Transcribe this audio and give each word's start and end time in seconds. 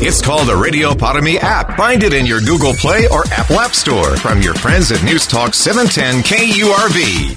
It's 0.00 0.22
called 0.22 0.46
the 0.46 0.54
Radio 0.54 0.94
Para 0.94 1.20
app. 1.40 1.76
Find 1.76 2.04
it 2.04 2.14
in 2.14 2.24
your 2.24 2.40
Google 2.40 2.72
Play 2.72 3.08
or 3.08 3.24
Apple 3.32 3.58
App 3.58 3.72
Store 3.74 4.16
from 4.18 4.40
your 4.40 4.54
friends 4.54 4.92
at 4.92 5.02
News 5.02 5.26
Talk 5.26 5.54
710 5.54 6.22
KURV. 6.22 7.36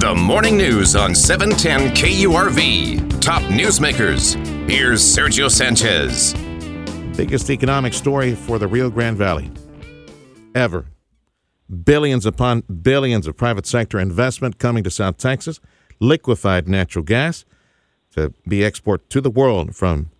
The 0.00 0.14
morning 0.16 0.56
news 0.56 0.96
on 0.96 1.14
710 1.14 1.94
KURV. 1.94 3.20
Top 3.20 3.42
newsmakers. 3.42 4.34
Here's 4.68 5.00
Sergio 5.02 5.48
Sanchez. 5.48 6.34
Biggest 7.16 7.48
economic 7.48 7.94
story 7.94 8.34
for 8.34 8.58
the 8.58 8.66
Rio 8.66 8.90
Grande 8.90 9.16
Valley 9.16 9.52
ever. 10.56 10.84
Billions 11.84 12.24
upon 12.24 12.62
billions 12.62 13.26
of 13.26 13.36
private 13.36 13.66
sector 13.66 13.98
investment 13.98 14.58
coming 14.58 14.82
to 14.84 14.90
South 14.90 15.18
Texas, 15.18 15.60
liquefied 16.00 16.66
natural 16.66 17.04
gas 17.04 17.44
to 18.12 18.32
be 18.46 18.64
exported 18.64 19.10
to 19.10 19.20
the 19.20 19.30
world 19.30 19.76
from 19.76 20.10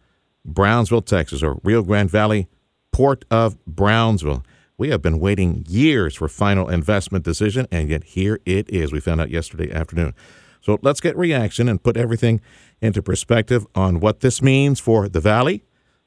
Brownsville, 0.44 1.02
Texas, 1.02 1.42
or 1.42 1.58
Rio 1.62 1.82
Grande 1.82 2.10
Valley, 2.10 2.48
Port 2.92 3.24
of 3.30 3.56
Brownsville. 3.66 4.44
We 4.77 4.90
have 4.90 5.02
been 5.02 5.18
waiting 5.18 5.64
years 5.68 6.16
for 6.16 6.28
final 6.28 6.68
investment 6.68 7.24
decision, 7.24 7.66
and 7.70 7.88
yet 7.88 8.05
here 8.05 8.40
it 8.44 8.68
is. 8.68 8.92
We 8.92 9.00
found 9.00 9.20
out 9.20 9.30
yesterday 9.30 9.72
afternoon. 9.72 10.14
So 10.60 10.78
let's 10.83 11.00
get 11.00 11.16
reaction 11.16 11.68
and 11.68 11.83
put 11.83 11.96
everything 11.96 12.40
into 12.80 13.02
perspective 13.02 13.66
on 13.74 14.00
what 14.00 14.20
this 14.20 14.42
means 14.42 14.80
for 14.80 15.08
the 15.08 15.20
valley, 15.20 15.64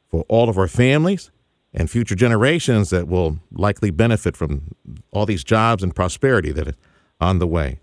for 0.07 0.23
all 0.27 0.49
of 0.49 0.57
our 0.57 0.67
families, 0.67 1.31
and 1.73 1.89
future 1.89 2.15
generations 2.15 2.89
that 2.89 3.07
will 3.07 3.39
likely 3.51 3.91
benefit 3.91 4.35
from 4.35 4.75
all 5.11 5.25
these 5.25 5.43
jobs 5.43 5.83
and 5.83 5.95
prosperity 5.95 6.51
that 6.51 6.67
are 6.67 6.75
on 7.19 7.39
the 7.39 7.47
way. 7.47 7.79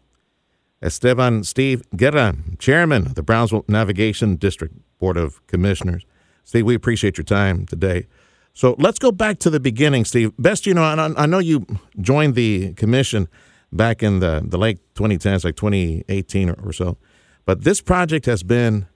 Esteban 0.83 1.42
Steve 1.42 1.83
Guerra, 1.97 2.36
Chairman 2.59 3.06
of 3.06 3.14
the 3.14 3.22
Brownsville 3.22 3.64
Navigation 3.69 4.36
District 4.36 4.75
Board 4.98 5.16
of 5.16 5.44
Commissioners. 5.47 6.05
Steve, 6.44 6.64
we 6.64 6.75
appreciate 6.75 7.19
your 7.19 7.25
time 7.25 7.66
today. 7.66 8.06
So 8.55 8.75
let's 8.78 8.98
go 8.98 9.12
back 9.12 9.39
to 9.41 9.50
the 9.50 9.61
beginning, 9.61 10.05
Steve. 10.05 10.33
Best 10.39 10.66
you 10.66 10.75
know, 10.75 10.83
I 10.83 11.27
know 11.27 11.39
you 11.39 11.66
joined 12.00 12.34
the 12.34 12.75
commission 12.75 13.28
back 13.72 14.03
in 14.03 14.20
the, 14.20 14.42
the 14.44 14.59
late 14.59 14.78
2010s, 14.94 15.44
like 15.44 15.56
2018 15.56 16.50
or 16.50 16.72
so. 16.72 16.97
But 17.44 17.64
this 17.64 17.81
project 17.81 18.27
has 18.27 18.42
been 18.42 18.86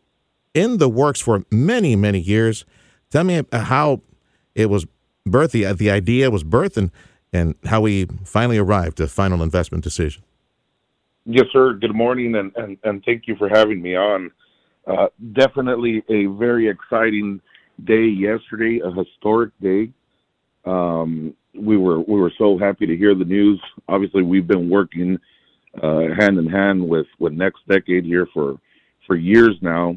in 0.54 0.78
the 0.78 0.88
works 0.88 1.20
for 1.20 1.44
many, 1.50 1.96
many 1.96 2.20
years. 2.20 2.64
Tell 3.10 3.24
me 3.24 3.42
uh, 3.52 3.58
how 3.64 4.02
it 4.54 4.70
was 4.70 4.86
birth, 5.24 5.52
the, 5.52 5.72
the 5.72 5.90
idea 5.90 6.30
was 6.30 6.44
birth, 6.44 6.76
and, 6.76 6.90
and 7.32 7.54
how 7.64 7.80
we 7.80 8.06
finally 8.24 8.58
arrived 8.58 8.98
to 8.98 9.06
final 9.06 9.42
investment 9.42 9.84
decision. 9.84 10.22
Yes, 11.24 11.46
sir. 11.52 11.74
Good 11.74 11.94
morning, 11.94 12.34
and, 12.34 12.52
and, 12.56 12.76
and 12.82 13.04
thank 13.04 13.28
you 13.28 13.36
for 13.36 13.48
having 13.48 13.80
me 13.80 13.94
on. 13.96 14.30
Uh, 14.86 15.06
definitely 15.32 16.02
a 16.08 16.26
very 16.26 16.68
exciting 16.68 17.40
day 17.84 18.04
yesterday, 18.04 18.80
a 18.84 18.90
historic 18.92 19.52
day. 19.60 19.90
Um, 20.64 21.34
we 21.54 21.76
were 21.76 22.00
we 22.00 22.18
were 22.18 22.32
so 22.38 22.58
happy 22.58 22.86
to 22.86 22.96
hear 22.96 23.14
the 23.14 23.24
news. 23.24 23.60
Obviously, 23.88 24.22
we've 24.22 24.46
been 24.46 24.68
working 24.70 25.18
uh, 25.80 26.08
hand 26.18 26.38
in 26.38 26.46
hand 26.46 26.86
with 26.86 27.06
with 27.18 27.32
Next 27.32 27.60
Decade 27.68 28.04
here 28.04 28.26
for 28.32 28.58
for 29.06 29.16
years 29.16 29.56
now, 29.60 29.96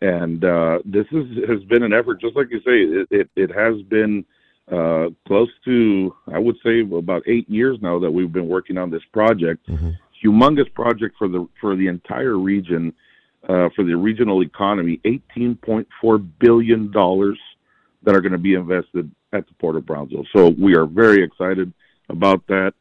and 0.00 0.44
uh, 0.44 0.78
this 0.84 1.06
is, 1.12 1.26
has 1.48 1.62
been 1.64 1.82
an 1.82 1.92
effort. 1.92 2.20
Just 2.20 2.36
like 2.36 2.48
you 2.50 2.58
say, 2.60 2.82
it 2.82 3.08
it, 3.10 3.30
it 3.36 3.50
has 3.54 3.80
been 3.82 4.24
uh, 4.70 5.08
close 5.26 5.50
to 5.64 6.14
I 6.32 6.38
would 6.38 6.56
say 6.64 6.80
about 6.80 7.22
eight 7.26 7.48
years 7.48 7.78
now 7.80 7.98
that 8.00 8.10
we've 8.10 8.32
been 8.32 8.48
working 8.48 8.78
on 8.78 8.90
this 8.90 9.02
project. 9.12 9.68
Mm-hmm. 9.68 9.90
Humongous 10.24 10.72
project 10.72 11.16
for 11.18 11.28
the 11.28 11.48
for 11.60 11.76
the 11.76 11.88
entire 11.88 12.36
region 12.38 12.94
uh, 13.48 13.68
for 13.76 13.84
the 13.84 13.96
regional 13.96 14.42
economy, 14.42 15.00
$18.4 15.04 16.30
billion 16.40 16.90
that 16.90 18.14
are 18.14 18.20
going 18.20 18.32
to 18.32 18.38
be 18.38 18.54
invested 18.54 19.10
at 19.32 19.46
the 19.46 19.54
Port 19.54 19.76
of 19.76 19.86
Brownsville. 19.86 20.26
So 20.34 20.48
we 20.48 20.74
are 20.76 20.86
very 20.86 21.22
excited 21.22 21.72
about 22.08 22.46
that. 22.48 22.72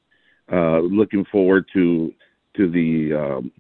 Uh, 0.52 0.80
looking 0.80 1.26
forward 1.26 1.66
to 1.74 2.14
to 2.56 2.70
the 2.72 3.14
um, 3.14 3.52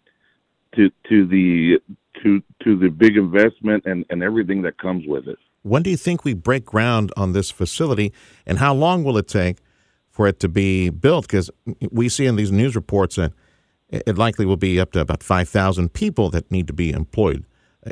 to 0.75 0.89
to 1.09 1.25
the 1.27 1.79
to 2.23 2.41
to 2.63 2.77
the 2.77 2.89
big 2.89 3.17
investment 3.17 3.85
and, 3.85 4.05
and 4.09 4.23
everything 4.23 4.61
that 4.63 4.77
comes 4.77 5.05
with 5.07 5.27
it. 5.27 5.37
When 5.63 5.81
do 5.81 5.89
you 5.89 5.97
think 5.97 6.23
we 6.23 6.33
break 6.33 6.65
ground 6.65 7.11
on 7.17 7.33
this 7.33 7.49
facility, 7.49 8.13
and 8.45 8.59
how 8.59 8.73
long 8.73 9.03
will 9.03 9.17
it 9.17 9.27
take 9.27 9.57
for 10.09 10.27
it 10.27 10.39
to 10.41 10.47
be 10.47 10.89
built? 10.89 11.27
Because 11.27 11.49
we 11.91 12.07
see 12.09 12.25
in 12.25 12.35
these 12.35 12.51
news 12.51 12.75
reports 12.75 13.15
that 13.15 13.33
it 13.89 14.17
likely 14.17 14.45
will 14.45 14.57
be 14.57 14.79
up 14.79 14.91
to 14.93 14.99
about 14.99 15.23
5,000 15.23 15.93
people 15.93 16.29
that 16.31 16.51
need 16.51 16.67
to 16.67 16.73
be 16.73 16.91
employed 16.91 17.45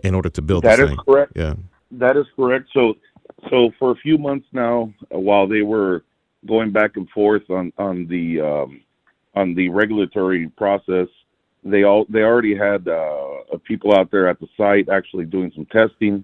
in 0.03 0.15
order 0.15 0.29
to 0.29 0.41
build 0.41 0.63
That 0.63 0.79
is 0.79 0.89
thing. 0.89 0.97
correct. 0.97 1.33
Yeah. 1.35 1.55
That 1.91 2.17
is 2.17 2.25
correct. 2.35 2.69
So, 2.73 2.95
so 3.49 3.71
for 3.77 3.91
a 3.91 3.95
few 3.95 4.17
months 4.17 4.47
now, 4.51 4.91
uh, 5.13 5.19
while 5.19 5.47
they 5.47 5.61
were 5.61 6.03
going 6.47 6.71
back 6.71 6.97
and 6.97 7.09
forth 7.09 7.49
on 7.49 7.71
on 7.77 8.07
the 8.07 8.41
um, 8.41 8.81
on 9.35 9.53
the 9.55 9.69
regulatory 9.69 10.49
process, 10.49 11.07
they 11.65 11.83
all 11.83 12.05
they 12.09 12.21
already 12.21 12.55
had 12.55 12.87
uh, 12.87 13.57
people 13.65 13.93
out 13.93 14.11
there 14.11 14.27
at 14.27 14.39
the 14.39 14.47
site 14.57 14.89
actually 14.89 15.25
doing 15.25 15.51
some 15.55 15.65
testing. 15.65 16.23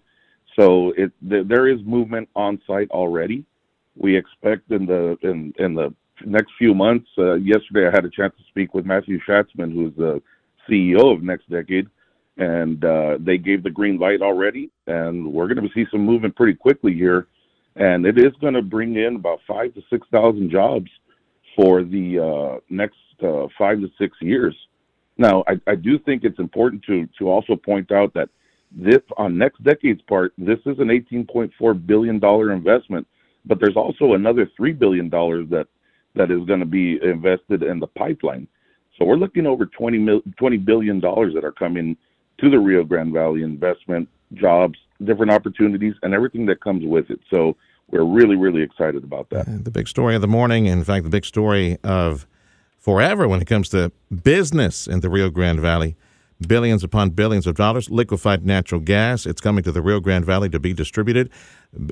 So 0.59 0.91
it 0.97 1.11
th- 1.27 1.47
there 1.47 1.67
is 1.67 1.79
movement 1.85 2.29
on 2.35 2.61
site 2.67 2.89
already. 2.91 3.45
We 3.95 4.17
expect 4.17 4.71
in 4.71 4.85
the 4.85 5.17
in 5.21 5.53
in 5.57 5.73
the 5.75 5.93
next 6.25 6.51
few 6.57 6.73
months. 6.73 7.07
Uh, 7.17 7.35
yesterday, 7.35 7.87
I 7.87 7.91
had 7.91 8.05
a 8.05 8.09
chance 8.09 8.33
to 8.37 8.43
speak 8.49 8.73
with 8.73 8.85
Matthew 8.85 9.19
Schatzman, 9.27 9.73
who's 9.73 9.95
the 9.95 10.21
CEO 10.69 11.13
of 11.13 11.23
Next 11.23 11.49
Decade, 11.49 11.87
and 12.37 12.83
uh, 12.83 13.17
they 13.19 13.37
gave 13.37 13.63
the 13.63 13.69
green 13.69 13.97
light 13.97 14.21
already. 14.21 14.69
And 14.87 15.31
we're 15.31 15.53
going 15.53 15.67
to 15.67 15.73
see 15.73 15.85
some 15.91 16.05
movement 16.05 16.35
pretty 16.35 16.55
quickly 16.55 16.93
here, 16.93 17.27
and 17.75 18.05
it 18.05 18.17
is 18.17 18.33
going 18.41 18.53
to 18.55 18.61
bring 18.61 18.95
in 18.95 19.15
about 19.15 19.39
five 19.47 19.73
to 19.75 19.81
six 19.89 20.07
thousand 20.11 20.51
jobs 20.51 20.89
for 21.55 21.83
the 21.83 22.19
uh, 22.19 22.59
next 22.69 22.97
uh, 23.23 23.47
five 23.57 23.79
to 23.79 23.89
six 23.97 24.17
years. 24.21 24.55
Now, 25.19 25.43
I, 25.47 25.59
I 25.67 25.75
do 25.75 25.99
think 25.99 26.23
it's 26.23 26.39
important 26.39 26.81
to 26.85 27.07
to 27.19 27.29
also 27.29 27.55
point 27.55 27.91
out 27.91 28.13
that 28.13 28.29
this 28.71 29.01
on 29.17 29.37
Next 29.37 29.61
Decade's 29.61 30.01
part, 30.03 30.33
this 30.37 30.59
is 30.65 30.79
an 30.79 30.87
18.4 30.87 31.85
billion 31.85 32.19
dollar 32.19 32.53
investment, 32.53 33.05
but 33.45 33.59
there's 33.59 33.75
also 33.75 34.13
another 34.13 34.49
three 34.55 34.71
billion 34.71 35.09
dollars 35.09 35.47
that 35.49 35.67
that 36.15 36.31
is 36.31 36.45
going 36.45 36.61
to 36.61 36.65
be 36.65 36.99
invested 37.03 37.63
in 37.63 37.79
the 37.79 37.87
pipeline. 37.87 38.47
So 38.97 39.05
we're 39.05 39.17
looking 39.17 39.45
over 39.45 39.65
20, 39.65 39.97
mil, 39.97 40.21
$20 40.41 40.65
billion 40.65 40.99
that 40.99 41.41
are 41.43 41.51
coming 41.51 41.95
to 42.39 42.49
the 42.49 42.57
Rio 42.57 42.83
Grande 42.83 43.13
Valley 43.13 43.43
investment, 43.43 44.09
jobs, 44.33 44.79
different 45.03 45.31
opportunities, 45.31 45.93
and 46.01 46.13
everything 46.13 46.45
that 46.47 46.61
comes 46.61 46.83
with 46.85 47.09
it. 47.09 47.19
So 47.29 47.55
we're 47.91 48.03
really, 48.03 48.35
really 48.35 48.61
excited 48.61 49.03
about 49.03 49.29
that. 49.29 49.45
The 49.63 49.71
big 49.71 49.87
story 49.87 50.15
of 50.15 50.21
the 50.21 50.27
morning, 50.27 50.65
in 50.65 50.83
fact, 50.83 51.03
the 51.03 51.09
big 51.09 51.25
story 51.25 51.77
of 51.83 52.25
forever 52.79 53.27
when 53.27 53.41
it 53.41 53.45
comes 53.45 53.69
to 53.69 53.91
business 54.23 54.87
in 54.87 55.01
the 55.01 55.09
Rio 55.09 55.29
Grande 55.29 55.59
Valley. 55.59 55.95
Billions 56.47 56.85
upon 56.85 57.09
billions 57.09 57.45
of 57.45 57.55
dollars, 57.55 57.89
liquefied 57.89 58.45
natural 58.45 58.79
gas. 58.79 59.25
It's 59.25 59.41
coming 59.41 59.61
to 59.65 59.73
the 59.73 59.81
Rio 59.81 59.99
Grande 59.99 60.25
Valley 60.25 60.49
to 60.49 60.59
be 60.59 60.73
distributed. 60.73 61.29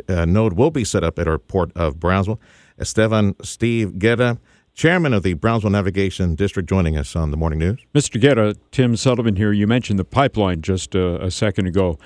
A 0.07 0.25
node 0.25 0.53
will 0.53 0.71
be 0.71 0.85
set 0.85 1.03
up 1.03 1.19
at 1.19 1.27
our 1.27 1.37
port 1.37 1.71
of 1.75 1.99
Brownsville. 1.99 2.39
Esteban 2.79 3.35
Steve 3.43 3.99
Guerra, 3.99 4.39
chairman 4.73 5.13
of 5.13 5.23
the 5.23 5.33
Brownsville 5.33 5.71
Navigation 5.71 6.35
District, 6.35 6.69
joining 6.69 6.95
us 6.95 7.13
on 7.13 7.31
the 7.31 7.37
morning 7.37 7.59
news. 7.59 7.79
Mr. 7.93 8.21
Guerra, 8.21 8.53
Tim 8.71 8.95
Sullivan 8.95 9.35
here. 9.35 9.51
You 9.51 9.67
mentioned 9.67 9.99
the 9.99 10.05
pipeline 10.05 10.61
just 10.61 10.95
a, 10.95 11.21
a 11.21 11.29
second 11.29 11.67
ago, 11.67 11.99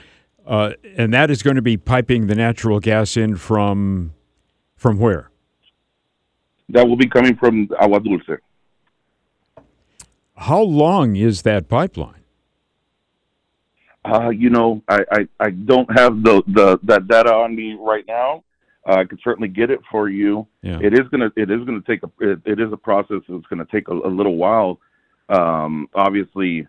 uh, 0.47 0.71
and 0.97 1.13
that 1.13 1.29
is 1.29 1.43
going 1.43 1.57
to 1.57 1.61
be 1.61 1.77
piping 1.77 2.25
the 2.25 2.35
natural 2.35 2.79
gas 2.79 3.15
in 3.17 3.35
from 3.35 4.13
from 4.75 4.97
where? 4.97 5.29
That 6.69 6.87
will 6.87 6.95
be 6.95 7.07
coming 7.07 7.35
from 7.35 7.69
Agua 7.79 7.99
Dulce. 7.99 8.39
How 10.41 10.61
long 10.61 11.15
is 11.17 11.43
that 11.43 11.69
pipeline? 11.69 12.23
Uh, 14.03 14.29
you 14.29 14.49
know, 14.49 14.81
I, 14.87 15.01
I, 15.11 15.27
I 15.39 15.49
don't 15.51 15.87
have 15.95 16.23
the, 16.23 16.41
the 16.47 16.79
that 16.81 17.07
data 17.07 17.31
on 17.31 17.55
me 17.55 17.77
right 17.79 18.03
now. 18.07 18.43
Uh, 18.89 18.93
I 18.93 19.03
could 19.03 19.19
certainly 19.23 19.49
get 19.49 19.69
it 19.69 19.79
for 19.91 20.09
you. 20.09 20.47
Yeah. 20.63 20.79
It 20.81 20.93
is 20.93 21.07
gonna 21.11 21.31
it 21.35 21.51
is 21.51 21.63
gonna 21.63 21.83
take 21.85 22.01
a 22.01 22.09
it, 22.19 22.39
it 22.45 22.59
is 22.59 22.73
a 22.73 22.77
process 22.77 23.21
that's 23.29 23.45
gonna 23.51 23.67
take 23.71 23.87
a, 23.87 23.91
a 23.91 24.09
little 24.09 24.35
while. 24.35 24.79
Um, 25.29 25.87
obviously, 25.93 26.67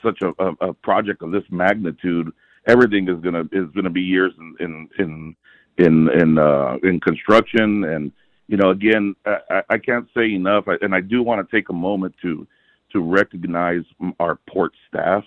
such 0.00 0.22
a, 0.22 0.28
a, 0.38 0.68
a, 0.68 0.72
project 0.72 1.22
of 1.22 1.32
this 1.32 1.42
magnitude, 1.50 2.30
everything 2.68 3.08
is 3.08 3.20
gonna 3.20 3.42
is 3.50 3.68
gonna 3.74 3.90
be 3.90 4.00
years 4.00 4.32
in 4.38 4.54
in 4.60 4.88
in 5.00 5.36
in 5.78 6.08
in, 6.20 6.38
uh, 6.38 6.76
in 6.84 7.00
construction 7.00 7.82
and 7.82 8.12
you 8.46 8.56
know 8.56 8.70
again 8.70 9.16
I, 9.26 9.62
I 9.70 9.78
can't 9.78 10.06
say 10.16 10.32
enough 10.32 10.66
and 10.68 10.94
I 10.94 11.00
do 11.00 11.24
want 11.24 11.44
to 11.44 11.56
take 11.56 11.68
a 11.68 11.74
moment 11.74 12.14
to 12.22 12.46
to 12.92 13.00
recognize 13.00 13.82
our 14.20 14.38
port 14.48 14.72
staff 14.88 15.24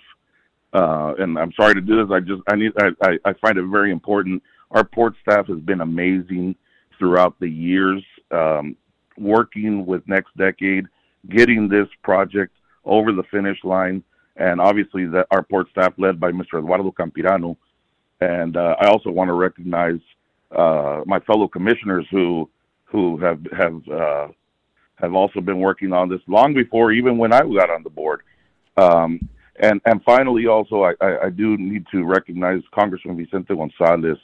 uh, 0.73 1.13
and 1.19 1.37
I'm 1.37 1.51
sorry 1.53 1.73
to 1.75 1.81
do 1.81 1.97
this 1.97 2.13
I 2.13 2.19
just 2.19 2.41
I 2.47 2.55
need 2.55 2.71
I, 2.79 3.17
I 3.25 3.33
find 3.33 3.57
it 3.57 3.65
very 3.65 3.91
important 3.91 4.41
our 4.71 4.83
port 4.83 5.15
staff 5.21 5.47
has 5.47 5.59
been 5.59 5.81
amazing 5.81 6.55
throughout 6.97 7.39
the 7.39 7.49
years 7.49 8.03
um, 8.31 8.75
working 9.17 9.85
with 9.85 10.07
next 10.07 10.35
decade 10.37 10.85
getting 11.29 11.67
this 11.67 11.87
project 12.03 12.53
over 12.85 13.11
the 13.11 13.23
finish 13.31 13.57
line 13.63 14.03
and 14.37 14.59
obviously 14.59 15.05
that 15.05 15.27
our 15.31 15.43
port 15.43 15.69
staff 15.69 15.93
led 15.97 16.19
by 16.19 16.31
Mr. 16.31 16.59
Eduardo 16.59 16.91
Campirano. 16.91 17.55
And 18.21 18.55
uh, 18.55 18.75
I 18.79 18.87
also 18.87 19.09
want 19.09 19.29
to 19.29 19.33
recognize 19.33 19.99
uh, 20.55 21.01
my 21.05 21.19
fellow 21.21 21.47
commissioners 21.47 22.05
who 22.11 22.49
who 22.85 23.17
have 23.17 23.39
have 23.57 23.81
uh, 23.87 24.27
have 25.01 25.13
also 25.13 25.41
been 25.41 25.59
working 25.59 25.93
on 25.93 26.09
this 26.09 26.21
long 26.27 26.53
before 26.53 26.91
even 26.91 27.17
when 27.17 27.33
I 27.33 27.41
got 27.41 27.69
on 27.69 27.83
the 27.83 27.89
board. 27.89 28.21
Um, 28.77 29.27
and 29.59 29.81
and 29.85 30.01
finally, 30.03 30.47
also 30.47 30.83
I, 30.83 30.93
I, 31.01 31.25
I 31.25 31.29
do 31.29 31.57
need 31.57 31.85
to 31.91 32.03
recognize 32.03 32.61
Congressman 32.73 33.17
Vicente 33.17 33.55
Gonzalez, 33.55 34.17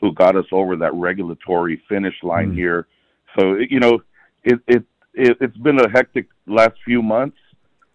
who 0.00 0.12
got 0.12 0.36
us 0.36 0.46
over 0.52 0.76
that 0.76 0.94
regulatory 0.94 1.82
finish 1.88 2.14
line 2.22 2.52
mm. 2.52 2.56
here. 2.56 2.86
So 3.38 3.56
you 3.56 3.80
know, 3.80 4.00
it, 4.42 4.60
it 4.66 4.84
it 5.14 5.36
it's 5.40 5.56
been 5.58 5.80
a 5.80 5.88
hectic 5.88 6.28
last 6.46 6.74
few 6.84 7.02
months. 7.02 7.38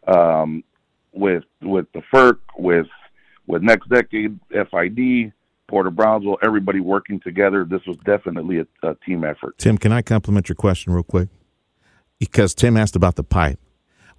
Um, 0.08 0.64
with 1.12 1.44
with 1.62 1.86
the 1.94 2.02
FERC, 2.14 2.38
with 2.58 2.88
with 3.48 3.62
Next 3.62 3.90
Decade, 3.90 4.40
FID, 4.52 5.34
Port 5.68 5.88
of 5.88 5.96
Brownsville, 5.96 6.38
everybody 6.44 6.80
working 6.80 7.20
together. 7.20 7.66
This 7.66 7.82
was 7.88 7.98
definitely 8.06 8.60
a, 8.60 8.88
a 8.88 8.96
team 9.06 9.24
effort. 9.24 9.58
Tim, 9.58 9.78
can 9.78 9.92
I 9.92 10.02
compliment 10.02 10.50
your 10.50 10.56
question 10.56 10.94
real 10.94 11.04
quick? 11.04 11.30
Because 12.20 12.54
Tim 12.54 12.78
asked 12.78 12.96
about 12.96 13.16
the 13.16 13.24
pipe. 13.24 13.60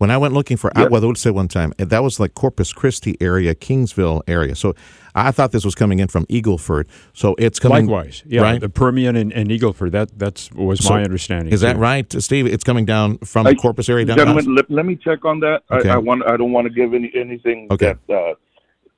When 0.01 0.11
I 0.11 0.17
went 0.17 0.33
looking 0.33 0.57
for 0.57 0.73
yep. 0.75 0.87
Agua 0.87 1.03
Dulce 1.03 1.27
one 1.27 1.47
time, 1.47 1.75
that 1.77 2.03
was 2.03 2.19
like 2.19 2.33
Corpus 2.33 2.73
Christi 2.73 3.19
area, 3.21 3.55
Kingsville 3.55 4.23
area. 4.27 4.55
So 4.55 4.75
I 5.15 5.31
thought 5.31 5.53
this 5.53 5.63
was 5.63 5.75
coming 5.75 5.99
in 5.99 6.09
from 6.09 6.25
Eagleford. 6.27 6.87
So 7.13 7.35
it's 7.39 7.59
coming. 7.59 7.85
Likewise, 7.85 8.23
yeah, 8.27 8.41
right? 8.41 8.59
the 8.59 8.71
Permian 8.71 9.15
and, 9.15 9.31
and 9.31 9.51
Eagleford. 9.51 9.91
That 9.91 10.19
that's 10.19 10.51
was 10.53 10.83
so 10.83 10.95
my 10.95 11.05
understanding. 11.05 11.53
Is 11.53 11.61
that 11.61 11.77
right, 11.77 12.11
Steve? 12.23 12.47
It's 12.47 12.65
coming 12.65 12.87
down 12.87 13.19
from 13.19 13.47
I, 13.47 13.51
the 13.51 13.57
Corpus 13.57 13.91
area 13.91 14.07
down. 14.07 14.17
Gentlemen, 14.17 14.55
let, 14.55 14.71
let, 14.71 14.87
me 14.87 14.97
check 14.97 15.27
on 15.27 15.41
that. 15.41 15.65
Okay. 15.71 15.91
I, 15.91 15.97
I, 15.97 15.99
want. 15.99 16.27
I 16.27 16.39
don't 16.39 16.53
want 16.53 16.67
to 16.67 16.73
give 16.73 16.95
any 16.95 17.13
anything 17.15 17.69
okay. 17.71 17.97
that 18.09 18.17
uh, 18.17 18.35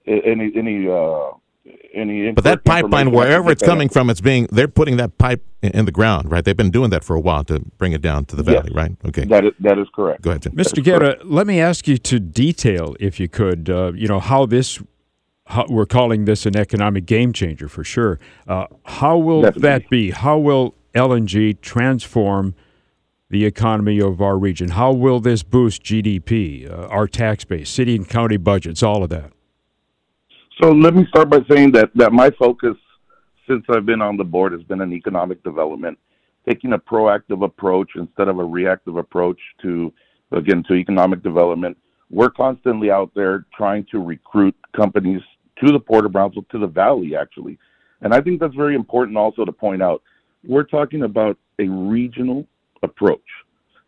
any 0.06 0.52
any 0.54 0.86
uh, 0.86 1.32
any. 1.94 2.32
But 2.32 2.44
that 2.44 2.64
pipeline, 2.64 3.10
wherever 3.10 3.50
it's 3.50 3.62
coming 3.62 3.88
from, 3.88 4.10
it's 4.10 4.20
being 4.20 4.46
they're 4.50 4.68
putting 4.68 4.96
that 4.96 5.18
pipe 5.18 5.44
in 5.62 5.84
the 5.84 5.92
ground, 5.92 6.30
right? 6.30 6.44
They've 6.44 6.56
been 6.56 6.70
doing 6.70 6.90
that 6.90 7.04
for 7.04 7.14
a 7.14 7.20
while 7.20 7.44
to 7.44 7.60
bring 7.78 7.92
it 7.92 8.02
down 8.02 8.24
to 8.26 8.36
the 8.36 8.42
valley, 8.42 8.70
yes. 8.70 8.74
right? 8.74 8.92
Okay, 9.06 9.24
that 9.26 9.44
is 9.44 9.52
that 9.60 9.78
is 9.78 9.86
correct. 9.94 10.22
Go 10.22 10.30
ahead, 10.30 10.42
Tim. 10.42 10.52
Mr. 10.52 10.82
Guerra, 10.82 11.16
let 11.24 11.46
me 11.46 11.60
ask 11.60 11.86
you 11.86 11.98
to 11.98 12.18
detail, 12.18 12.96
if 13.00 13.20
you 13.20 13.28
could, 13.28 13.70
uh, 13.70 13.92
you 13.94 14.08
know 14.08 14.20
how 14.20 14.46
this. 14.46 14.82
How, 15.44 15.66
we're 15.68 15.86
calling 15.86 16.24
this 16.24 16.46
an 16.46 16.56
economic 16.56 17.04
game 17.04 17.32
changer 17.32 17.68
for 17.68 17.82
sure. 17.82 18.20
Uh, 18.46 18.66
how 18.84 19.18
will 19.18 19.42
Definitely. 19.42 19.68
that 19.68 19.90
be? 19.90 20.10
How 20.12 20.38
will 20.38 20.76
LNG 20.94 21.60
transform 21.60 22.54
the 23.28 23.44
economy 23.44 24.00
of 24.00 24.22
our 24.22 24.38
region? 24.38 24.70
How 24.70 24.92
will 24.92 25.18
this 25.18 25.42
boost 25.42 25.82
GDP, 25.82 26.70
uh, 26.70 26.86
our 26.86 27.08
tax 27.08 27.44
base, 27.44 27.68
city 27.70 27.96
and 27.96 28.08
county 28.08 28.36
budgets, 28.36 28.84
all 28.84 29.02
of 29.02 29.10
that? 29.10 29.32
So 30.62 30.70
let 30.70 30.94
me 30.94 31.04
start 31.08 31.28
by 31.28 31.40
saying 31.50 31.72
that 31.72 31.90
that 31.96 32.12
my 32.12 32.30
focus 32.38 32.76
since 33.48 33.64
I've 33.68 33.84
been 33.84 34.00
on 34.00 34.16
the 34.16 34.22
board 34.22 34.52
has 34.52 34.62
been 34.62 34.80
on 34.80 34.92
economic 34.92 35.42
development, 35.42 35.98
taking 36.48 36.72
a 36.72 36.78
proactive 36.78 37.44
approach 37.44 37.90
instead 37.96 38.28
of 38.28 38.38
a 38.38 38.44
reactive 38.44 38.96
approach 38.96 39.40
to 39.62 39.92
again 40.30 40.62
to 40.68 40.74
economic 40.74 41.20
development. 41.24 41.76
We're 42.10 42.30
constantly 42.30 42.92
out 42.92 43.10
there 43.16 43.44
trying 43.56 43.86
to 43.90 43.98
recruit 43.98 44.54
companies 44.76 45.20
to 45.64 45.72
the 45.72 45.80
Port 45.80 46.06
of 46.06 46.12
Brownsville, 46.12 46.46
to 46.52 46.58
the 46.60 46.68
Valley 46.68 47.16
actually. 47.16 47.58
And 48.02 48.14
I 48.14 48.20
think 48.20 48.38
that's 48.38 48.54
very 48.54 48.76
important 48.76 49.16
also 49.16 49.44
to 49.44 49.52
point 49.52 49.82
out. 49.82 50.00
We're 50.44 50.62
talking 50.62 51.02
about 51.02 51.38
a 51.58 51.66
regional 51.66 52.46
approach. 52.84 53.20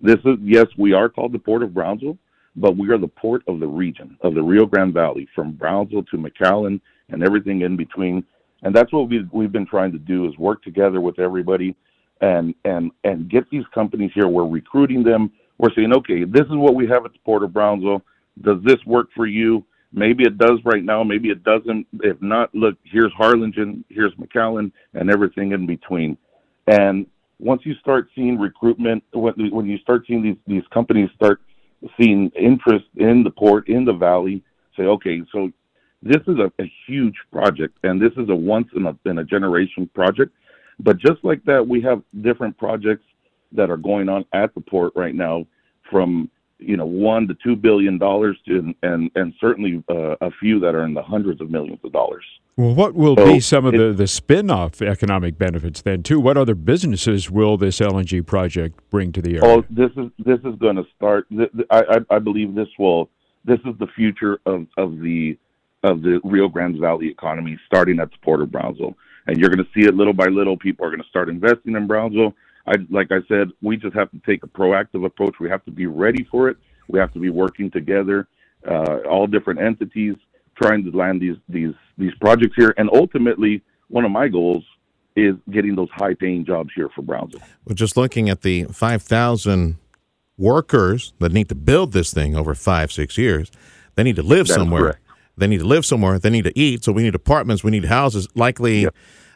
This 0.01 0.19
is 0.25 0.39
yes, 0.43 0.67
we 0.77 0.93
are 0.93 1.09
called 1.09 1.35
the 1.35 1.39
Port 1.39 1.63
of 1.63 1.73
Brownsville, 1.73 2.19
but 2.57 2.77
we 2.77 2.91
are 2.91 2.99
the 2.99 3.09
port 3.09 3.43
of 3.49 3.61
the 3.61 3.67
region, 3.67 4.17
of 4.23 4.35
the 4.35 4.43
Rio 4.43 4.67
Grande 4.67 4.95
Valley, 4.95 5.29
from 5.35 5.53
Brownsville 5.53 6.05
to 6.05 6.17
McAllen 6.17 6.81
and 7.09 7.23
everything 7.23 7.63
in 7.63 7.77
between. 7.77 8.25
And 8.63 8.75
that's 8.75 8.93
what 8.93 9.09
we've, 9.09 9.29
we've 9.33 9.53
been 9.53 9.67
trying 9.67 9.93
to 9.93 9.99
do 9.99 10.27
is 10.27 10.37
work 10.39 10.63
together 10.63 11.01
with 11.01 11.19
everybody 11.19 11.77
and, 12.21 12.55
and, 12.65 12.91
and 13.03 13.29
get 13.29 13.51
these 13.51 13.65
companies 13.75 14.13
here. 14.15 14.29
We're 14.29 14.47
recruiting 14.47 15.03
them. 15.03 15.33
We're 15.59 15.75
saying, 15.75 15.93
okay, 15.93 16.25
this 16.25 16.43
is 16.43 16.57
what 16.57 16.75
we 16.75 16.87
have 16.89 17.05
at 17.05 17.13
the 17.13 17.19
Port 17.25 17.43
of 17.43 17.53
Brownsville. 17.53 18.03
Does 18.43 18.59
this 18.65 18.79
work 18.87 19.09
for 19.15 19.27
you? 19.27 19.65
Maybe 19.93 20.25
it 20.25 20.39
does 20.39 20.59
right 20.65 20.83
now. 20.83 21.05
Maybe 21.05 21.29
it 21.29 21.45
doesn't. 21.45 21.87
If 22.01 22.21
not, 22.21 22.53
look, 22.55 22.77
here's 22.85 23.13
Harlingen, 23.17 23.85
here's 23.89 24.15
McAllen, 24.15 24.73
and 24.95 25.11
everything 25.11 25.53
in 25.53 25.67
between. 25.67 26.17
And 26.67 27.07
once 27.39 27.63
you 27.65 27.75
start 27.75 28.09
seeing 28.15 28.39
recruitment, 28.39 29.05
when, 29.13 29.67
you 29.67 29.79
start 29.79 30.05
seeing 30.07 30.23
these, 30.23 30.37
these 30.47 30.65
companies 30.73 31.11
start– 31.17 31.41
seeing 31.99 32.31
interest 32.31 32.87
in 32.97 33.23
the 33.23 33.31
port 33.31 33.69
in 33.69 33.85
the 33.85 33.93
valley 33.93 34.43
say, 34.77 34.85
okay, 34.85 35.23
so 35.33 35.51
this 36.03 36.23
is 36.27 36.37
a, 36.39 36.53
a 36.63 36.73
huge 36.87 37.17
project 37.33 37.79
and 37.83 38.01
this 38.01 38.13
is 38.17 38.29
a 38.29 38.35
once 38.35 38.69
in 38.77 38.87
a 38.87 38.97
in 39.05 39.19
a 39.19 39.25
generation 39.25 39.89
project. 39.95 40.33
But 40.81 40.99
just 40.99 41.25
like 41.25 41.45
that, 41.45 41.67
we 41.67 41.81
have 41.83 42.03
different 42.23 42.59
projects 42.59 43.05
that 43.53 43.71
are 43.71 43.77
going 43.77 44.09
on 44.09 44.25
at 44.33 44.55
the 44.55 44.61
port 44.61 44.93
right 44.97 45.15
now, 45.15 45.47
from 45.91 46.31
you 46.59 46.77
know 46.77 46.87
one 46.87 47.29
to 47.29 47.35
two 47.43 47.57
billion 47.57 47.99
dollars 47.99 48.37
to 48.47 48.75
and 48.83 49.11
and 49.15 49.35
certainly 49.41 49.83
uh, 49.89 50.17
a 50.21 50.31
few 50.41 50.59
that 50.61 50.75
are 50.75 50.85
in 50.85 50.95
the 50.95 51.03
hundreds 51.03 51.41
of 51.41 51.51
millions 51.51 51.81
of 51.85 51.93
dollars. 51.93 52.25
Well, 52.57 52.75
what 52.75 52.95
will 52.95 53.17
so 53.17 53.25
be 53.25 53.41
some 53.41 53.65
of 53.65 53.75
it, 53.75 53.79
the, 53.79 53.93
the 53.93 54.07
spin 54.07 54.49
off 54.49 54.81
economic 54.81 55.39
benefits 55.39 55.83
then, 55.83 56.05
too? 56.05 56.21
What 56.21 56.37
other 56.37 56.55
businesses 56.55 57.29
will 57.29 57.57
this 57.57 57.81
LNG 57.81 58.25
project 58.25 58.79
bring 58.91 59.11
to 59.13 59.23
the 59.23 59.39
area? 59.39 59.43
Oh, 59.45 59.65
this 59.71 59.91
is 59.97 60.11
this 60.19 60.39
is 60.45 60.55
going 60.61 60.77
to 60.77 60.85
start. 60.97 61.27
I, 61.71 61.83
I, 61.83 62.17
I 62.17 62.19
believe 62.21 62.55
this 62.55 62.69
will. 62.79 63.11
This 63.45 63.59
is 63.67 63.77
the 63.79 63.89
future 63.89 64.39
of, 64.47 64.67
of 64.77 65.01
the 65.01 65.37
of 65.83 66.03
the 66.03 66.21
Rio 66.23 66.49
Grande 66.49 66.81
Valley 66.81 67.09
economy, 67.09 67.59
starting 67.67 67.99
at 67.99 68.11
the 68.11 68.17
Port 68.23 68.41
of 68.41 68.53
Brownsville, 68.53 68.97
and 69.27 69.37
you're 69.37 69.51
going 69.51 69.65
to 69.65 69.71
see 69.75 69.87
it 69.87 69.95
little 69.95 70.15
by 70.15 70.27
little. 70.27 70.57
People 70.57 70.87
are 70.87 70.91
going 70.91 71.03
to 71.03 71.09
start 71.09 71.29
investing 71.29 71.75
in 71.75 71.89
Brownsville. 71.89 72.35
I, 72.69 72.77
like 72.89 73.11
I 73.11 73.19
said, 73.27 73.51
we 73.63 73.77
just 73.77 73.95
have 73.95 74.11
to 74.13 74.21
take 74.25 74.45
a 74.45 74.47
proactive 74.47 75.05
approach. 75.05 75.35
We 75.41 75.51
have 75.51 75.65
to 75.65 75.73
be 75.73 75.87
ready 75.87 76.25
for 76.31 76.49
it. 76.49 76.57
We 76.89 77.01
have 77.01 77.13
to 77.15 77.19
be 77.19 77.31
working 77.31 77.71
together, 77.71 78.29
uh, 78.67 78.99
all 79.11 79.27
different 79.27 79.61
entities 79.61 80.15
trying 80.57 80.85
to 80.85 80.97
land 80.97 81.21
these 81.21 81.37
these 81.49 81.75
these 81.99 82.15
projects 82.21 82.55
here, 82.57 82.75
and 82.77 82.91
ultimately, 82.93 83.63
one 83.89 84.05
of 84.05 84.11
my 84.11 84.29
goals 84.29 84.65
is 85.17 85.35
getting 85.51 85.77
those 85.77 85.91
high 85.93 86.15
paying 86.15 86.45
jobs 86.45 86.71
here 86.75 86.89
for 86.95 87.03
Brownsville. 87.03 87.41
Well, 87.65 87.75
just 87.75 87.97
looking 87.97 88.29
at 88.29 88.43
the 88.43 88.65
five 88.65 89.03
thousand 89.03 89.77
workers 90.37 91.15
that 91.21 91.33
need 91.33 91.49
to 91.49 91.55
build 91.55 91.93
this 91.93 92.13
thing 92.13 92.37
over 92.37 92.55
five 92.55 92.91
six 92.91 93.17
years, 93.17 93.51
they 93.95 94.03
need 94.03 94.17
to 94.17 94.23
live 94.23 94.49
that 94.49 94.55
somewhere. 94.55 95.01
They 95.37 95.47
need 95.47 95.61
to 95.61 95.67
live 95.67 95.85
somewhere. 95.85 96.19
They 96.19 96.31
need 96.31 96.45
to 96.45 96.59
eat. 96.59 96.85
So 96.85 96.93
we 96.93 97.03
need 97.03 97.15
apartments. 97.15 97.65
We 97.65 97.71
need 97.71 97.87
houses. 97.87 98.29
Likely. 98.35 98.89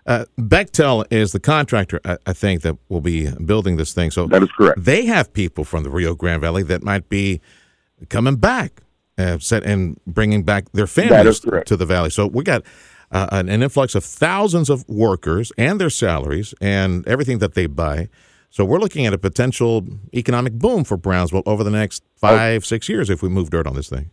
Uh, 0.06 0.24
Bechtel 0.38 1.04
is 1.10 1.32
the 1.32 1.40
contractor, 1.40 2.00
I, 2.02 2.16
I, 2.24 2.32
think, 2.32 2.62
that 2.62 2.78
will 2.88 3.02
be 3.02 3.30
building 3.44 3.76
this 3.76 3.92
thing. 3.92 4.10
So 4.10 4.26
that 4.28 4.42
is 4.42 4.50
correct. 4.52 4.82
They 4.82 5.04
have 5.04 5.34
people 5.34 5.64
from 5.64 5.82
the 5.82 5.90
Rio 5.90 6.14
Grande 6.14 6.40
Valley 6.40 6.62
that 6.62 6.82
might 6.82 7.10
be 7.10 7.42
coming 8.08 8.36
back 8.36 8.80
uh, 9.18 9.38
set 9.38 9.64
and 9.64 10.00
bringing 10.06 10.44
back 10.44 10.70
their 10.72 10.86
families 10.86 11.40
to 11.40 11.76
the 11.76 11.86
valley. 11.86 12.10
So 12.10 12.26
we 12.26 12.44
got 12.44 12.62
uh, 13.10 13.26
an, 13.32 13.48
an, 13.48 13.62
influx 13.62 13.94
of 13.94 14.04
thousands 14.04 14.70
of 14.70 14.88
workers 14.88 15.52
and 15.58 15.80
their 15.80 15.90
salaries 15.90 16.54
and 16.60 17.06
everything 17.08 17.38
that 17.38 17.54
they 17.54 17.66
buy. 17.66 18.08
So 18.50 18.64
we're 18.64 18.78
looking 18.78 19.06
at 19.06 19.12
a 19.12 19.18
potential 19.18 19.86
economic 20.14 20.54
boom 20.54 20.84
for 20.84 20.96
Brownsville 20.96 21.42
over 21.46 21.62
the 21.62 21.70
next 21.70 22.02
five, 22.16 22.64
six 22.64 22.88
years 22.88 23.10
if 23.10 23.22
we 23.22 23.28
move 23.28 23.50
dirt 23.50 23.66
on 23.66 23.74
this 23.74 23.88
thing. 23.88 24.10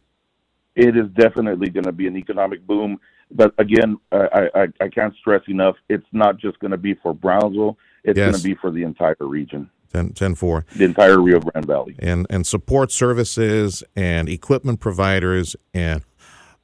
It 0.76 0.98
is 0.98 1.08
definitely 1.16 1.70
going 1.70 1.86
to 1.86 1.94
be 1.94 2.08
an 2.08 2.18
economic 2.18 2.66
boom. 2.68 3.00
But 3.32 3.54
again, 3.58 3.98
I, 4.12 4.50
I, 4.54 4.68
I 4.82 4.88
can't 4.90 5.16
stress 5.16 5.42
enough, 5.48 5.76
it's 5.90 6.06
not 6.12 6.38
just 6.38 6.60
going 6.60 6.72
to 6.72 6.78
be 6.78 6.96
for 6.96 7.14
Brownsville, 7.14 7.78
it's 8.04 8.18
yes. 8.18 8.32
going 8.32 8.42
to 8.42 8.44
be 8.44 8.56
for 8.56 8.72
the 8.72 8.84
entire 8.84 9.16
region. 9.20 9.70
10, 9.96 10.14
10 10.14 10.36
4. 10.36 10.66
The 10.76 10.84
entire 10.84 11.22
Rio 11.22 11.40
Grande 11.40 11.66
Valley. 11.66 11.96
And 12.00 12.28
and 12.30 12.46
support 12.46 12.92
services 12.92 13.84
and 13.96 14.28
equipment 14.28 14.80
providers 14.80 15.56
and 15.74 16.04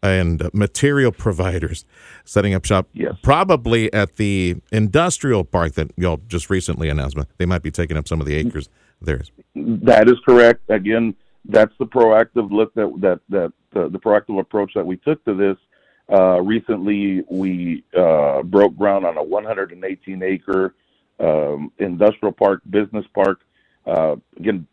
and 0.03 0.49
material 0.53 1.11
providers 1.11 1.85
setting 2.25 2.55
up 2.55 2.65
shop 2.65 2.87
yes. 2.93 3.13
probably 3.21 3.93
at 3.93 4.15
the 4.15 4.55
industrial 4.71 5.43
park 5.43 5.73
that 5.73 5.91
y'all 5.95 6.19
just 6.27 6.49
recently 6.49 6.89
announced. 6.89 7.15
They 7.37 7.45
might 7.45 7.61
be 7.61 7.69
taking 7.69 7.97
up 7.97 8.07
some 8.07 8.19
of 8.19 8.25
the 8.25 8.35
acres 8.35 8.67
there. 8.99 9.21
That 9.55 10.09
is 10.09 10.15
correct. 10.25 10.61
Again, 10.69 11.15
that's 11.45 11.73
the 11.77 11.85
proactive 11.85 12.51
look 12.51 12.73
that 12.73 12.91
that 12.99 13.19
that 13.29 13.53
uh, 13.79 13.87
the 13.89 13.99
proactive 13.99 14.39
approach 14.39 14.73
that 14.75 14.85
we 14.85 14.97
took 14.97 15.23
to 15.25 15.33
this. 15.35 15.57
Uh, 16.11 16.41
recently, 16.41 17.23
we 17.29 17.85
uh, 17.97 18.43
broke 18.43 18.75
ground 18.75 19.05
on 19.05 19.17
a 19.17 19.23
118 19.23 20.23
acre 20.23 20.73
um, 21.21 21.71
industrial 21.77 22.33
park, 22.33 22.61
business 22.69 23.05
park. 23.13 23.41
Uh, 23.85 24.15
again, 24.37 24.67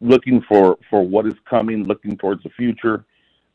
looking 0.00 0.42
for, 0.48 0.78
for 0.90 1.06
what 1.06 1.26
is 1.26 1.34
coming, 1.48 1.84
looking 1.84 2.16
towards 2.16 2.42
the 2.42 2.50
future, 2.50 3.04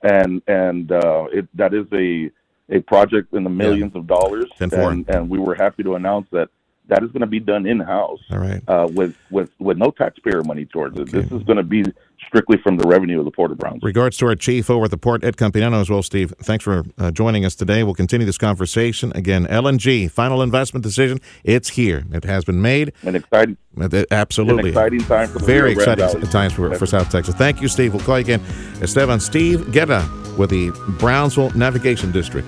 and 0.04 0.42
and 0.48 0.92
uh, 0.92 1.26
it, 1.32 1.48
that 1.56 1.74
is 1.74 1.86
a 1.94 2.32
a 2.70 2.82
project 2.82 3.34
in 3.34 3.44
the 3.44 3.50
millions 3.50 3.92
yeah. 3.94 4.02
of 4.02 4.08
dollars. 4.08 4.46
And, 4.90 5.10
and 5.10 5.30
we 5.30 5.40
were 5.40 5.56
happy 5.56 5.84
to 5.84 5.96
announce 5.96 6.28
that 6.32 6.50
that 6.88 7.04
is 7.04 7.12
going 7.12 7.22
to 7.22 7.28
be 7.28 7.40
done 7.40 7.66
in 7.66 7.80
house. 7.80 8.20
All 8.32 8.40
right. 8.40 8.62
Uh, 8.68 8.88
with 8.92 9.16
with 9.30 9.50
with 9.60 9.78
no 9.78 9.92
taxpayer 9.92 10.44
money 10.44 10.66
towards 10.66 10.98
it. 11.00 11.12
This 11.12 11.32
is 11.32 11.44
going 11.44 11.58
to 11.58 11.64
be 11.64 11.84
strictly 12.28 12.58
from 12.58 12.78
the 12.78 12.88
revenue 12.88 13.20
of 13.20 13.26
the 13.26 13.32
Port 13.32 13.52
of 13.52 13.58
Brownsville. 13.58 13.88
Regards 13.88 14.18
to 14.18 14.28
our 14.28 14.36
chief 14.36 14.70
over 14.70 14.86
at 14.86 14.92
the 14.92 14.98
port, 14.98 15.24
Ed 15.24 15.38
Campirano, 15.38 15.82
as 15.82 15.90
well, 15.90 16.04
Steve. 16.04 16.34
Thanks 16.42 16.64
for 16.64 16.84
uh, 16.98 17.12
joining 17.12 17.46
us 17.46 17.56
today. 17.56 17.84
We'll 17.84 17.94
continue 17.94 18.26
this 18.26 18.38
conversation 18.38 19.12
again. 19.16 19.46
LNG 19.48 20.10
final 20.10 20.42
investment 20.42 20.84
decision. 20.84 21.20
It's 21.44 21.70
here. 21.70 22.04
It 22.12 22.24
has 22.24 22.44
been 22.44 22.62
made. 22.62 22.94
An 23.04 23.16
exciting. 23.16 23.58
Absolutely. 24.12 24.62
An 24.62 24.68
exciting 24.70 25.00
time 25.02 25.28
for 25.30 25.40
very 25.40 25.72
exciting 25.72 26.06
Valley. 26.06 26.28
times 26.28 26.54
for, 26.54 26.74
for 26.76 26.86
South 26.86 27.10
Texas. 27.10 27.36
Thank 27.36 27.62
you, 27.62 27.68
Steve. 27.68 27.94
We'll 27.94 28.04
call 28.04 28.20
you 28.20 28.24
again. 28.24 28.42
Esteban 28.82 29.20
Steve 29.20 29.72
Guerra 29.72 30.08
with 30.38 30.50
the 30.50 30.72
Brownsville 31.00 31.52
Navigation 31.52 32.12
District. 32.12 32.48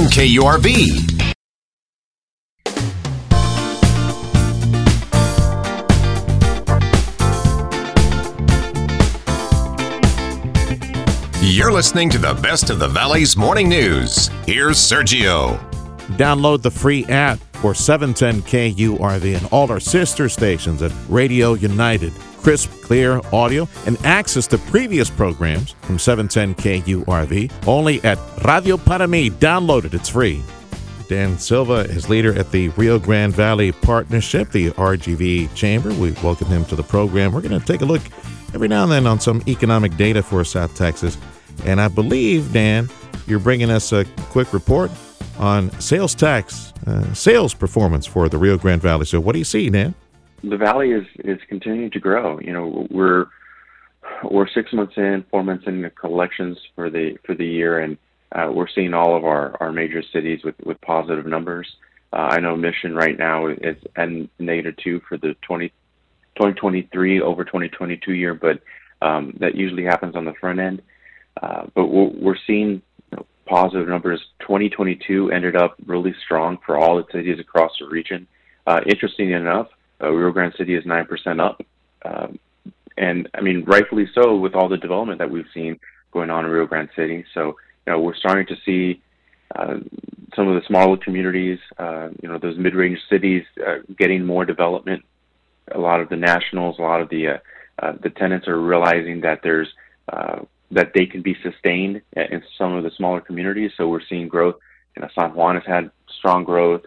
KURV. 0.07 1.21
You're 11.43 11.71
listening 11.71 12.09
to 12.11 12.17
the 12.17 12.33
best 12.41 12.69
of 12.69 12.79
the 12.79 12.87
Valley's 12.87 13.35
morning 13.35 13.67
news. 13.67 14.29
Here's 14.45 14.77
Sergio. 14.77 15.59
Download 16.17 16.61
the 16.61 16.71
free 16.71 17.05
app 17.05 17.39
for 17.61 17.75
710 17.75 18.41
KURV 18.41 19.37
and 19.37 19.47
all 19.51 19.71
our 19.71 19.79
sister 19.79 20.27
stations 20.27 20.81
at 20.81 20.91
Radio 21.07 21.53
United. 21.53 22.11
Crisp, 22.41 22.71
clear 22.81 23.21
audio 23.31 23.67
and 23.85 24.03
access 24.03 24.47
to 24.47 24.57
previous 24.57 25.11
programs 25.11 25.75
from 25.81 25.99
710 25.99 26.55
KURV 26.55 27.51
only 27.67 28.03
at 28.03 28.17
Radio 28.43 28.77
Para 28.77 29.07
Mi. 29.07 29.29
Download 29.29 29.85
it, 29.85 29.93
it's 29.93 30.09
free. 30.09 30.41
Dan 31.07 31.37
Silva 31.37 31.81
is 31.81 32.09
leader 32.09 32.33
at 32.39 32.51
the 32.51 32.69
Rio 32.69 32.97
Grande 32.97 33.33
Valley 33.33 33.71
Partnership, 33.71 34.49
the 34.49 34.71
RGV 34.71 35.53
Chamber. 35.53 35.93
We 35.93 36.13
welcome 36.23 36.47
him 36.47 36.65
to 36.65 36.75
the 36.75 36.83
program. 36.83 37.31
We're 37.31 37.41
going 37.41 37.59
to 37.59 37.65
take 37.65 37.81
a 37.81 37.85
look 37.85 38.01
every 38.55 38.69
now 38.69 38.83
and 38.83 38.91
then 38.91 39.05
on 39.05 39.19
some 39.19 39.43
economic 39.47 39.95
data 39.97 40.23
for 40.23 40.43
South 40.43 40.75
Texas. 40.75 41.17
And 41.65 41.79
I 41.79 41.89
believe, 41.89 42.53
Dan, 42.53 42.89
you're 43.27 43.39
bringing 43.39 43.69
us 43.69 43.91
a 43.91 44.05
quick 44.29 44.51
report 44.51 44.89
on 45.37 45.71
sales 45.79 46.15
tax, 46.15 46.73
uh, 46.87 47.13
sales 47.13 47.53
performance 47.53 48.05
for 48.05 48.29
the 48.29 48.37
Rio 48.37 48.57
Grande 48.57 48.81
Valley. 48.81 49.05
So, 49.05 49.19
what 49.19 49.33
do 49.33 49.39
you 49.39 49.45
see, 49.45 49.69
Dan? 49.69 49.93
The 50.43 50.57
valley 50.57 50.91
is 50.91 51.05
is 51.19 51.39
continuing 51.47 51.91
to 51.91 51.99
grow. 51.99 52.39
You 52.39 52.53
know, 52.53 52.87
we're 52.89 53.27
we're 54.23 54.47
six 54.47 54.73
months 54.73 54.93
in, 54.97 55.23
four 55.29 55.43
months 55.43 55.65
in 55.67 55.81
the 55.81 55.89
collections 55.89 56.57
for 56.75 56.89
the 56.89 57.17
for 57.25 57.35
the 57.35 57.45
year, 57.45 57.79
and 57.79 57.97
uh, 58.31 58.49
we're 58.53 58.67
seeing 58.67 58.93
all 58.93 59.15
of 59.15 59.25
our, 59.25 59.55
our 59.59 59.71
major 59.71 60.01
cities 60.13 60.43
with, 60.43 60.55
with 60.63 60.79
positive 60.81 61.25
numbers. 61.25 61.67
Uh, 62.13 62.29
I 62.31 62.39
know 62.39 62.55
Mission 62.55 62.95
right 62.95 63.17
now 63.17 63.47
is 63.47 63.77
at 63.95 64.09
negative 64.39 64.75
two 64.77 65.01
for 65.07 65.17
the 65.17 65.35
20, 65.41 65.69
2023 66.35 67.21
over 67.21 67.43
2022 67.43 68.13
year, 68.13 68.33
but 68.33 68.61
um, 69.01 69.35
that 69.39 69.55
usually 69.55 69.83
happens 69.83 70.15
on 70.15 70.25
the 70.25 70.33
front 70.33 70.59
end. 70.59 70.81
Uh, 71.41 71.65
but 71.73 71.87
we're, 71.87 72.09
we're 72.09 72.37
seeing 72.47 72.81
positive 73.51 73.87
numbers. 73.87 74.21
2022 74.39 75.29
ended 75.31 75.57
up 75.57 75.75
really 75.85 76.15
strong 76.23 76.57
for 76.65 76.77
all 76.77 76.95
the 76.95 77.05
cities 77.11 77.37
across 77.37 77.71
the 77.79 77.85
region. 77.85 78.25
Uh, 78.65 78.79
interesting 78.87 79.31
enough, 79.31 79.67
uh, 80.01 80.09
Rio 80.09 80.31
Grande 80.31 80.53
City 80.57 80.73
is 80.73 80.85
9% 80.85 81.41
up. 81.41 81.61
Um, 82.03 82.39
and 82.97 83.27
I 83.35 83.41
mean, 83.41 83.65
rightfully 83.65 84.07
so 84.15 84.37
with 84.37 84.55
all 84.55 84.69
the 84.69 84.77
development 84.77 85.19
that 85.19 85.29
we've 85.29 85.51
seen 85.53 85.79
going 86.11 86.29
on 86.29 86.45
in 86.45 86.51
Rio 86.51 86.65
Grande 86.65 86.89
City. 86.95 87.25
So 87.33 87.55
you 87.85 87.93
know, 87.93 87.99
we're 87.99 88.15
starting 88.15 88.45
to 88.47 88.55
see 88.65 89.01
uh, 89.53 89.79
some 90.35 90.47
of 90.47 90.55
the 90.55 90.65
smaller 90.67 90.95
communities, 90.95 91.59
uh, 91.77 92.09
you 92.21 92.29
know, 92.29 92.37
those 92.37 92.57
mid-range 92.57 92.99
cities 93.09 93.43
uh, 93.67 93.79
getting 93.97 94.25
more 94.25 94.45
development. 94.45 95.03
A 95.73 95.79
lot 95.79 95.99
of 95.99 96.07
the 96.07 96.15
nationals, 96.15 96.77
a 96.79 96.81
lot 96.81 97.01
of 97.01 97.09
the 97.09 97.27
uh, 97.27 97.37
uh, 97.79 97.93
the 98.01 98.11
tenants 98.11 98.47
are 98.47 98.59
realizing 98.59 99.21
that 99.21 99.39
there's 99.43 99.67
uh, 100.07 100.39
that 100.71 100.93
they 100.93 101.05
can 101.05 101.21
be 101.21 101.35
sustained 101.43 102.01
in 102.15 102.41
some 102.57 102.73
of 102.73 102.83
the 102.83 102.91
smaller 102.91 103.21
communities. 103.21 103.71
So 103.77 103.87
we're 103.87 104.05
seeing 104.07 104.27
growth. 104.27 104.55
You 104.95 105.01
know, 105.01 105.09
San 105.13 105.33
Juan 105.33 105.55
has 105.55 105.65
had 105.65 105.91
strong 106.09 106.43
growth. 106.43 106.83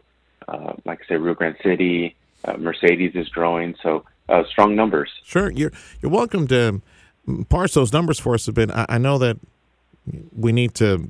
Uh, 0.49 0.73
like 0.85 1.01
I 1.03 1.07
said, 1.09 1.21
Rio 1.21 1.35
Grande 1.35 1.57
City, 1.63 2.17
uh, 2.45 2.57
Mercedes 2.59 3.13
is 3.15 3.29
growing. 3.29 3.75
So 3.83 4.05
uh, 4.29 4.45
strong 4.51 4.75
numbers. 4.75 5.11
Sure, 5.23 5.51
you're 5.51 5.73
you're 6.01 6.13
welcome 6.13 6.47
to 6.49 6.83
parse 7.49 7.75
those 7.75 7.93
numbers 7.93 8.19
for 8.19 8.35
us 8.35 8.49
a 8.49 8.53
bit. 8.53 8.71
I, 8.71 8.87
I 8.89 8.99
know 8.99 9.19
that 9.19 9.39
we 10.37 10.53
need 10.53 10.75
to 10.75 11.09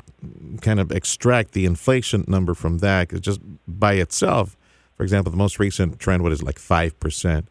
kind 0.61 0.78
of 0.78 0.93
extract 0.93 1.52
the 1.52 1.64
inflation 1.66 2.25
number 2.28 2.54
from 2.54 2.78
that 2.78 3.09
because 3.09 3.21
just 3.21 3.40
by 3.66 3.95
itself, 3.95 4.57
for 4.97 5.02
example, 5.02 5.31
the 5.31 5.37
most 5.37 5.59
recent 5.59 5.99
trend, 5.99 6.23
what 6.23 6.33
is 6.33 6.43
like 6.43 6.59
five 6.59 6.99
percent, 7.00 7.49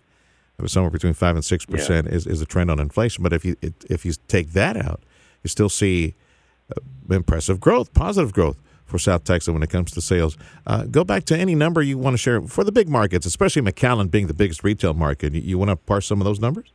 it 0.58 0.62
was 0.62 0.72
somewhere 0.72 0.92
between 0.92 1.13
five 1.13 1.36
and 1.36 1.44
six 1.44 1.65
percent 1.65 2.08
is, 2.08 2.25
is 2.27 2.42
a 2.42 2.46
trend 2.46 2.72
on 2.72 2.80
inflation. 2.80 3.24
But 3.24 3.34
if 3.34 3.44
you 3.44 3.56
if 3.62 4.06
you 4.06 4.13
take 4.27 4.51
that 4.51 4.77
out, 4.77 5.01
you 5.43 5.50
still 5.50 5.69
see 5.69 6.15
uh, 6.71 6.81
impressive 7.13 7.59
growth, 7.59 7.93
positive 7.93 8.33
growth 8.33 8.57
for 8.85 9.00
South 9.00 9.23
Texas 9.23 9.51
when 9.51 9.63
it 9.63 9.69
comes 9.69 9.91
to 9.91 10.01
sales. 10.01 10.38
Uh, 10.67 10.83
go 10.83 11.03
back 11.03 11.25
to 11.25 11.38
any 11.38 11.55
number 11.55 11.81
you 11.81 11.97
want 11.97 12.13
to 12.13 12.17
share 12.17 12.41
for 12.41 12.63
the 12.63 12.71
big 12.71 12.89
markets, 12.89 13.25
especially 13.25 13.62
McAllen 13.62 14.09
being 14.12 14.27
the 14.27 14.33
biggest 14.33 14.63
retail 14.63 14.93
market. 14.93 15.33
You, 15.33 15.41
you 15.41 15.57
want 15.57 15.69
to 15.69 15.75
parse 15.75 16.05
some 16.05 16.21
of 16.21 16.25
those 16.25 16.39
numbers? 16.39 16.71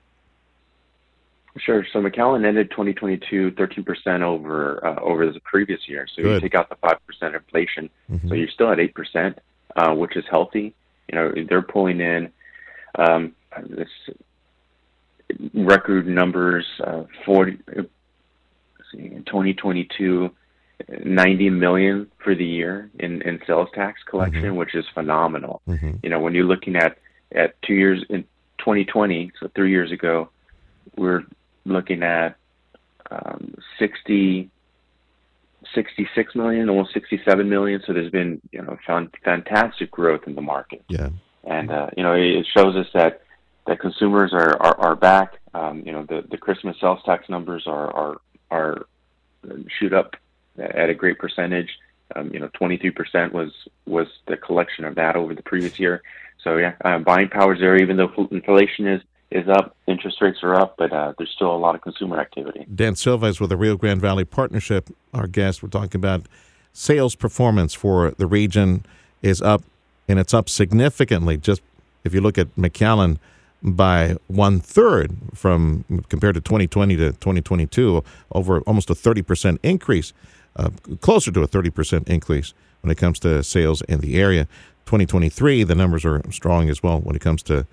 Sure. 1.57 1.85
So 1.93 2.01
McAllen 2.01 2.47
ended 2.47 2.71
2022 2.71 3.53
13% 3.53 4.23
over 4.23 4.85
uh, 4.87 5.01
over 5.01 5.31
the 5.31 5.41
previous 5.41 5.81
year. 5.89 6.07
So 6.15 6.23
Good. 6.23 6.35
you 6.35 6.41
take 6.41 6.55
out 6.55 6.69
the 6.69 6.77
5% 6.77 7.35
inflation, 7.35 7.91
mm-hmm. 8.11 8.29
so 8.29 8.35
you're 8.35 8.49
still 8.49 8.71
at 8.71 8.79
8%, 8.79 9.35
uh, 9.77 9.95
which 9.95 10.17
is 10.17 10.25
healthy. 10.31 10.75
You 11.11 11.15
know, 11.15 11.33
they're 11.49 11.63
pulling 11.63 12.01
in 12.01 12.31
um, 12.97 13.35
this 13.69 13.89
record 15.55 16.07
numbers. 16.07 16.67
Uh, 16.85 17.05
40 17.25 17.59
see, 18.93 19.07
in 19.07 19.25
2022, 19.25 20.31
90 21.05 21.51
million 21.51 22.11
for 22.23 22.35
the 22.35 22.45
year 22.45 22.91
in, 22.99 23.23
in 23.23 23.41
sales 23.47 23.69
tax 23.75 24.01
collection, 24.09 24.43
mm-hmm. 24.43 24.57
which 24.57 24.75
is 24.75 24.85
phenomenal. 24.95 25.61
Mm-hmm. 25.69 25.97
You 26.03 26.11
know, 26.11 26.21
when 26.21 26.35
you're 26.35 26.45
looking 26.45 26.77
at 26.77 26.99
at 27.33 27.61
two 27.63 27.75
years 27.75 28.05
in 28.09 28.23
2020, 28.59 29.33
so 29.39 29.51
three 29.55 29.71
years 29.71 29.93
ago, 29.93 30.31
we're 30.97 31.25
looking 31.65 32.03
at 32.03 32.37
um, 33.11 33.55
60, 33.79 34.51
66 35.75 36.35
million, 36.35 36.69
almost 36.69 36.95
67 36.95 37.49
million. 37.49 37.83
So 37.87 37.93
there's 37.93 38.11
been 38.11 38.41
you 38.53 38.63
know 38.63 38.77
fantastic 39.25 39.91
growth 39.91 40.23
in 40.27 40.35
the 40.35 40.43
market. 40.43 40.85
Yeah, 40.89 41.11
and 41.45 41.71
uh, 41.71 41.91
you 41.97 42.03
know 42.03 42.15
it 42.15 42.47
shows 42.57 42.77
us 42.77 42.87
that 42.95 43.23
that 43.67 43.81
consumers 43.81 44.33
are 44.33 44.61
are, 44.63 44.81
are 44.81 44.97
back. 44.97 45.35
Um, 45.55 45.83
you 45.85 45.93
know 45.93 46.05
the 46.09 46.25
the 46.31 46.37
Christmas 46.37 46.77
sales 46.81 47.01
tax 47.05 47.29
numbers 47.29 47.65
are 47.67 47.93
are 47.95 48.17
are 48.51 48.87
shoot 49.79 49.93
up 49.93 50.17
at 50.59 50.89
a 50.89 50.95
great 50.95 51.19
percentage. 51.19 51.71
Um, 52.17 52.31
you 52.33 52.41
know, 52.41 52.49
23% 52.61 53.33
was 53.33 53.53
was 53.87 54.07
the 54.27 54.37
collection 54.37 54.85
of 54.85 54.95
that 54.95 55.15
over 55.17 55.35
the 55.35 55.43
previous 55.43 55.79
year. 55.79 56.03
So 56.43 56.57
yeah, 56.57 56.75
uh, 56.85 56.99
buying 56.99 57.29
power 57.29 57.55
is 57.55 57.61
there, 57.61 57.77
even 57.77 57.97
though 57.97 58.29
inflation 58.31 58.87
is 58.87 59.03
is 59.31 59.47
up, 59.47 59.77
interest 59.87 60.23
rates 60.23 60.39
are 60.43 60.55
up, 60.55 60.77
but 60.79 60.91
uh, 60.91 61.13
there's 61.19 61.31
still 61.31 61.55
a 61.55 61.59
lot 61.59 61.75
of 61.75 61.83
consumer 61.83 62.19
activity. 62.19 62.67
Dan 62.75 62.97
Silva 62.97 63.27
is 63.27 63.41
with 63.41 63.51
the 63.51 63.59
Rio 63.59 63.77
Grande 63.77 64.01
Valley 64.01 64.25
Partnership. 64.25 64.89
Our 65.13 65.27
guest, 65.27 65.63
we're 65.63 65.69
talking 65.69 65.97
about 65.97 66.23
sales 66.73 67.15
performance 67.15 67.75
for 67.75 68.13
the 68.13 68.27
region 68.27 68.87
is 69.21 69.43
up, 69.43 69.63
and 70.09 70.19
it's 70.19 70.33
up 70.33 70.49
significantly. 70.49 71.37
Just 71.37 71.61
if 72.05 72.15
you 72.15 72.23
look 72.23 72.39
at 72.39 72.55
McAllen, 72.57 73.19
by 73.63 74.17
one 74.27 74.61
third 74.61 75.17
from 75.35 75.85
compared 76.09 76.35
to 76.35 76.41
2020 76.41 76.97
to 76.97 77.13
2022, 77.13 78.05
over 78.33 78.61
almost 78.61 78.91
a 78.91 78.95
30 78.95 79.23
percent 79.23 79.61
increase, 79.63 80.13
uh, 80.57 80.71
closer 81.01 81.31
to 81.33 81.43
a 81.43 81.47
30 81.47 81.71
percent 81.71 82.09
increase 82.09 82.55
when 82.83 82.91
it 82.91 82.97
comes 82.97 83.19
to 83.21 83.43
sales 83.43 83.83
in 83.83 84.01
the 84.01 84.21
area. 84.21 84.45
2023, 84.87 85.65
the 85.65 85.75
numbers 85.75 86.05
are 86.05 86.23
strong 86.31 86.71
as 86.71 86.83
well 86.83 87.01
when 87.01 87.15
it 87.15 87.21
comes 87.21 87.43
to 87.45 87.67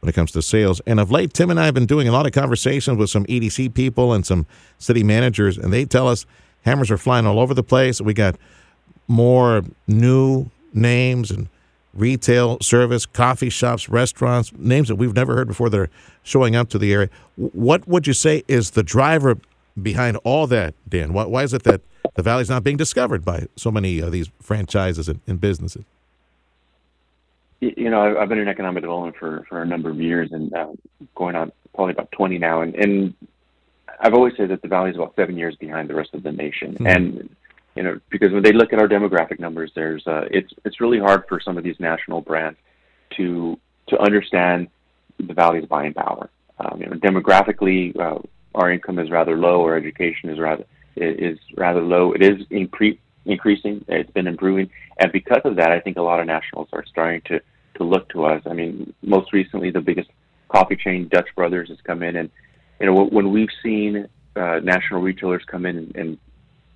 when 0.00 0.08
it 0.08 0.14
comes 0.14 0.32
to 0.32 0.42
sales. 0.42 0.80
And 0.86 0.98
of 0.98 1.10
late, 1.10 1.32
Tim 1.32 1.50
and 1.50 1.60
I 1.60 1.66
have 1.66 1.74
been 1.74 1.86
doing 1.86 2.08
a 2.08 2.12
lot 2.12 2.26
of 2.26 2.32
conversations 2.32 2.98
with 2.98 3.10
some 3.10 3.24
EDC 3.26 3.74
people 3.74 4.12
and 4.12 4.24
some 4.26 4.46
city 4.78 5.04
managers, 5.04 5.58
and 5.58 5.72
they 5.72 5.84
tell 5.84 6.08
us 6.08 6.26
hammers 6.62 6.90
are 6.90 6.98
flying 6.98 7.26
all 7.26 7.38
over 7.38 7.54
the 7.54 7.62
place. 7.62 8.00
We 8.00 8.14
got 8.14 8.36
more 9.08 9.62
new 9.86 10.50
names 10.72 11.30
and 11.30 11.48
retail 11.94 12.58
service, 12.60 13.06
coffee 13.06 13.50
shops, 13.50 13.88
restaurants, 13.88 14.52
names 14.56 14.88
that 14.88 14.96
we've 14.96 15.14
never 15.14 15.34
heard 15.34 15.48
before 15.48 15.70
that 15.70 15.80
are 15.80 15.90
showing 16.22 16.56
up 16.56 16.68
to 16.70 16.78
the 16.78 16.92
area. 16.92 17.08
What 17.36 17.86
would 17.88 18.06
you 18.06 18.12
say 18.12 18.42
is 18.48 18.72
the 18.72 18.82
driver 18.82 19.38
behind 19.80 20.16
all 20.18 20.46
that, 20.48 20.74
Dan? 20.88 21.12
Why, 21.12 21.24
why 21.24 21.42
is 21.42 21.54
it 21.54 21.62
that 21.64 21.80
the 22.14 22.22
valley's 22.22 22.50
not 22.50 22.64
being 22.64 22.76
discovered 22.76 23.24
by 23.24 23.46
so 23.56 23.70
many 23.70 24.00
of 24.00 24.12
these 24.12 24.30
franchises 24.40 25.08
and, 25.08 25.20
and 25.26 25.40
businesses? 25.40 25.84
You 27.60 27.90
know, 27.90 28.18
I've 28.18 28.28
been 28.28 28.38
in 28.38 28.48
economic 28.48 28.82
development 28.82 29.16
for, 29.18 29.44
for 29.48 29.60
a 29.60 29.66
number 29.66 29.90
of 29.90 30.00
years 30.00 30.32
and 30.32 30.52
uh, 30.54 30.68
going 31.14 31.36
on 31.36 31.52
probably 31.74 31.92
about 31.92 32.10
20 32.12 32.38
now. 32.38 32.62
And, 32.62 32.74
and 32.74 33.14
I've 34.00 34.14
always 34.14 34.34
said 34.36 34.48
that 34.48 34.62
the 34.62 34.68
valley 34.68 34.90
is 34.90 34.96
about 34.96 35.14
seven 35.14 35.36
years 35.36 35.56
behind 35.56 35.90
the 35.90 35.94
rest 35.94 36.14
of 36.14 36.22
the 36.22 36.32
nation. 36.32 36.74
Mm-hmm. 36.74 36.86
And 36.86 37.36
you 37.76 37.82
know, 37.82 38.00
because 38.10 38.32
when 38.32 38.42
they 38.42 38.52
look 38.52 38.72
at 38.72 38.78
our 38.78 38.88
demographic 38.88 39.38
numbers, 39.38 39.70
there's 39.74 40.06
uh, 40.06 40.26
it's 40.30 40.52
it's 40.64 40.80
really 40.80 40.98
hard 40.98 41.24
for 41.28 41.40
some 41.40 41.56
of 41.56 41.64
these 41.64 41.78
national 41.78 42.20
brands 42.20 42.58
to 43.16 43.58
to 43.88 43.98
understand 43.98 44.68
the 45.18 45.34
valley's 45.34 45.66
buying 45.66 45.94
power. 45.94 46.30
Um, 46.58 46.80
you 46.80 46.86
know, 46.86 46.96
demographically, 46.96 47.98
uh, 47.98 48.18
our 48.54 48.70
income 48.70 48.98
is 48.98 49.10
rather 49.10 49.36
low, 49.36 49.62
our 49.62 49.76
education 49.76 50.30
is 50.30 50.38
rather 50.38 50.64
is 50.96 51.38
rather 51.56 51.80
low. 51.80 52.12
It 52.12 52.22
is 52.22 52.44
incre- 52.46 52.98
increasing. 53.24 53.84
It's 53.88 54.10
been 54.10 54.26
improving, 54.26 54.70
and 54.98 55.12
because 55.12 55.42
of 55.44 55.56
that, 55.56 55.70
I 55.70 55.80
think 55.80 55.96
a 55.96 56.02
lot 56.02 56.20
of 56.20 56.26
nationals 56.26 56.68
are 56.72 56.84
starting 56.86 57.22
to 57.26 57.40
to 57.76 57.84
look 57.84 58.08
to 58.10 58.24
us. 58.24 58.42
I 58.46 58.52
mean, 58.52 58.92
most 59.02 59.32
recently, 59.32 59.70
the 59.70 59.80
biggest 59.80 60.10
coffee 60.48 60.76
chain, 60.76 61.08
Dutch 61.08 61.28
Brothers, 61.36 61.68
has 61.68 61.78
come 61.84 62.02
in, 62.02 62.16
and 62.16 62.30
you 62.80 62.86
know, 62.86 63.04
when 63.04 63.30
we've 63.30 63.48
seen 63.62 64.08
uh, 64.36 64.60
national 64.62 65.02
retailers 65.02 65.42
come 65.46 65.66
in 65.66 65.92
and 65.94 66.18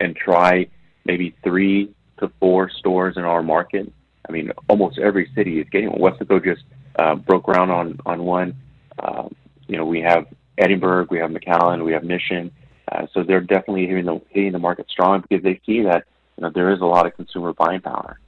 and 0.01 0.17
try 0.17 0.67
maybe 1.05 1.35
three 1.43 1.93
to 2.19 2.31
four 2.41 2.71
stores 2.71 3.17
in 3.17 3.25
our 3.25 3.43
market. 3.43 3.93
I 4.29 4.33
mean, 4.33 4.53
almost 4.69 4.99
every 4.99 5.31
city 5.35 5.61
is 5.61 5.69
getting 5.71 5.91
one. 5.91 6.01
Weslaco 6.01 6.43
just 6.43 6.65
uh, 6.97 7.15
broke 7.15 7.45
ground 7.45 7.71
on 7.71 7.99
on 8.07 8.25
one. 8.25 8.57
Uh, 8.99 9.29
you 9.67 9.77
know, 9.77 9.85
we 9.85 10.01
have 10.01 10.27
Edinburg, 10.59 11.11
we 11.11 11.19
have 11.19 11.31
McAllen, 11.31 11.85
we 11.85 11.93
have 11.93 12.05
Mission. 12.05 12.51
Uh, 12.91 13.07
so 13.13 13.23
they're 13.23 13.41
definitely 13.41 13.87
hitting 13.87 14.05
the 14.05 14.21
hitting 14.31 14.53
the 14.53 14.59
market 14.59 14.89
strong 14.91 15.23
because 15.29 15.43
they 15.43 15.61
see 15.67 15.83
that 15.83 16.05
you 16.37 16.43
know 16.43 16.51
there 16.51 16.71
is 16.73 16.81
a 16.81 16.87
lot 16.87 17.07
of 17.07 17.15
consumer 17.15 17.53
buying 17.53 17.81
power. 17.81 18.19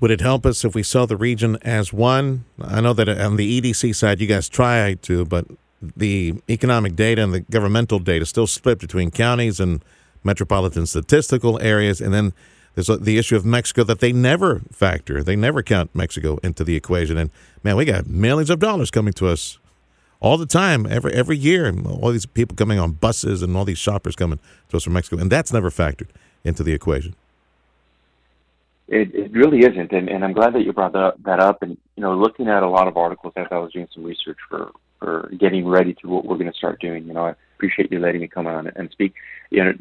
Would 0.00 0.10
it 0.10 0.20
help 0.20 0.44
us 0.44 0.62
if 0.64 0.74
we 0.74 0.82
saw 0.82 1.06
the 1.06 1.16
region 1.16 1.56
as 1.62 1.92
one? 1.92 2.44
I 2.60 2.82
know 2.82 2.92
that 2.92 3.08
on 3.08 3.36
the 3.36 3.60
EDC 3.60 3.94
side, 3.94 4.20
you 4.20 4.26
guys 4.26 4.46
try 4.46 4.94
to, 5.02 5.24
but 5.24 5.46
the 5.96 6.34
economic 6.50 6.96
data 6.96 7.22
and 7.22 7.32
the 7.32 7.40
governmental 7.40 7.98
data 7.98 8.26
still 8.26 8.46
split 8.46 8.78
between 8.78 9.10
counties 9.10 9.58
and 9.58 9.82
metropolitan 10.26 10.84
statistical 10.86 11.60
areas, 11.62 12.00
and 12.02 12.12
then 12.12 12.34
there's 12.74 12.88
the 12.88 13.16
issue 13.16 13.36
of 13.36 13.46
Mexico 13.46 13.84
that 13.84 14.00
they 14.00 14.12
never 14.12 14.60
factor. 14.70 15.22
They 15.22 15.36
never 15.36 15.62
count 15.62 15.94
Mexico 15.94 16.38
into 16.42 16.62
the 16.62 16.76
equation. 16.76 17.16
And 17.16 17.30
man, 17.62 17.76
we 17.76 17.86
got 17.86 18.06
millions 18.06 18.50
of 18.50 18.58
dollars 18.58 18.90
coming 18.90 19.14
to 19.14 19.28
us 19.28 19.58
all 20.20 20.36
the 20.36 20.46
time, 20.46 20.86
every 20.86 21.14
every 21.14 21.38
year. 21.38 21.72
All 21.86 22.10
these 22.10 22.26
people 22.26 22.54
coming 22.54 22.78
on 22.78 22.92
buses 22.92 23.42
and 23.42 23.56
all 23.56 23.64
these 23.64 23.78
shoppers 23.78 24.14
coming 24.14 24.38
to 24.68 24.76
us 24.76 24.84
from 24.84 24.92
Mexico, 24.92 25.20
and 25.20 25.32
that's 25.32 25.52
never 25.52 25.70
factored 25.70 26.08
into 26.44 26.62
the 26.62 26.72
equation. 26.74 27.14
It, 28.88 29.12
it 29.14 29.32
really 29.32 29.60
isn't, 29.60 29.90
and, 29.90 30.08
and 30.08 30.24
I'm 30.24 30.32
glad 30.32 30.54
that 30.54 30.62
you 30.62 30.72
brought 30.72 30.92
that, 30.92 31.14
that 31.24 31.40
up. 31.40 31.62
And 31.62 31.76
you 31.96 32.02
know, 32.02 32.14
looking 32.16 32.46
at 32.48 32.62
a 32.62 32.68
lot 32.68 32.88
of 32.88 32.96
articles 32.96 33.32
as 33.36 33.46
I 33.50 33.58
was 33.58 33.72
doing 33.72 33.88
some 33.94 34.04
research 34.04 34.38
for 34.48 34.70
for 34.98 35.30
getting 35.38 35.66
ready 35.66 35.94
to 35.94 36.08
what 36.08 36.24
we're 36.24 36.36
going 36.36 36.50
to 36.50 36.56
start 36.56 36.80
doing. 36.80 37.06
You 37.06 37.14
know, 37.14 37.26
I 37.26 37.34
appreciate 37.56 37.90
you 37.90 37.98
letting 37.98 38.20
me 38.20 38.28
come 38.28 38.46
on 38.46 38.68
and 38.68 38.90
speak. 38.90 39.14
You 39.50 39.64
know, 39.64 39.72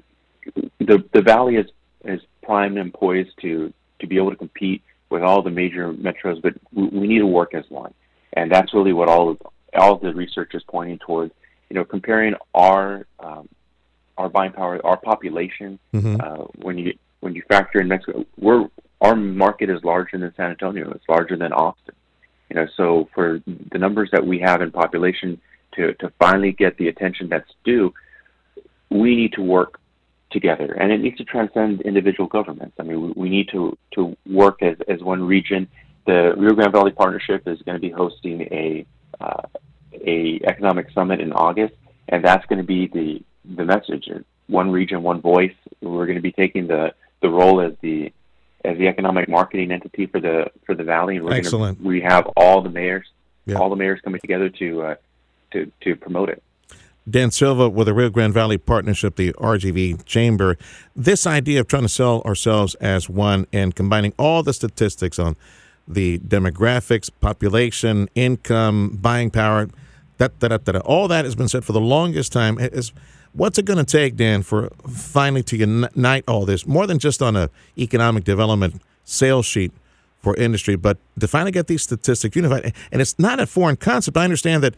the 0.80 1.04
the 1.14 1.22
valley 1.22 1.56
is 1.56 1.68
is 2.04 2.22
primed 2.44 2.78
and 2.78 2.94
poised 2.94 3.32
to 3.42 3.74
to 4.00 4.08
be 4.08 4.18
able 4.18 4.32
to 4.32 4.36
compete 4.36 4.82
with 5.10 5.24
all 5.24 5.42
the 5.42 5.50
major 5.50 5.94
metros, 5.94 6.42
but 6.42 6.54
we, 6.74 6.84
we 6.88 7.08
need 7.08 7.20
to 7.20 7.28
work 7.28 7.54
as 7.54 7.64
one, 7.70 7.94
and 8.34 8.52
that's 8.52 8.74
really 8.74 8.94
what 8.94 9.10
all 9.10 9.30
of 9.30 9.38
all 9.78 9.98
the 9.98 10.14
research 10.14 10.54
is 10.54 10.64
pointing 10.68 11.00
towards. 11.00 11.34
You 11.70 11.76
know, 11.76 11.86
comparing 11.86 12.36
our 12.54 13.08
um, 13.20 13.50
our 14.18 14.30
buying 14.30 14.52
power, 14.52 14.80
our 14.86 14.98
population, 14.98 15.80
mm-hmm. 15.94 16.18
uh, 16.22 16.46
when 16.56 16.78
you 16.78 16.98
when 17.22 17.36
you 17.36 17.44
factor 17.48 17.80
in 17.82 17.88
Mexico, 17.88 18.26
we're 18.38 18.70
our 19.02 19.16
market 19.16 19.70
is 19.70 19.84
larger 19.84 20.18
than 20.18 20.34
San 20.36 20.52
Antonio. 20.52 20.92
It's 20.92 21.08
larger 21.10 21.36
than 21.36 21.52
Austin. 21.52 21.96
You 22.50 22.58
know, 22.58 22.68
so 22.78 23.10
for 23.14 23.42
the 23.72 23.78
numbers 23.78 24.10
that 24.12 24.26
we 24.26 24.40
have 24.40 24.62
in 24.62 24.72
population 24.72 25.42
to 25.76 25.94
to 25.96 26.12
finally 26.20 26.52
get 26.52 26.78
the 26.78 26.88
attention 26.88 27.30
that's 27.30 27.52
due, 27.64 27.94
we 28.90 29.16
need 29.16 29.34
to 29.34 29.42
work 29.42 29.80
together, 30.32 30.74
and 30.74 30.92
it 30.92 31.00
needs 31.00 31.18
to 31.18 31.24
transcend 31.24 31.82
individual 31.82 32.28
governments. 32.28 32.76
I 32.80 32.84
mean, 32.84 33.02
we, 33.02 33.14
we 33.16 33.30
need 33.30 33.50
to 33.50 33.78
to 33.96 34.16
work 34.26 34.62
as 34.62 34.78
as 34.88 35.02
one 35.02 35.24
region. 35.24 35.68
The 36.06 36.34
Rio 36.38 36.54
Grande 36.54 36.72
Valley 36.72 36.92
Partnership 36.92 37.48
is 37.48 37.62
going 37.64 37.76
to 37.76 37.82
be 37.82 37.90
hosting 37.90 38.42
a 38.42 38.86
uh, 39.20 39.44
a 39.94 40.40
economic 40.46 40.92
summit 40.92 41.20
in 41.22 41.32
August, 41.34 41.76
and 42.10 42.24
that's 42.24 42.46
going 42.48 42.60
to 42.60 42.66
be 42.66 42.88
the 42.88 43.24
the 43.56 43.66
message: 43.66 44.10
one 44.48 44.72
region, 44.72 45.04
one 45.04 45.22
voice. 45.22 45.56
We're 45.82 46.06
going 46.06 46.18
to 46.18 46.22
be 46.22 46.32
taking 46.32 46.68
the 46.68 46.94
the 47.22 47.30
role 47.30 47.62
as 47.62 47.74
the 47.82 48.12
as 48.64 48.78
the 48.78 48.88
economic 48.88 49.30
marketing 49.30 49.72
entity 49.72 50.08
for 50.08 50.20
the 50.20 50.52
for 50.66 50.76
the 50.76 50.84
valley, 50.84 51.18
and 51.18 51.26
we're 51.26 51.34
Excellent. 51.34 51.78
Gonna, 51.78 51.88
we 51.88 52.02
have 52.02 52.28
all 52.36 52.62
the 52.62 52.70
mayors, 52.70 53.08
yeah. 53.46 53.58
all 53.58 53.70
the 53.70 53.76
mayors 53.76 54.02
coming 54.02 54.20
together 54.20 54.50
to 54.50 54.82
uh, 54.82 54.96
to 55.54 55.72
to 55.82 55.96
promote 55.96 56.30
it. 56.30 56.44
Dan 57.08 57.30
Silva 57.30 57.70
with 57.70 57.86
the 57.86 57.94
Rio 57.94 58.10
Grande 58.10 58.34
Valley 58.34 58.58
Partnership, 58.58 59.16
the 59.16 59.32
RGV 59.34 60.06
Chamber. 60.06 60.58
This 60.96 61.28
idea 61.28 61.60
of 61.60 61.68
trying 61.68 61.84
to 61.84 61.90
sell 61.90 62.22
ourselves 62.24 62.74
as 62.76 63.08
one 63.08 63.46
and 63.54 63.76
combining 63.76 64.14
all 64.18 64.42
the 64.42 64.54
statistics 64.54 65.20
on 65.20 65.36
the 65.88 66.18
demographics, 66.20 67.12
population, 67.22 68.10
income, 68.16 68.98
buying 69.00 69.30
power, 69.30 69.70
that, 70.18 70.40
that, 70.40 70.66
that, 70.66 70.76
all 70.78 71.08
that 71.08 71.26
has 71.26 71.36
been 71.36 71.48
said 71.48 71.64
for 71.64 71.74
the 71.74 71.82
longest 71.82 72.32
time. 72.34 72.58
Is 72.58 72.92
what's 73.34 73.60
it 73.60 73.66
going 73.66 73.78
to 73.78 73.86
take, 73.86 74.16
Dan, 74.16 74.42
for 74.42 74.70
finally 74.90 75.44
to 75.44 75.58
unite 75.58 76.24
all 76.28 76.46
this 76.46 76.66
more 76.66 76.88
than 76.88 76.98
just 76.98 77.22
on 77.22 77.36
a 77.36 77.52
economic 77.78 78.24
development 78.24 78.82
sales 79.04 79.46
sheet 79.46 79.72
for 80.22 80.36
industry, 80.38 80.76
but 80.76 80.98
to 81.20 81.28
finally 81.28 81.52
get 81.52 81.68
these 81.68 81.84
statistics 81.84 82.36
unified? 82.36 82.74
And 82.92 83.00
it's 83.00 83.20
not 83.20 83.40
a 83.40 83.46
foreign 83.46 83.76
concept. 83.76 84.18
I 84.18 84.24
understand 84.24 84.64
that 84.64 84.76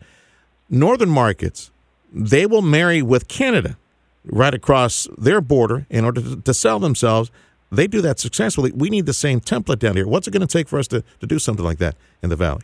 northern 0.69 1.09
markets 1.09 1.71
they 2.11 2.45
will 2.45 2.61
marry 2.61 3.01
with 3.01 3.27
Canada 3.27 3.77
right 4.25 4.53
across 4.53 5.07
their 5.17 5.41
border 5.41 5.85
in 5.89 6.05
order 6.05 6.21
to, 6.21 6.41
to 6.41 6.53
sell 6.53 6.79
themselves. 6.79 7.31
They 7.71 7.87
do 7.87 8.01
that 8.01 8.19
successfully. 8.19 8.71
We 8.71 8.89
need 8.89 9.05
the 9.05 9.13
same 9.13 9.41
template 9.41 9.79
down 9.79 9.95
here. 9.95 10.07
What's 10.07 10.27
it 10.27 10.31
going 10.31 10.45
to 10.45 10.47
take 10.47 10.69
for 10.69 10.79
us 10.79 10.87
to, 10.89 11.03
to 11.19 11.27
do 11.27 11.39
something 11.39 11.65
like 11.65 11.79
that 11.79 11.95
in 12.21 12.29
the 12.29 12.35
Valley? 12.35 12.63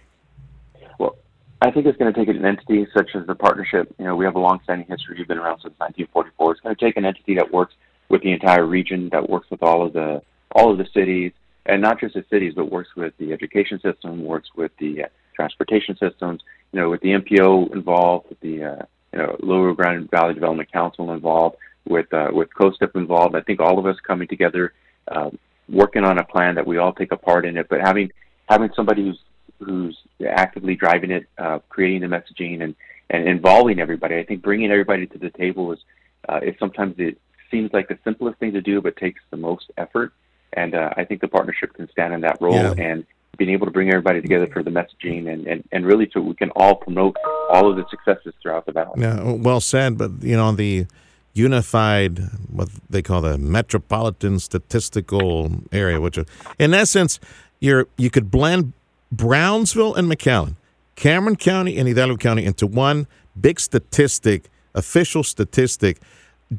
Well, 0.97 1.17
I 1.62 1.71
think 1.71 1.86
it's 1.86 1.97
going 1.97 2.13
to 2.13 2.17
take 2.17 2.34
an 2.34 2.45
entity 2.45 2.88
such 2.95 3.12
as 3.15 3.27
the 3.27 3.36
partnership. 3.36 3.93
You 3.99 4.06
know, 4.06 4.15
we 4.15 4.25
have 4.25 4.36
a 4.36 4.39
long-standing 4.39 4.88
history. 4.88 5.17
We've 5.17 5.27
been 5.27 5.38
around 5.38 5.58
since 5.58 5.73
1944. 5.77 6.51
It's 6.51 6.62
going 6.62 6.75
to 6.75 6.86
take 6.86 6.97
an 6.97 7.06
entity 7.06 7.36
that 7.36 7.51
works 7.51 7.73
with 8.10 8.21
the 8.21 8.32
entire 8.32 8.65
region, 8.65 9.10
that 9.12 9.29
works 9.29 9.49
with 9.49 9.63
all 9.63 9.86
of 9.86 9.93
the 9.93 10.21
all 10.56 10.71
of 10.71 10.77
the 10.77 10.86
cities, 10.93 11.32
and 11.65 11.82
not 11.82 11.99
just 11.99 12.13
the 12.13 12.23
cities, 12.29 12.53
but 12.56 12.71
works 12.71 12.89
with 12.95 13.13
the 13.17 13.34
education 13.34 13.79
system, 13.79 14.23
works 14.23 14.49
with 14.56 14.71
the 14.77 15.06
uh, 15.06 15.08
transportation 15.36 15.97
systems. 15.97 16.41
You 16.71 16.79
know, 16.79 16.89
with 16.91 17.01
the 17.01 17.10
MPO 17.10 17.73
involved, 17.73 18.29
with 18.29 18.39
the 18.39 18.63
uh, 18.63 18.86
you 19.13 19.19
know, 19.19 19.38
Lower 19.41 19.73
Grand 19.73 20.10
Valley 20.10 20.34
Development 20.34 20.71
Council 20.71 21.12
involved, 21.13 21.58
with 21.88 22.12
uh, 22.13 22.30
with 22.32 22.49
COSTEP 22.54 22.95
involved. 22.95 23.36
I 23.36 23.41
think 23.41 23.60
all 23.60 23.80
of 23.80 23.86
us 23.86 23.97
coming 24.06 24.28
together, 24.28 24.73
uh, 25.08 25.30
working 25.69 26.04
on 26.04 26.17
a 26.17 26.23
plan 26.23 26.56
that 26.56 26.65
we 26.65 26.78
all 26.78 26.93
take 26.93 27.12
a 27.12 27.17
part 27.17 27.45
in 27.45 27.58
it. 27.58 27.67
But 27.69 27.82
having 27.82 28.12
having 28.49 28.69
somebody 28.76 29.04
who's 29.04 29.19
who's 29.60 29.97
actively 30.28 30.76
driving 30.76 31.12
it, 31.12 31.28
uh, 31.38 31.60
creating 31.69 32.02
the 32.02 32.08
messaging, 32.08 32.63
and 32.63 32.76
and 33.10 33.28
involving 33.28 33.80
everybody. 33.80 34.17
I 34.17 34.26
think 34.26 34.41
bringing 34.41 34.71
everybody 34.71 35.06
to 35.08 35.17
the 35.17 35.30
table 35.30 35.71
is 35.71 35.80
uh, 36.28 36.39
is 36.41 36.56
sometimes 36.60 36.95
it 36.97 37.17
seems 37.52 37.71
like 37.73 37.88
the 37.88 37.99
simplest 38.04 38.39
thing 38.39 38.54
to 38.54 38.62
do, 38.62 38.82
but 38.82 38.97
takes 38.97 39.21
the 39.30 39.38
most 39.38 39.71
effort. 39.78 40.13
And 40.54 40.76
uh, 40.76 40.91
I 40.95 41.04
think 41.04 41.21
the 41.21 41.28
partnership 41.28 41.73
can 41.73 41.89
stand 41.89 42.13
in 42.13 42.21
that 42.21 42.38
role 42.39 42.54
yeah. 42.54 42.73
and 42.78 43.06
being 43.38 43.50
able 43.52 43.65
to 43.65 43.72
bring 43.72 43.89
everybody 43.89 44.22
together 44.22 44.48
for 44.48 44.62
the 44.62 44.69
messaging 44.69 45.32
and, 45.32 45.48
and, 45.48 45.63
and 45.72 45.86
really 45.86 46.10
so 46.13 46.22
we 46.22 46.36
can 46.36 46.52
all 46.52 46.76
promote 46.76 47.15
all 47.50 47.69
of 47.69 47.76
the 47.76 47.86
successes 47.89 48.34
throughout 48.41 48.65
the 48.65 48.72
valley. 48.72 49.02
Yeah, 49.02 49.32
well 49.32 49.60
said. 49.60 49.98
But, 49.98 50.12
you 50.22 50.38
know, 50.38 50.52
the 50.52 50.86
unified, 51.34 52.19
what 52.50 52.69
they 52.89 53.02
call 53.02 53.22
the 53.22 53.38
metropolitan 53.38 54.39
statistical 54.39 55.63
area, 55.72 56.00
which 56.00 56.19
in 56.60 56.74
essence, 56.74 57.19
you're, 57.60 57.88
you 57.98 58.10
could 58.10 58.30
blend 58.30 58.74
Brownsville 59.12 59.96
and 59.96 60.12
McAllen 60.12 60.56
Cameron 60.96 61.36
County 61.36 61.78
and 61.78 61.88
Hidalgo 61.88 62.17
County 62.17 62.46
into 62.46 62.67
one 62.67 63.08
big 63.39 63.60
statistic, 63.60 64.50
official 64.76 65.24
statistic. 65.24 66.00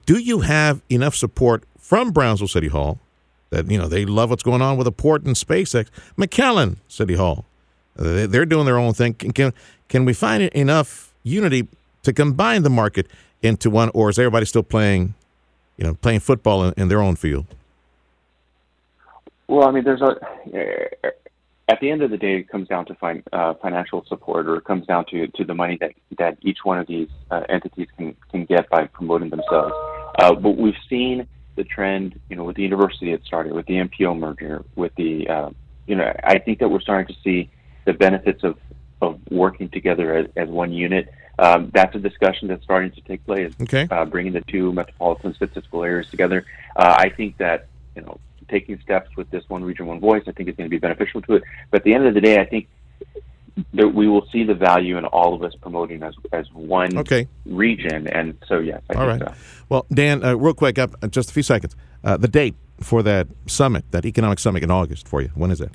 Do 0.07 0.19
you 0.19 0.41
have 0.41 0.83
enough 0.91 1.15
support 1.15 1.65
from 1.79 2.11
Brownsville 2.11 2.49
City 2.49 2.69
Hall 2.69 2.99
that 3.55 3.71
you 3.71 3.79
know 3.79 3.89
they 3.89 4.05
love 4.05 4.31
what's 4.31 4.43
going 4.43 4.63
on 4.63 4.77
with 4.77 4.85
the 4.85 4.93
port 4.93 5.25
and 5.25 5.37
SpaceX? 5.37 5.89
McAllen 6.17 6.77
City 6.89 7.15
Hall, 7.15 7.45
uh, 7.99 8.27
they're 8.27 8.47
doing 8.47 8.67
their 8.67 8.79
own 8.79 8.95
thing. 8.95 9.15
Can 9.15 9.53
can 9.89 10.05
we 10.05 10.13
find 10.13 10.43
enough 10.43 11.13
unity 11.23 11.69
to 12.03 12.13
combine 12.13 12.63
the 12.63 12.71
market 12.71 13.07
into 13.43 13.71
one, 13.71 13.91
or 13.95 14.11
is 14.11 14.19
everybody 14.19 14.47
still 14.47 14.63
playing, 14.63 15.15
you 15.77 15.85
know, 15.85 15.95
playing 15.95 16.21
football 16.21 16.65
in, 16.65 16.75
in 16.77 16.89
their 16.89 17.01
own 17.01 17.17
field? 17.17 17.47
Well, 19.47 19.69
I 19.69 19.71
mean, 19.71 19.85
there's 19.85 20.01
a 20.01 20.17
at 21.69 21.81
the 21.81 21.91
end 21.91 22.03
of 22.03 22.11
the 22.11 22.19
day, 22.19 22.37
it 22.37 22.49
comes 22.49 22.69
down 22.69 22.85
to 22.87 22.95
fin- 22.97 23.23
uh, 23.33 23.55
financial 23.55 24.05
support, 24.07 24.47
or 24.47 24.57
it 24.57 24.65
comes 24.65 24.87
down 24.87 25.07
to, 25.07 25.27
to 25.29 25.45
the 25.45 25.55
money 25.55 25.79
that, 25.81 25.93
that 26.19 26.37
each 26.43 26.59
one 26.63 26.79
of 26.79 26.87
these 26.87 27.09
uh, 27.31 27.43
entities 27.49 27.89
can, 27.97 28.15
can 28.31 28.45
get 28.45 28.69
by 28.69 28.87
promoting 28.87 29.31
themselves. 29.31 29.73
Uh, 30.19 30.35
but 30.35 30.57
we've 30.59 30.77
seen 30.91 31.27
the 31.57 31.65
trend, 31.65 32.19
you 32.29 32.37
know, 32.37 32.45
with 32.45 32.57
the 32.57 32.63
university 32.63 33.13
it 33.13 33.23
started, 33.25 33.53
with 33.53 33.67
the 33.67 33.75
MPO 33.75 34.19
merger, 34.19 34.65
with 34.75 34.95
the, 34.97 35.29
uh, 35.29 35.51
you 35.87 35.97
know, 35.97 36.13
I 36.25 36.39
think 36.39 36.59
that 36.59 36.69
we're 36.69 36.81
starting 36.81 37.15
to 37.15 37.21
see 37.23 37.51
the 37.85 37.93
benefits 37.93 38.43
of, 38.43 38.57
of 39.01 39.21
working 39.31 39.69
together 39.69 40.15
as, 40.15 40.27
as 40.37 40.49
one 40.49 40.73
unit. 40.73 41.13
Um, 41.39 41.71
that's 41.75 41.95
a 41.95 41.99
discussion 41.99 42.49
that's 42.49 42.63
starting 42.63 42.93
to 42.93 43.01
take 43.03 43.25
place. 43.27 43.53
Okay. 43.63 43.89
Uh, 43.91 44.05
bringing 44.05 44.33
the 44.33 44.41
two 44.43 44.73
metropolitan 44.73 45.35
statistical 45.35 45.83
areas 45.85 46.09
together. 46.11 46.47
Uh, 46.77 46.95
I 46.99 47.09
think 47.09 47.37
that, 47.39 47.67
you 47.97 48.03
know, 48.03 48.19
taking 48.49 48.81
steps 48.81 49.11
with 49.17 49.31
this 49.31 49.45
one 49.49 49.65
region, 49.65 49.87
one 49.87 50.01
voice, 50.01 50.23
I 50.27 50.33
think 50.33 50.49
is 50.49 50.57
going 50.57 50.67
to 50.67 50.71
be 50.71 50.79
beneficial 50.79 51.23
to 51.23 51.35
it. 51.35 51.45
But 51.71 51.79
at 51.79 51.85
the 51.85 51.95
end 51.95 52.07
of 52.07 52.15
the 52.15 52.21
day, 52.21 52.41
I 52.41 52.45
think 52.45 52.69
that 53.75 53.95
we 53.95 54.09
will 54.09 54.27
see 54.33 54.45
the 54.45 54.55
value 54.55 54.99
in 54.99 55.05
all 55.05 55.35
of 55.35 55.43
us 55.43 55.55
promoting 55.61 56.03
as 56.03 56.15
as 56.33 56.51
one 56.53 56.97
okay. 56.99 57.29
region. 57.47 58.09
And 58.09 58.37
so, 58.49 58.59
yes, 58.59 58.83
I 58.91 58.95
all 58.95 59.07
right. 59.07 59.21
So. 59.21 59.35
Well, 59.69 59.87
Dan, 59.93 60.25
uh, 60.25 60.35
real 60.35 60.55
quick, 60.55 60.79
up 60.79 60.95
uh, 61.03 61.07
just 61.09 61.31
a 61.31 61.33
few 61.33 61.43
seconds. 61.43 61.77
Uh, 62.03 62.17
the 62.17 62.29
date 62.29 62.55
for 62.81 63.03
that 63.03 63.29
summit, 63.47 63.85
that 63.93 64.05
economic 64.05 64.39
summit 64.39 64.63
in 64.63 64.71
August 64.71 65.07
for 65.07 65.23
you, 65.23 65.31
when 65.35 65.51
is 65.51 65.61
it? 65.61 65.71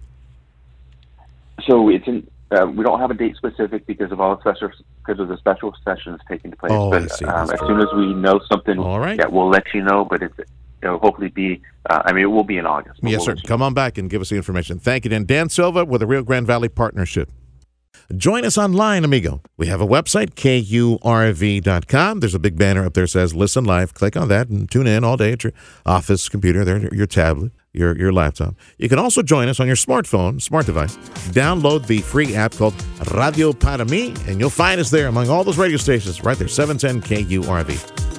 So 1.65 1.89
it's 1.89 2.07
in. 2.07 2.29
Uh, 2.51 2.65
we 2.65 2.83
don't 2.83 2.99
have 2.99 3.11
a 3.11 3.13
date 3.13 3.35
specific 3.35 3.85
because 3.85 4.11
of 4.11 4.19
all 4.19 4.35
the 4.35 4.41
special 4.41 4.71
because 5.05 5.19
of 5.19 5.27
the 5.27 5.37
special 5.37 5.73
sessions 5.85 6.19
taking 6.27 6.51
place. 6.51 6.71
Oh, 6.73 6.89
but 6.89 7.03
I 7.03 7.07
see. 7.07 7.25
Um, 7.25 7.49
as 7.51 7.59
soon 7.59 7.79
as 7.79 7.87
we 7.95 8.13
know 8.13 8.39
something, 8.51 8.79
all 8.79 8.99
right, 8.99 9.19
yeah, 9.19 9.27
we'll 9.27 9.49
let 9.49 9.63
you 9.73 9.83
know. 9.83 10.03
But 10.03 10.23
it's 10.23 10.33
it'll 10.81 10.99
hopefully 10.99 11.29
be. 11.29 11.61
Uh, 11.89 12.01
I 12.05 12.11
mean, 12.11 12.23
it 12.23 12.27
will 12.27 12.43
be 12.43 12.57
in 12.57 12.65
August. 12.65 12.99
Yes, 13.03 13.25
we'll 13.25 13.37
sir. 13.37 13.43
Come 13.45 13.61
on 13.61 13.73
back 13.73 13.97
and 13.97 14.09
give 14.09 14.21
us 14.21 14.29
the 14.29 14.35
information. 14.35 14.79
Thank 14.79 15.05
you, 15.05 15.09
Dan. 15.09 15.25
Dan 15.25 15.49
Silva 15.49 15.85
with 15.85 16.01
the 16.01 16.07
Rio 16.07 16.23
Grande 16.23 16.47
Valley 16.47 16.69
Partnership. 16.69 17.31
Join 18.15 18.45
us 18.45 18.57
online, 18.57 19.03
amigo. 19.03 19.41
We 19.57 19.67
have 19.67 19.81
a 19.81 19.88
website, 19.88 20.31
kurv.com. 20.35 22.19
There's 22.19 22.35
a 22.35 22.39
big 22.39 22.57
banner 22.57 22.85
up 22.85 22.93
there 22.93 23.03
that 23.03 23.09
says 23.09 23.35
Listen 23.35 23.65
Live. 23.65 23.93
Click 23.93 24.17
on 24.17 24.27
that 24.29 24.49
and 24.49 24.69
tune 24.69 24.88
in 24.88 25.03
all 25.03 25.17
day 25.17 25.31
at 25.31 25.43
your 25.43 25.53
office 25.85 26.29
computer, 26.29 26.65
there, 26.65 26.93
your 26.93 27.07
tablet, 27.07 27.51
your, 27.73 27.97
your 27.97 28.12
laptop. 28.12 28.55
You 28.77 28.89
can 28.89 28.99
also 28.99 29.21
join 29.21 29.47
us 29.47 29.59
on 29.59 29.67
your 29.67 29.75
smartphone, 29.75 30.41
smart 30.41 30.65
device. 30.65 30.97
Download 31.31 31.85
the 31.85 31.99
free 31.99 32.35
app 32.35 32.53
called 32.53 32.73
Radio 33.13 33.53
Para 33.53 33.85
Mi, 33.85 34.13
and 34.27 34.39
you'll 34.39 34.49
find 34.49 34.79
us 34.81 34.89
there 34.89 35.07
among 35.07 35.29
all 35.29 35.43
those 35.43 35.57
radio 35.57 35.77
stations 35.77 36.23
right 36.23 36.38
there, 36.38 36.47
710 36.47 37.01
KURV. 37.27 38.18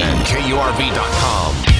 and 0.00 0.26
KURV.com. 0.26 1.70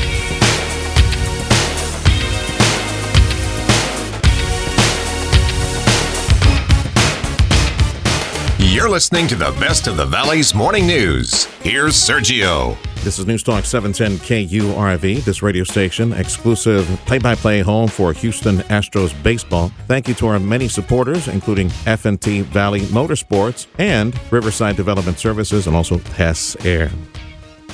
You're 8.59 8.89
listening 8.89 9.27
to 9.29 9.35
the 9.35 9.51
best 9.59 9.89
of 9.89 9.97
the 9.97 10.07
Valley's 10.07 10.55
morning 10.55 10.87
news. 10.87 11.45
Here's 11.63 11.95
Sergio. 11.95 12.77
This 13.03 13.19
is 13.19 13.27
News 13.27 13.43
Talk 13.43 13.65
710 13.65 14.19
KURV, 14.19 15.25
this 15.25 15.43
radio 15.43 15.65
station, 15.65 16.13
exclusive 16.13 16.87
play 17.07 17.19
by 17.19 17.35
play 17.35 17.61
home 17.61 17.89
for 17.89 18.13
Houston 18.13 18.59
Astros 18.69 19.15
baseball. 19.23 19.73
Thank 19.89 20.07
you 20.07 20.15
to 20.15 20.27
our 20.29 20.39
many 20.39 20.69
supporters, 20.69 21.27
including 21.27 21.69
FNT 21.87 22.43
Valley 22.43 22.81
Motorsports 22.83 23.67
and 23.79 24.15
Riverside 24.31 24.77
Development 24.77 25.19
Services, 25.19 25.67
and 25.67 25.75
also 25.75 25.99
Hess 25.99 26.57
Air. 26.65 26.91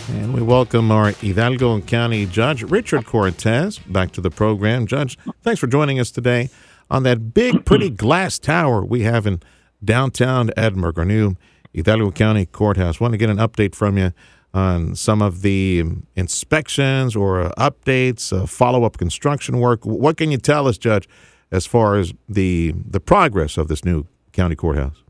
And 0.09 0.33
we 0.33 0.41
welcome 0.41 0.93
our 0.93 1.11
Hidalgo 1.11 1.81
County 1.81 2.27
Judge, 2.27 2.63
Richard 2.63 3.07
Cortez, 3.07 3.79
back 3.81 4.13
to 4.13 4.21
the 4.21 4.31
program. 4.31 4.87
Judge, 4.87 5.19
thanks 5.43 5.59
for 5.59 5.67
joining 5.67 5.99
us 5.99 6.13
today 6.13 6.49
on 6.89 7.03
that 7.03 7.35
big, 7.35 7.65
pretty 7.65 7.91
glass 7.91 8.39
tower 8.39 8.85
we 8.85 9.03
have 9.03 9.27
in 9.27 9.43
downtown 9.85 10.51
Edinburg, 10.57 10.99
our 11.01 11.05
new 11.05 11.35
Hidalgo 11.75 12.13
County 12.13 12.47
Courthouse. 12.47 13.01
Want 13.01 13.15
to 13.15 13.19
get 13.19 13.31
an 13.31 13.39
update 13.39 13.75
from 13.75 13.99
you 13.99 14.13
on 14.55 14.95
some 14.95 15.23
of 15.23 15.43
the 15.43 15.83
inspections 16.15 17.17
or 17.17 17.51
updates, 17.59 18.33
uh, 18.33 18.47
follow 18.47 18.85
up 18.85 18.99
construction 18.99 19.59
work. 19.59 19.85
What 19.85 20.17
can 20.17 20.31
you 20.31 20.39
tell 20.39 20.69
us, 20.69 20.79
Judge, 20.79 21.09
as 21.51 21.67
far 21.67 21.97
as 21.97 22.15
the 22.29 22.75
the 22.77 23.01
progress 23.01 23.57
of 23.57 23.67
this 23.67 23.85
new 23.85 24.07
county 24.33 24.55
courthouse? 24.55 25.03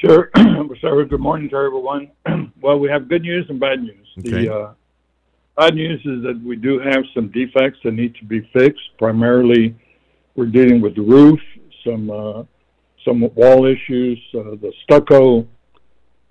Sure. 0.00 0.30
so 0.80 1.04
good 1.04 1.20
morning 1.20 1.50
to 1.50 1.56
everyone. 1.56 2.10
well, 2.62 2.78
we 2.78 2.88
have 2.88 3.06
good 3.08 3.20
news 3.20 3.44
and 3.50 3.60
bad 3.60 3.82
news. 3.82 4.06
Okay. 4.18 4.46
The 4.46 4.54
uh, 4.54 4.74
bad 5.58 5.74
news 5.74 6.00
is 6.06 6.22
that 6.22 6.40
we 6.42 6.56
do 6.56 6.78
have 6.78 7.04
some 7.14 7.28
defects 7.28 7.80
that 7.84 7.92
need 7.92 8.14
to 8.14 8.24
be 8.24 8.48
fixed. 8.54 8.96
Primarily, 8.98 9.76
we're 10.36 10.46
dealing 10.46 10.80
with 10.80 10.94
the 10.94 11.02
roof, 11.02 11.38
some 11.84 12.10
uh, 12.10 12.44
some 13.04 13.20
wall 13.34 13.66
issues, 13.66 14.18
uh, 14.34 14.56
the 14.62 14.72
stucco 14.84 15.46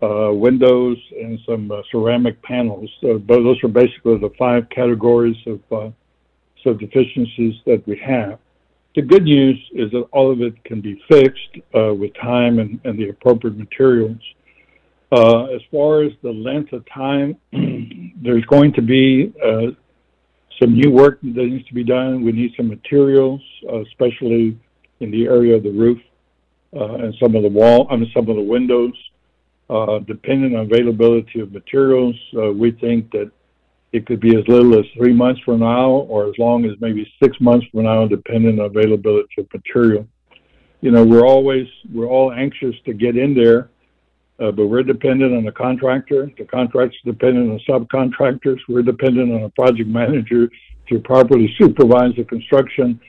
uh, 0.02 0.34
windows, 0.34 0.98
and 1.22 1.38
some 1.48 1.72
uh, 1.72 1.84
ceramic 1.92 2.42
panels. 2.42 2.90
So 3.02 3.22
those 3.28 3.64
are 3.64 3.68
basically 3.68 4.18
the 4.18 4.32
five 4.40 4.68
categories 4.70 5.38
of 5.46 5.60
uh, 5.72 5.92
so 6.64 6.74
deficiencies 6.74 7.54
that 7.68 7.86
we 7.86 8.00
have. 8.00 8.40
The 8.96 9.04
good 9.04 9.24
news 9.24 9.58
is 9.74 9.92
that 9.92 10.08
all 10.12 10.32
of 10.32 10.42
it 10.42 10.64
can 10.64 10.82
be 10.82 11.02
fixed 11.08 11.58
uh, 11.76 11.94
with 11.94 12.12
time 12.16 12.58
and, 12.60 12.80
and, 12.86 12.98
the 12.98 13.10
appropriate 13.10 13.56
materials. 13.56 14.18
Uh, 15.12 15.46
as 15.46 15.62
far 15.72 16.02
as 16.04 16.12
the 16.24 16.32
length 16.32 16.74
of 16.74 16.84
time, 16.92 17.38
there's 18.22 18.46
going 18.46 18.74
to 18.74 18.82
be 18.82 19.32
uh, 19.46 19.72
some 20.60 20.74
new 20.74 20.92
work 20.92 21.22
that 21.22 21.36
needs 21.36 21.68
to 21.68 21.74
be 21.74 21.84
done. 21.84 22.24
We 22.24 22.32
need 22.32 22.54
some 22.58 22.68
materials, 22.68 23.42
uh, 23.72 23.82
especially 23.82 24.58
in 25.02 25.12
the 25.12 25.26
area 25.26 25.56
of 25.56 25.64
the 25.64 25.72
roof 25.72 26.00
uh, 26.76 26.96
and 26.96 27.14
some 27.22 27.36
of 27.36 27.44
the 27.44 27.50
wall, 27.50 27.88
I 27.92 27.96
mean, 27.96 28.12
some 28.14 28.28
of 28.28 28.36
the 28.36 28.42
windows. 28.42 28.94
Uh, 29.70 30.00
depending 30.00 30.56
on 30.56 30.66
availability 30.66 31.40
of 31.42 31.52
materials, 31.52 32.16
we 32.56 32.72
think 32.72 33.12
that 33.12 33.32
it 33.92 34.06
could 34.06 34.20
be 34.20 34.36
as 34.38 34.48
little 34.48 34.78
as 34.78 34.86
three 34.96 35.14
months 35.14 35.42
from 35.42 35.60
now 35.60 35.90
or 35.90 36.28
as 36.28 36.34
long 36.38 36.66
as 36.66 36.72
maybe 36.80 37.12
six 37.22 37.40
months 37.40 37.66
from 37.72 37.84
now, 37.84 38.06
depending 38.08 38.60
on 38.60 38.66
availability 38.66 39.30
of 39.40 39.48
material. 39.54 40.08
You 40.82 40.92
know, 40.92 41.04
we're 41.04 41.26
always, 41.26 41.68
we're 41.92 42.08
all 42.08 42.32
anxious 42.32 42.76
to 42.86 42.94
get 42.94 43.18
in 43.18 43.34
there, 43.34 43.70
uh, 44.40 44.52
but 44.52 44.68
we're 44.68 44.84
dependent 44.84 45.36
on 45.36 45.44
the 45.44 45.52
contractor. 45.52 46.32
The 46.38 46.46
contractor's 46.46 47.02
dependent 47.04 47.52
on 47.52 47.60
subcontractors. 47.68 48.60
We're 48.70 48.84
dependent 48.84 49.34
on 49.34 49.44
a 49.44 49.50
project 49.50 49.90
manager 49.90 50.50
to 50.90 51.00
properly 51.00 51.54
supervise 51.58 52.16
the 52.16 52.24
construction. 52.24 53.00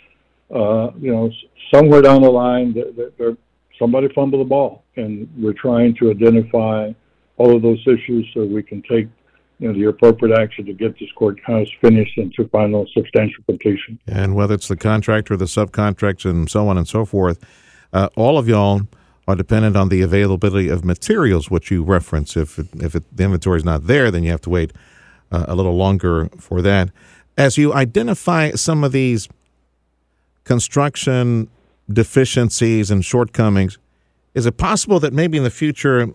Uh, 0.53 0.91
you 0.99 1.13
know, 1.13 1.31
somewhere 1.73 2.03
down 2.03 2.23
the 2.23 2.31
line, 2.31 2.75
there, 2.75 3.11
there, 3.19 3.37
somebody 3.79 4.09
fumbled 4.15 4.41
the 4.41 4.49
ball, 4.49 4.85
and 4.97 5.29
we're 5.39 5.53
trying 5.53 5.95
to 5.97 6.11
identify 6.11 6.91
all 7.37 7.55
of 7.55 7.63
those 7.63 7.81
issues 7.87 8.29
so 8.35 8.45
we 8.45 8.63
can 8.63 8.83
take 8.83 9.09
you 9.61 9.69
know, 9.69 9.75
the 9.75 9.85
appropriate 9.85 10.37
action 10.37 10.65
to 10.65 10.73
get 10.73 10.99
this 10.99 11.11
courthouse 11.15 11.69
finished 11.81 12.17
and 12.17 12.33
to 12.35 12.49
final 12.49 12.87
substantial 12.95 13.45
completion. 13.45 14.01
And 14.07 14.35
whether 14.35 14.55
it's 14.55 14.69
the 14.69 14.77
contractor, 14.77 15.35
or 15.35 15.37
the 15.37 15.45
subcontractor, 15.45 16.31
and 16.31 16.51
so 16.51 16.67
on 16.69 16.79
and 16.79 16.89
so 16.89 17.05
forth, 17.05 17.45
uh, 17.93 18.09
all 18.17 18.39
of 18.39 18.49
y'all 18.49 18.83
are 19.29 19.37
dependent 19.37 19.77
on 19.77 19.91
the 19.91 20.01
availability 20.01 20.69
of 20.69 20.85
materials, 20.85 21.51
which 21.51 21.71
you 21.71 21.85
reference. 21.85 22.37
If 22.37 22.59
it, 22.59 22.69
if 22.77 22.95
it, 22.95 23.05
the 23.15 23.25
inventory 23.25 23.59
is 23.59 23.65
not 23.65 23.87
there, 23.87 24.11
then 24.11 24.25
you 24.25 24.31
have 24.31 24.41
to 24.43 24.51
wait 24.51 24.73
uh, 25.31 25.45
a 25.47 25.55
little 25.55 25.77
longer 25.77 26.31
for 26.39 26.63
that. 26.63 26.91
As 27.37 27.59
you 27.59 27.75
identify 27.75 28.53
some 28.53 28.83
of 28.83 28.93
these 28.93 29.29
construction 30.45 31.49
deficiencies 31.93 32.91
and 32.91 33.05
shortcomings, 33.05 33.79
is 34.35 34.47
it 34.47 34.57
possible 34.57 34.99
that 35.01 35.13
maybe 35.13 35.37
in 35.37 35.45
the 35.45 35.51
future 35.51 36.09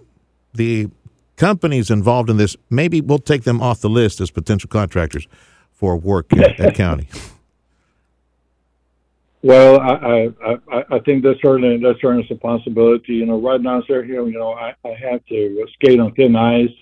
the 0.54 0.90
companies 1.36 1.90
involved 1.90 2.30
in 2.30 2.38
this 2.38 2.56
maybe 2.70 3.02
we'll 3.02 3.20
take 3.20 3.44
them 3.44 3.62
off 3.62 3.82
the 3.82 3.90
list 3.90 4.22
as 4.22 4.32
potential 4.32 4.70
contractors 4.70 5.28
for 5.72 5.98
work 5.98 6.32
at, 6.34 6.60
at 6.60 6.76
county? 6.86 7.08
Well, 9.46 9.80
I, 9.80 10.32
I 10.44 10.84
I 10.90 11.00
think 11.06 11.24
that's 11.24 11.40
certainly 11.40 11.78
that's 11.78 12.02
certainly 12.02 12.28
a 12.32 12.36
possibility. 12.36 13.14
You 13.14 13.28
know, 13.28 13.40
right 13.40 13.62
now, 13.62 13.82
Sergio, 13.82 14.26
you 14.26 14.40
know, 14.40 14.54
I, 14.54 14.74
I 14.84 14.96
have 14.96 15.24
to 15.28 15.68
skate 15.76 16.00
on 16.00 16.14
thin 16.14 16.36
ice. 16.36 16.74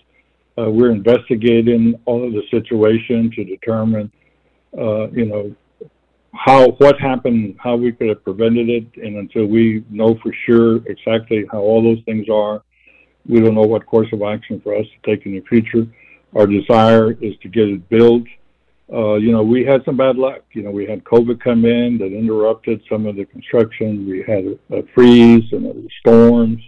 Uh, 0.58 0.70
we're 0.70 0.92
investigating 0.92 2.00
all 2.06 2.26
of 2.26 2.32
the 2.32 2.44
situation 2.50 3.32
to 3.32 3.44
determine, 3.44 4.10
uh, 4.78 5.10
you 5.10 5.26
know, 5.26 5.54
how 6.34 6.70
what 6.78 6.98
happened, 7.02 7.58
how 7.60 7.76
we 7.76 7.92
could 7.92 8.08
have 8.08 8.24
prevented 8.24 8.70
it, 8.70 8.86
and 8.96 9.18
until 9.18 9.46
we 9.46 9.84
know 9.90 10.18
for 10.24 10.32
sure 10.46 10.78
exactly 10.88 11.46
how 11.52 11.60
all 11.60 11.84
those 11.84 12.02
things 12.06 12.30
are, 12.30 12.64
we 13.28 13.40
don't 13.40 13.56
know 13.56 13.62
what 13.62 13.86
course 13.86 14.08
of 14.12 14.22
action 14.22 14.60
for 14.62 14.76
us 14.76 14.86
to 14.86 15.10
take 15.12 15.26
in 15.26 15.34
the 15.34 15.42
future. 15.42 15.88
Our 16.36 16.48
desire 16.48 17.12
is 17.12 17.36
to 17.42 17.48
get 17.48 17.70
it 17.70 17.88
built. 17.90 18.24
Uh, 18.92 19.16
you 19.16 19.32
know, 19.32 19.44
we 19.44 19.64
had 19.64 19.84
some 19.86 19.98
bad 19.98 20.18
luck. 20.18 20.42
You 20.52 20.64
know, 20.64 20.72
we 20.72 20.86
had 20.86 21.04
COVID 21.04 21.40
come 21.40 21.66
in 21.66 21.98
that 22.00 22.12
interrupted 22.12 22.82
some 22.90 23.06
of 23.06 23.16
the 23.16 23.26
construction. 23.26 24.08
We 24.08 24.24
had 24.24 24.46
a, 24.46 24.80
a 24.80 24.84
freeze 24.94 25.46
and 25.52 25.90
storms. 26.00 26.62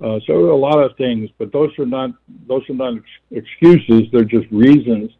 Uh, 0.00 0.18
so 0.26 0.50
a 0.50 0.56
lot 0.56 0.78
of 0.78 0.96
things, 0.96 1.28
but 1.38 1.52
those 1.52 1.70
are 1.78 1.84
not 1.84 2.10
those 2.46 2.62
are 2.70 2.74
not 2.74 2.94
ex- 2.96 3.04
excuses. 3.30 4.04
They're 4.10 4.24
just 4.24 4.50
reasons 4.50 5.10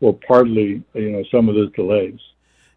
for 0.00 0.18
partly, 0.26 0.82
you 0.94 1.10
know, 1.10 1.22
some 1.30 1.50
of 1.50 1.54
those 1.54 1.70
delays 1.72 2.18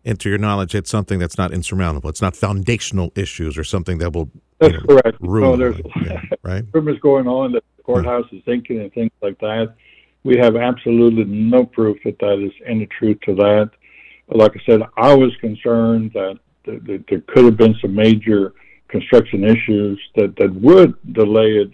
and 0.06 0.20
to 0.20 0.30
your 0.30 0.38
knowledge, 0.38 0.76
it's 0.76 0.90
something 0.90 1.18
that's 1.18 1.38
not 1.38 1.52
insurmountable. 1.52 2.10
It's 2.12 2.22
not 2.22 2.36
foundational 2.36 3.12
issues 3.16 3.58
or 3.58 3.64
something 3.64 3.98
that 3.98 4.14
will 4.14 4.30
that's 4.60 4.74
you 4.74 4.80
know, 4.80 5.02
correct. 5.02 5.18
Ruin 5.22 5.44
no, 5.44 5.58
there's 5.58 5.82
yeah, 6.06 6.22
right. 6.44 6.64
rumors 6.74 7.00
going 7.00 7.28
on 7.28 7.52
that 7.54 7.64
the 7.78 7.84
courthouse 7.84 8.26
is 8.32 8.42
sinking 8.46 8.82
and 8.82 8.94
things 8.94 9.12
like 9.22 9.40
that. 9.40 9.76
We 10.24 10.38
have 10.38 10.56
absolutely 10.56 11.26
no 11.26 11.66
proof 11.66 11.98
that 12.06 12.18
that 12.20 12.44
is 12.44 12.52
any 12.66 12.88
truth 12.88 13.20
to 13.26 13.36
that. 13.36 13.72
Like 14.28 14.54
I 14.56 14.62
said, 14.66 14.82
I 14.98 15.14
was 15.14 15.32
concerned 15.40 16.12
that, 16.14 16.40
that, 16.66 16.86
that 16.88 17.04
there 17.08 17.22
could 17.28 17.46
have 17.46 17.58
been 17.58 17.76
some 17.80 17.94
major 17.94 18.54
construction 18.88 19.44
issues 19.44 20.02
that, 20.16 20.36
that 20.38 20.54
would 20.56 20.96
delay 21.14 21.58
it 21.58 21.72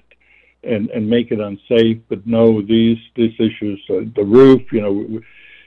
and, 0.64 0.90
and 0.90 1.10
make 1.10 1.32
it 1.32 1.40
unsafe. 1.40 2.00
But 2.10 2.28
no, 2.28 2.62
these 2.62 2.98
these 3.16 3.34
issues, 3.40 3.82
uh, 3.90 4.02
the 4.16 4.26
roof, 4.26 4.62
you 4.72 4.82
know 4.82 5.22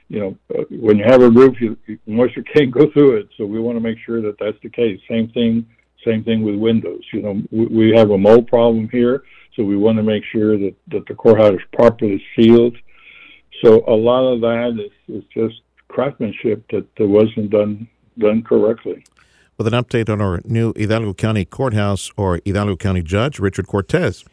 you 0.07 0.19
know, 0.19 0.37
uh, 0.57 0.63
when 0.69 0.97
you 0.97 1.05
have 1.05 1.21
a 1.21 1.29
roof, 1.29 1.59
you, 1.59 1.77
moisture 2.05 2.43
can't 2.43 2.71
go 2.71 2.91
through 2.91 3.17
it. 3.17 3.29
So 3.37 3.45
we 3.45 3.59
want 3.59 3.75
to 3.75 3.81
make 3.81 3.97
sure 4.05 4.21
that 4.21 4.37
that's 4.39 4.57
the 4.61 4.69
case. 4.69 4.99
Same 5.09 5.29
thing, 5.29 5.65
same 6.05 6.23
thing 6.23 6.43
with 6.43 6.55
windows. 6.55 7.01
You 7.11 7.21
know, 7.21 7.41
we, 7.51 7.65
we 7.65 7.93
have 7.95 8.11
a 8.11 8.17
mold 8.17 8.47
problem 8.47 8.89
here, 8.89 9.23
so 9.55 9.63
we 9.63 9.75
want 9.75 9.97
to 9.97 10.03
make 10.03 10.23
sure 10.31 10.57
that 10.57 10.75
that 10.89 11.05
the 11.07 11.15
courthouse 11.15 11.55
is 11.55 11.61
properly 11.73 12.23
sealed. 12.35 12.77
So 13.63 13.83
a 13.87 13.95
lot 13.95 14.23
of 14.27 14.41
that 14.41 14.77
is, 14.79 15.15
is 15.17 15.23
just 15.33 15.61
craftsmanship 15.87 16.65
that, 16.71 16.85
that 16.97 17.07
wasn't 17.07 17.49
done 17.49 17.87
done 18.17 18.43
correctly. 18.43 19.03
With 19.57 19.67
an 19.67 19.73
update 19.73 20.09
on 20.09 20.21
our 20.21 20.41
new 20.43 20.73
Hidalgo 20.75 21.13
County 21.13 21.45
Courthouse 21.45 22.11
or 22.17 22.41
Hidalgo 22.45 22.75
County 22.75 23.01
Judge, 23.01 23.39
Richard 23.39 23.67
Cortez. 23.67 24.25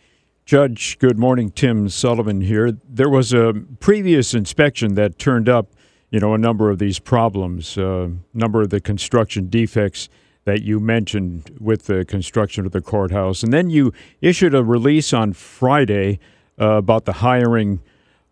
Judge, 0.45 0.99
good 0.99 1.19
morning. 1.19 1.51
Tim 1.51 1.89
Sullivan 1.89 2.41
here. 2.41 2.73
There 2.89 3.09
was 3.09 3.33
a 3.33 3.55
previous 3.79 4.35
inspection 4.35 4.97
that 4.97 5.19
turned 5.19 5.49
up, 5.49 5.69
you 6.11 6.19
know, 6.19 6.35
a 6.35 6.39
number 6.39 6.69
of 6.69 6.81
these 6.81 6.99
problems, 6.99 7.77
a 7.79 7.89
uh, 7.89 8.09
number 8.35 8.63
of 8.63 8.71
the 8.71 8.81
construction 8.81 9.49
defects 9.49 10.09
that 10.44 10.62
you 10.62 10.81
mentioned 10.81 11.57
with 11.61 11.87
the 11.87 12.05
construction 12.05 12.66
of 12.66 12.72
the 12.72 12.81
courthouse. 12.81 13.42
And 13.42 13.52
then 13.52 13.70
you 13.70 13.92
issued 14.20 14.55
a 14.55 14.64
release 14.64 15.12
on 15.12 15.33
Friday 15.33 16.18
uh, 16.61 16.72
about 16.72 17.05
the 17.05 17.14
hiring 17.14 17.81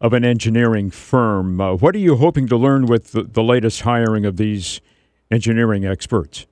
of 0.00 0.12
an 0.12 0.24
engineering 0.24 0.90
firm. 0.90 1.60
Uh, 1.60 1.74
what 1.74 1.94
are 1.94 1.98
you 1.98 2.16
hoping 2.16 2.48
to 2.48 2.56
learn 2.56 2.86
with 2.86 3.12
the, 3.12 3.22
the 3.22 3.42
latest 3.42 3.82
hiring 3.82 4.24
of 4.24 4.36
these 4.36 4.80
engineering 5.30 5.84
experts? 5.84 6.46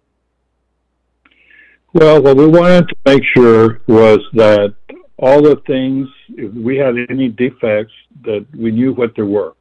Well, 1.92 2.22
what 2.22 2.36
we 2.36 2.46
wanted 2.46 2.88
to 2.88 2.96
make 3.06 3.22
sure 3.34 3.80
was 3.86 4.20
that 4.34 4.74
all 5.16 5.42
the 5.42 5.56
things, 5.66 6.06
if 6.28 6.52
we 6.52 6.76
had 6.76 6.94
any 7.08 7.28
defects, 7.28 7.94
that 8.22 8.46
we 8.56 8.70
knew 8.70 8.92
what 8.92 9.16
they 9.16 9.22
were. 9.22 9.54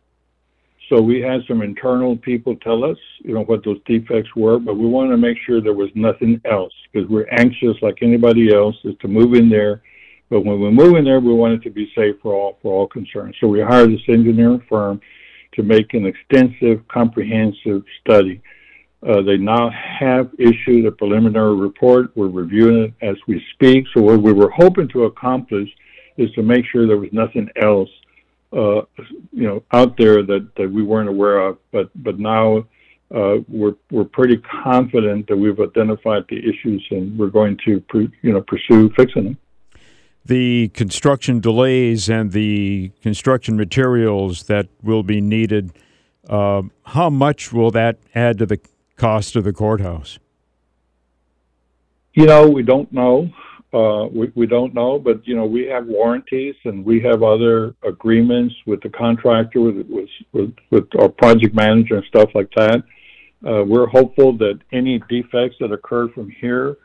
So 0.90 1.02
we 1.02 1.20
had 1.20 1.42
some 1.48 1.62
internal 1.62 2.16
people 2.16 2.56
tell 2.58 2.86
us, 2.86 2.98
you 3.20 3.34
know, 3.34 3.44
what 3.44 3.66
those 3.66 3.80
defects 3.86 4.34
were, 4.36 4.58
but 4.58 4.76
we 4.76 4.86
wanted 4.86 5.12
to 5.12 5.18
make 5.18 5.38
sure 5.46 5.60
there 5.60 5.74
was 5.74 5.90
nothing 5.96 6.40
else 6.46 6.74
because 6.92 7.10
we're 7.10 7.28
anxious, 7.32 7.76
like 7.82 7.98
anybody 8.02 8.54
else, 8.54 8.76
is 8.86 8.96
to 9.02 9.08
move 9.08 9.34
in 9.34 9.50
there. 9.50 9.82
But 10.30 10.42
when 10.42 10.62
we 10.62 10.72
move 10.72 10.96
in 10.96 11.04
there, 11.04 11.20
we 11.20 11.34
want 11.34 11.54
it 11.54 11.64
to 11.64 11.70
be 11.70 11.92
safe 11.96 12.16
for 12.22 12.34
all 12.34 12.58
for 12.62 12.74
all 12.74 12.88
concerned. 12.88 13.36
So 13.40 13.48
we 13.48 13.62
hired 13.62 13.92
this 13.92 14.02
engineering 14.08 14.64
firm 14.70 15.02
to 15.54 15.64
make 15.64 15.94
an 15.94 16.06
extensive, 16.06 16.88
comprehensive 16.88 17.84
study. 18.02 18.42
Uh, 19.08 19.22
they 19.22 19.38
now 19.38 19.70
have 19.70 20.30
issued 20.40 20.86
a 20.86 20.92
preliminary 20.92 21.56
report. 21.56 22.16
We're 22.16 22.28
reviewing 22.28 22.84
it 22.84 22.94
as 23.02 23.16
we 23.28 23.44
speak. 23.54 23.86
So 23.94 24.02
what 24.02 24.22
we 24.22 24.34
were 24.34 24.50
hoping 24.50 24.88
to 24.90 25.06
accomplish 25.06 25.70
is 26.18 26.32
to 26.32 26.44
make 26.44 26.66
sure 26.72 26.88
there 26.88 26.98
was 26.98 27.14
nothing 27.14 27.48
else, 27.62 27.90
uh, 28.54 28.82
you 29.32 29.48
know, 29.48 29.64
out 29.72 29.98
there 29.98 30.24
that, 30.24 30.50
that 30.56 30.72
we 30.72 30.84
weren't 30.84 31.10
aware 31.10 31.40
of. 31.40 31.58
But 31.72 31.90
but 31.96 32.20
now 32.20 32.66
uh, 33.14 33.38
we're 33.48 33.76
we're 33.92 34.06
pretty 34.06 34.38
confident 34.38 35.28
that 35.28 35.38
we've 35.38 35.60
identified 35.60 36.26
the 36.30 36.38
issues 36.38 36.86
and 36.92 37.18
we're 37.18 37.28
going 37.28 37.58
to 37.66 37.84
you 37.94 38.34
know 38.34 38.42
pursue 38.42 38.90
fixing 38.96 39.24
them. 39.24 39.38
The 40.26 40.70
construction 40.70 41.40
delays 41.40 42.10
and 42.10 42.34
the 42.34 42.92
construction 43.02 43.56
materials 43.56 44.44
that 44.44 44.68
will 44.84 45.04
be 45.04 45.22
needed. 45.22 45.72
Uh, 46.28 46.64
how 46.86 47.10
much 47.10 47.54
will 47.54 47.72
that 47.72 47.98
add 48.14 48.38
to 48.40 48.46
the 48.46 48.60
cost 48.98 49.38
of 49.38 49.46
the 49.46 49.54
courthouse? 49.54 50.20
You 52.14 52.26
know, 52.26 52.50
we 52.50 52.64
don't 52.64 52.92
know. 52.92 53.30
Uh, 53.74 54.08
we, 54.34 54.48
don't 54.48 54.74
know, 54.74 54.98
but 54.98 55.28
you 55.28 55.36
know, 55.36 55.46
we 55.46 55.66
have 55.66 55.86
warranties 55.86 56.56
and 56.64 56.86
we 56.86 57.02
have 57.02 57.22
other 57.22 57.76
agreements 57.84 58.56
with 58.66 58.82
the 58.82 58.90
contractor, 58.90 59.60
with 59.60 59.86
with 60.72 60.86
our 60.98 61.10
project 61.10 61.54
manager 61.54 61.96
and 61.96 62.06
stuff 62.06 62.30
like 62.34 62.50
that. 62.56 62.78
Uh, 63.46 63.64
we're 63.66 63.88
hopeful 63.88 64.36
that 64.38 64.58
any 64.72 65.00
defects 65.10 65.58
that 65.60 65.72
occur 65.72 66.08
from 66.10 66.30
here, 66.30 66.78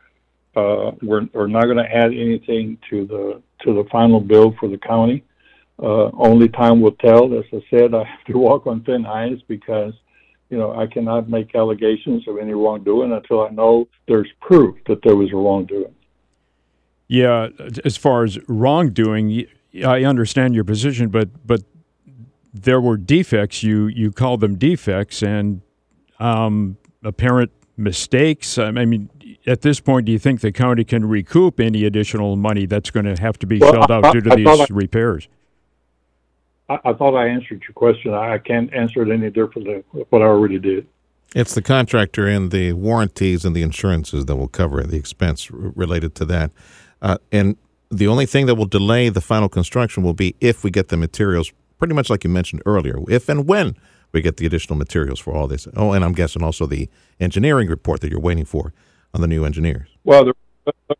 uh, 0.56 0.90
we're, 1.02 1.26
we're 1.32 1.46
not 1.46 1.64
going 1.64 1.76
to 1.76 1.96
add 1.96 2.12
anything 2.12 2.76
to 2.90 3.06
the 3.06 3.42
to 3.64 3.74
the 3.74 3.88
final 3.90 4.20
bill 4.20 4.54
for 4.58 4.68
the 4.68 4.78
county. 4.78 5.22
Uh, 5.80 6.10
only 6.18 6.48
time 6.48 6.80
will 6.80 6.92
tell. 6.92 7.32
As 7.32 7.44
I 7.52 7.62
said, 7.70 7.94
I 7.94 8.02
have 8.04 8.24
to 8.26 8.32
walk 8.38 8.66
on 8.66 8.82
thin 8.82 9.06
ice 9.06 9.40
because 9.46 9.94
you 10.52 10.58
know, 10.58 10.78
I 10.78 10.86
cannot 10.86 11.30
make 11.30 11.54
allegations 11.54 12.28
of 12.28 12.36
any 12.36 12.52
wrongdoing 12.52 13.12
until 13.12 13.40
I 13.40 13.48
know 13.48 13.88
there's 14.06 14.28
proof 14.42 14.76
that 14.86 15.00
there 15.02 15.16
was 15.16 15.32
a 15.32 15.36
wrongdoing. 15.36 15.94
Yeah, 17.12 17.50
as 17.84 17.98
far 17.98 18.24
as 18.24 18.38
wrongdoing, 18.48 19.44
I 19.84 20.02
understand 20.02 20.54
your 20.54 20.64
position, 20.64 21.10
but 21.10 21.28
but 21.46 21.60
there 22.54 22.80
were 22.80 22.96
defects. 22.96 23.62
You 23.62 23.88
you 23.88 24.12
called 24.12 24.40
them 24.40 24.56
defects 24.56 25.22
and 25.22 25.60
um, 26.18 26.78
apparent 27.04 27.50
mistakes. 27.76 28.56
I 28.56 28.70
mean, 28.70 29.10
at 29.46 29.60
this 29.60 29.78
point, 29.78 30.06
do 30.06 30.12
you 30.12 30.18
think 30.18 30.40
the 30.40 30.52
county 30.52 30.84
can 30.84 31.06
recoup 31.06 31.60
any 31.60 31.84
additional 31.84 32.36
money 32.36 32.64
that's 32.64 32.90
going 32.90 33.04
to 33.04 33.20
have 33.20 33.38
to 33.40 33.46
be 33.46 33.58
well, 33.58 33.74
shelled 33.74 33.90
out 33.90 34.06
I, 34.06 34.12
due 34.12 34.22
to 34.22 34.32
I 34.32 34.36
these 34.36 34.70
repairs? 34.70 35.28
I, 36.70 36.78
I 36.82 36.92
thought 36.94 37.14
I 37.14 37.28
answered 37.28 37.62
your 37.68 37.74
question. 37.74 38.14
I 38.14 38.38
can't 38.38 38.72
answer 38.72 39.02
it 39.02 39.12
any 39.12 39.28
differently 39.28 39.84
than 39.92 40.04
what 40.08 40.22
I 40.22 40.24
already 40.24 40.58
did. 40.58 40.86
It's 41.34 41.54
the 41.54 41.60
contractor 41.60 42.26
and 42.26 42.50
the 42.50 42.72
warranties 42.72 43.44
and 43.44 43.54
the 43.54 43.62
insurances 43.62 44.24
that 44.24 44.36
will 44.36 44.48
cover 44.48 44.82
the 44.82 44.96
expense 44.96 45.50
related 45.50 46.14
to 46.14 46.24
that. 46.24 46.52
Uh, 47.02 47.18
and 47.30 47.56
the 47.90 48.06
only 48.06 48.24
thing 48.24 48.46
that 48.46 48.54
will 48.54 48.64
delay 48.64 49.10
the 49.10 49.20
final 49.20 49.48
construction 49.48 50.02
will 50.02 50.14
be 50.14 50.34
if 50.40 50.64
we 50.64 50.70
get 50.70 50.88
the 50.88 50.96
materials, 50.96 51.52
pretty 51.78 51.92
much 51.92 52.08
like 52.08 52.24
you 52.24 52.30
mentioned 52.30 52.62
earlier, 52.64 52.98
if 53.08 53.28
and 53.28 53.46
when 53.46 53.76
we 54.12 54.22
get 54.22 54.38
the 54.38 54.46
additional 54.46 54.78
materials 54.78 55.20
for 55.20 55.34
all 55.34 55.46
this. 55.46 55.68
Oh, 55.76 55.92
and 55.92 56.04
I'm 56.04 56.12
guessing 56.12 56.42
also 56.42 56.66
the 56.66 56.88
engineering 57.20 57.68
report 57.68 58.00
that 58.00 58.10
you're 58.10 58.20
waiting 58.20 58.46
for 58.46 58.72
on 59.12 59.20
the 59.20 59.26
new 59.26 59.44
engineers. 59.44 59.88
Well, 60.04 60.24
the, 60.24 60.34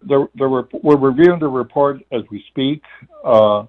the, 0.03 0.29
the, 0.35 0.69
we're 0.83 0.97
reviewing 0.97 1.39
the 1.41 1.49
report 1.49 2.03
as 2.11 2.23
we 2.31 2.45
speak. 2.51 2.83
Uh, 3.25 3.65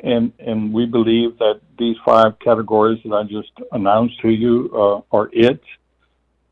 and 0.00 0.32
and 0.38 0.72
we 0.72 0.86
believe 0.86 1.38
that 1.38 1.60
these 1.78 1.96
five 2.04 2.38
categories 2.38 3.00
that 3.04 3.12
I 3.12 3.24
just 3.24 3.50
announced 3.72 4.20
to 4.22 4.28
you 4.28 4.70
uh, 4.72 5.16
are 5.16 5.28
it. 5.32 5.60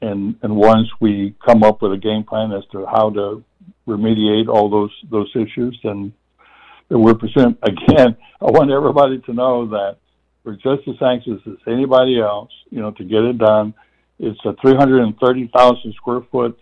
And 0.00 0.36
and 0.42 0.56
once 0.56 0.88
we 1.00 1.34
come 1.44 1.62
up 1.62 1.82
with 1.82 1.92
a 1.92 1.96
game 1.96 2.24
plan 2.24 2.52
as 2.52 2.64
to 2.72 2.86
how 2.86 3.10
to 3.10 3.44
remediate 3.86 4.48
all 4.48 4.68
those 4.68 4.92
those 5.10 5.30
issues, 5.34 5.78
and 5.84 6.12
then 6.88 7.00
we're 7.00 7.14
present 7.14 7.58
Again, 7.62 8.16
I 8.40 8.44
want 8.44 8.70
everybody 8.70 9.18
to 9.20 9.32
know 9.32 9.66
that 9.68 9.98
We're 10.44 10.54
just 10.54 10.86
as 10.88 11.00
anxious 11.02 11.40
as 11.46 11.56
anybody 11.66 12.20
else, 12.20 12.52
you 12.70 12.80
know, 12.80 12.90
to 12.92 13.04
get 13.04 13.22
it 13.24 13.38
done. 13.38 13.74
It's 14.18 14.40
a 14.44 14.54
330,000 14.62 15.94
square 15.94 16.22
foot, 16.30 16.58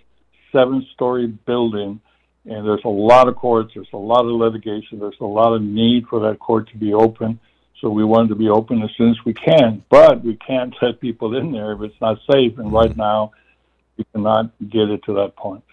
seven 0.51 0.87
story 0.95 1.27
building, 1.27 2.01
and 2.47 2.67
there's 2.67 2.85
a 2.85 2.89
lot 2.89 3.29
of 3.29 3.37
courts, 3.37 3.73
there's 3.75 3.87
a 3.93 3.97
lot 3.97 4.25
of 4.25 4.33
litigation, 4.33 4.99
there's 4.99 5.21
a 5.21 5.27
lot 5.27 5.55
of 5.55 5.63
need 5.63 6.07
for 6.09 6.21
that 6.21 6.39
court 6.39 6.69
to 6.71 6.77
be 6.77 6.93
open. 6.93 7.39
So 7.81 7.91
we 7.91 8.05
wanted 8.05 8.29
to 8.29 8.35
be 8.35 8.49
open 8.49 8.83
as 8.83 8.91
soon 8.97 9.11
as 9.11 9.17
we 9.25 9.35
can, 9.35 9.85
but 9.91 10.25
we 10.25 10.37
can't 10.37 10.75
let 10.83 11.01
people 11.01 11.37
in 11.37 11.53
there 11.53 11.73
if 11.73 11.83
it's 11.83 12.01
not 12.01 12.19
safe. 12.31 12.59
And 12.59 12.73
right 12.73 12.97
now, 12.97 13.33
we 13.97 14.05
cannot 14.13 14.51
get 14.71 14.91
it 14.91 15.05
to 15.05 15.15
that 15.15 15.37
point. 15.37 15.65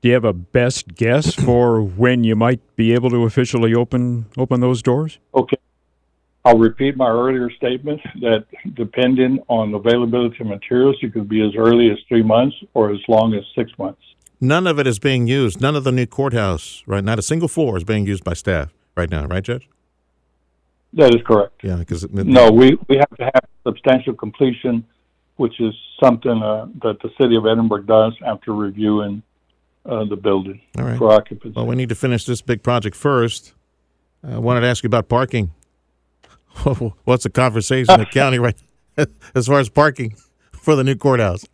Do 0.00 0.08
you 0.08 0.14
have 0.14 0.24
a 0.24 0.32
best 0.32 0.94
guess 0.94 1.34
for 1.34 1.82
when 1.82 2.22
you 2.22 2.36
might 2.36 2.60
be 2.76 2.92
able 2.94 3.10
to 3.10 3.24
officially 3.24 3.74
open 3.74 4.26
open 4.36 4.60
those 4.60 4.80
doors? 4.80 5.18
Okay. 5.34 5.56
I'll 6.44 6.56
repeat 6.56 6.96
my 6.96 7.08
earlier 7.08 7.50
statement 7.50 8.00
that 8.20 8.46
depending 8.74 9.40
on 9.48 9.74
availability 9.74 10.36
of 10.40 10.46
materials, 10.46 10.96
it 11.02 11.12
could 11.12 11.28
be 11.28 11.44
as 11.44 11.54
early 11.56 11.90
as 11.90 11.98
three 12.06 12.22
months 12.22 12.56
or 12.74 12.92
as 12.92 13.00
long 13.08 13.34
as 13.34 13.42
six 13.56 13.72
months. 13.76 14.00
None 14.40 14.68
of 14.68 14.78
it 14.78 14.86
is 14.86 15.00
being 15.00 15.26
used. 15.26 15.60
None 15.60 15.74
of 15.74 15.82
the 15.82 15.90
new 15.90 16.06
courthouse, 16.06 16.84
right? 16.86 17.02
Not 17.02 17.18
a 17.18 17.22
single 17.22 17.48
floor 17.48 17.76
is 17.76 17.82
being 17.82 18.06
used 18.06 18.22
by 18.22 18.34
staff 18.34 18.72
right 18.96 19.10
now, 19.10 19.26
right, 19.26 19.42
Judge? 19.42 19.68
That 20.92 21.12
is 21.12 21.20
correct. 21.26 21.64
Yeah, 21.64 21.76
because 21.76 22.08
no, 22.12 22.52
we 22.52 22.78
we 22.88 22.96
have 22.96 23.16
to 23.18 23.24
have 23.24 23.44
substantial 23.66 24.14
completion, 24.14 24.84
which 25.36 25.60
is 25.60 25.74
something 26.02 26.40
uh, 26.40 26.66
that 26.82 26.98
the 27.02 27.10
city 27.20 27.34
of 27.34 27.46
Edinburg 27.46 27.86
does 27.86 28.14
after 28.24 28.54
reviewing 28.54 29.22
uh, 29.88 30.04
the 30.04 30.16
building 30.16 30.60
All 30.78 30.84
right. 30.84 30.98
for 30.98 31.12
occupancy. 31.12 31.54
Well, 31.56 31.66
we 31.66 31.74
need 31.74 31.88
to 31.88 31.94
finish 31.94 32.24
this 32.24 32.42
big 32.42 32.62
project 32.62 32.94
first. 32.96 33.54
I 34.22 34.38
wanted 34.38 34.60
to 34.60 34.66
ask 34.66 34.82
you 34.82 34.88
about 34.88 35.08
parking. 35.08 35.52
What's 37.04 37.24
the 37.24 37.30
conversation 37.30 37.94
in 37.94 38.00
the 38.00 38.06
county 38.12 38.38
right 38.38 38.56
as 39.34 39.46
far 39.46 39.60
as 39.60 39.68
parking 39.68 40.14
for 40.52 40.76
the 40.76 40.84
new 40.84 40.96
courthouse? 40.96 41.46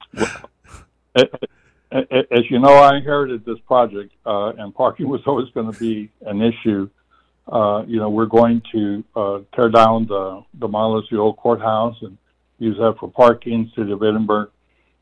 As 1.14 2.50
you 2.50 2.58
know, 2.58 2.72
I 2.72 2.96
inherited 2.96 3.44
this 3.44 3.58
project, 3.66 4.12
uh, 4.26 4.52
and 4.58 4.74
parking 4.74 5.08
was 5.08 5.20
always 5.26 5.48
going 5.50 5.70
to 5.72 5.78
be 5.78 6.10
an 6.22 6.42
issue. 6.42 6.88
Uh, 7.46 7.84
you 7.86 7.98
know, 7.98 8.08
we're 8.08 8.26
going 8.26 8.62
to 8.72 9.04
uh, 9.14 9.38
tear 9.54 9.68
down 9.68 10.06
the 10.06 10.42
demolish 10.58 11.06
the 11.10 11.18
old 11.18 11.36
courthouse 11.36 11.96
and 12.00 12.18
use 12.58 12.76
that 12.78 12.96
for 12.98 13.08
parking. 13.10 13.70
City 13.76 13.92
of 13.92 14.02
Edinburg 14.02 14.50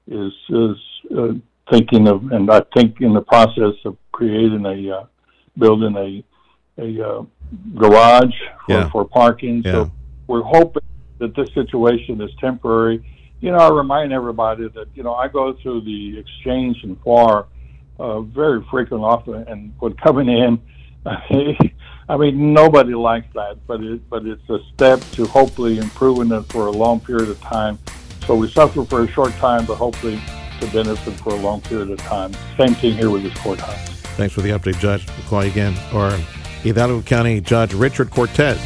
is 0.07 0.33
is 0.51 0.77
uh, 1.17 1.33
thinking 1.71 2.09
of, 2.09 2.33
and 2.33 2.51
I 2.51 2.63
think 2.75 3.01
in 3.01 3.13
the 3.15 3.23
process 3.23 3.75
of 3.85 3.97
creating 4.13 4.65
a 4.67 4.97
uh, 4.99 5.05
building 5.59 5.97
a 5.97 6.25
a 6.83 7.07
uh, 7.09 7.23
garage 7.75 8.35
for, 8.67 8.73
Yeah. 8.73 8.91
for 8.91 9.05
parking. 9.05 9.63
Yeah. 9.65 9.73
So 9.73 9.91
we're 10.27 10.43
hoping 10.43 10.83
that 11.19 11.35
this 11.37 11.53
situation 11.55 12.21
is 12.21 12.31
temporary. 12.41 13.05
You 13.41 13.51
know, 13.51 13.59
I 13.59 13.71
remind 13.71 14.13
everybody 14.13 14.69
that 14.69 14.87
you 14.95 15.03
know 15.03 15.15
I 15.15 15.29
go 15.29 15.53
through 15.63 15.83
the 15.83 16.19
exchange 16.19 16.79
and 16.85 16.99
FAR 17.03 17.47
uh, 17.99 18.21
very 18.21 18.65
frequent, 18.71 19.05
often, 19.05 19.45
and 19.49 19.73
when 19.79 19.95
coming 19.95 20.29
in, 20.29 20.61
I 22.09 22.17
mean 22.17 22.53
nobody 22.53 22.95
likes 22.95 23.27
that, 23.35 23.59
but 23.67 23.83
it 23.83 24.09
but 24.09 24.27
it's 24.27 24.49
a 24.49 24.59
step 24.75 25.01
to 25.13 25.27
hopefully 25.27 25.79
improving 25.79 26.33
it 26.37 26.43
for 26.53 26.67
a 26.67 26.71
long 26.71 27.01
period 27.01 27.29
of 27.29 27.41
time. 27.41 27.79
So 28.27 28.37
we 28.37 28.49
suffer 28.51 28.85
for 28.85 29.03
a 29.03 29.09
short 29.09 29.33
time, 29.35 29.67
but 29.67 29.77
hopefully 29.77 30.21
to 30.63 30.73
benefit 30.73 31.15
for 31.15 31.31
a 31.31 31.37
long 31.37 31.61
period 31.61 31.91
of 31.91 31.99
time. 31.99 32.33
Same 32.57 32.75
thing 32.75 32.95
here 32.95 33.11
with 33.11 33.23
this 33.23 33.37
courthouse. 33.39 33.91
Thanks 34.17 34.35
for 34.35 34.43
the 34.43 34.51
update, 34.51 34.79
Judge. 34.79 35.07
We'll 35.07 35.27
call 35.27 35.45
you 35.45 35.51
again. 35.51 35.75
Or 35.93 36.11
Hidalgo 36.63 37.03
County 37.03 37.41
Judge 37.41 37.75
Richard 37.75 38.11
Cortez. 38.11 38.59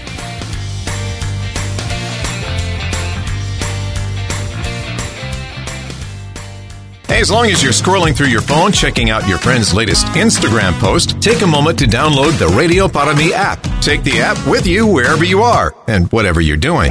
Hey, 7.06 7.22
as 7.22 7.30
long 7.30 7.46
as 7.46 7.62
you're 7.62 7.72
scrolling 7.72 8.14
through 8.14 8.26
your 8.26 8.42
phone, 8.42 8.72
checking 8.72 9.09
out 9.09 9.26
your 9.26 9.38
friend's 9.38 9.72
latest 9.72 10.04
Instagram 10.09 10.78
post, 10.78 11.22
take 11.22 11.40
a 11.40 11.46
moment 11.46 11.78
to 11.78 11.87
download 11.87 12.38
the 12.38 12.48
Radio 12.48 12.88
Para 12.88 13.16
Mi 13.16 13.32
app. 13.32 13.62
Take 13.80 14.02
the 14.02 14.20
app 14.20 14.37
with 14.46 14.66
you 14.66 14.87
wherever 14.87 15.24
you 15.24 15.40
are 15.40 15.74
and 15.88 16.12
whatever 16.12 16.42
you're 16.42 16.59
doing. 16.59 16.90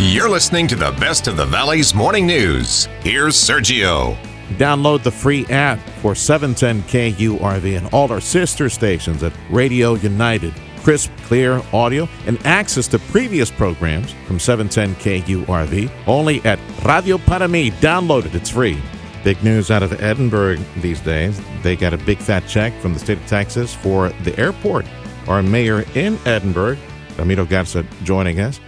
You're 0.00 0.30
listening 0.30 0.68
to 0.68 0.76
the 0.76 0.92
best 0.92 1.26
of 1.26 1.36
the 1.36 1.44
Valley's 1.44 1.92
morning 1.92 2.24
news. 2.24 2.84
Here's 3.00 3.34
Sergio. 3.34 4.16
Download 4.50 5.02
the 5.02 5.10
free 5.10 5.44
app 5.46 5.80
for 6.00 6.14
710 6.14 6.82
KURV 6.84 7.76
and 7.76 7.92
all 7.92 8.12
our 8.12 8.20
sister 8.20 8.70
stations 8.70 9.24
at 9.24 9.32
Radio 9.50 9.94
United. 9.94 10.54
Crisp, 10.84 11.10
clear 11.24 11.60
audio 11.72 12.08
and 12.28 12.38
access 12.46 12.86
to 12.86 13.00
previous 13.00 13.50
programs 13.50 14.12
from 14.28 14.38
710 14.38 14.94
KURV 15.02 15.90
only 16.06 16.40
at 16.42 16.60
Radio 16.84 17.18
Para 17.18 17.48
Mi. 17.48 17.72
Download 17.72 18.24
it, 18.24 18.36
it's 18.36 18.50
free. 18.50 18.80
Big 19.24 19.42
news 19.42 19.68
out 19.72 19.82
of 19.82 20.00
Edinburg 20.00 20.60
these 20.76 21.00
days. 21.00 21.40
They 21.64 21.74
got 21.74 21.92
a 21.92 21.98
big 21.98 22.18
fat 22.18 22.46
check 22.46 22.72
from 22.80 22.94
the 22.94 23.00
state 23.00 23.18
of 23.18 23.26
Texas 23.26 23.74
for 23.74 24.10
the 24.22 24.38
airport. 24.38 24.86
Our 25.26 25.42
mayor 25.42 25.84
in 25.96 26.20
Edinburg, 26.24 26.78
Ramiro 27.18 27.46
Garza, 27.46 27.84
joining 28.04 28.38
us. 28.38 28.60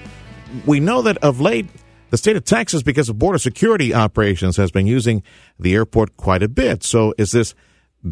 We 0.67 0.81
know 0.81 1.03
that 1.03 1.19
of 1.19 1.41
late, 1.41 1.67
the 2.11 2.17
state 2.17 2.37
of 2.37 2.45
Texas, 2.45 2.83
because 2.83 3.09
of 3.09 3.19
border 3.19 3.39
security 3.39 3.95
operations, 3.95 4.57
has 4.57 4.71
been 4.71 4.87
using 4.87 5.23
the 5.59 5.75
airport 5.75 6.17
quite 6.17 6.43
a 6.43 6.49
bit. 6.49 6.83
So, 6.83 7.15
is 7.19 7.33
this 7.33 7.55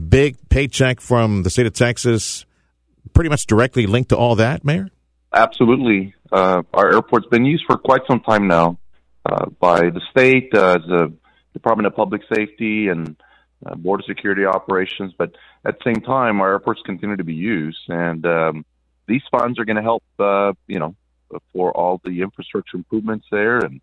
big 0.09 0.37
paycheck 0.49 1.01
from 1.01 1.43
the 1.43 1.51
state 1.51 1.67
of 1.67 1.73
Texas 1.73 2.45
pretty 3.15 3.31
much 3.31 3.47
directly 3.47 3.87
linked 3.87 4.11
to 4.11 4.17
all 4.17 4.37
that, 4.37 4.65
Mayor? 4.65 4.89
Absolutely. 5.33 6.15
Uh, 6.31 6.63
our 6.75 6.93
airport's 6.93 7.27
been 7.27 7.45
used 7.45 7.65
for 7.67 7.77
quite 7.77 8.03
some 8.09 8.21
time 8.21 8.49
now 8.49 8.79
uh, 9.27 9.47
by 9.61 9.81
the 9.91 10.01
state, 10.11 10.55
uh, 10.55 10.79
the 10.79 11.13
Department 11.53 11.87
of 11.87 11.95
Public 11.95 12.23
Safety, 12.35 12.89
and 12.89 13.17
uh, 13.67 13.75
border 13.75 14.03
security 14.07 14.45
operations. 14.45 15.13
But 15.17 15.33
at 15.65 15.79
the 15.79 15.85
same 15.93 16.03
time, 16.03 16.41
our 16.41 16.51
airports 16.51 16.81
continue 16.85 17.17
to 17.17 17.25
be 17.25 17.35
used, 17.35 17.81
and 17.89 18.25
um, 18.27 18.65
these 19.07 19.23
funds 19.31 19.59
are 19.59 19.65
going 19.65 19.77
to 19.77 19.83
help, 19.83 20.05
uh, 20.19 20.53
you 20.67 20.79
know, 20.79 20.95
for 21.53 21.73
all 21.77 22.01
the 22.05 22.23
infrastructure 22.23 22.77
improvements 22.77 23.27
there 23.31 23.59
and 23.59 23.81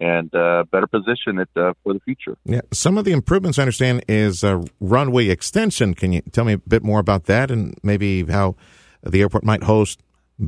and 0.00 0.32
uh, 0.32 0.64
better 0.70 0.86
position 0.86 1.40
it 1.40 1.48
uh, 1.56 1.72
for 1.82 1.92
the 1.92 1.98
future. 2.00 2.36
Yeah, 2.44 2.60
some 2.72 2.96
of 2.98 3.04
the 3.04 3.10
improvements 3.10 3.58
I 3.58 3.62
understand 3.62 4.04
is 4.08 4.44
a 4.44 4.62
runway 4.78 5.28
extension. 5.28 5.94
Can 5.94 6.12
you 6.12 6.20
tell 6.20 6.44
me 6.44 6.52
a 6.52 6.58
bit 6.58 6.84
more 6.84 7.00
about 7.00 7.24
that 7.24 7.50
and 7.50 7.76
maybe 7.82 8.24
how 8.24 8.54
the 9.02 9.20
airport 9.20 9.42
might 9.42 9.64
host 9.64 10.00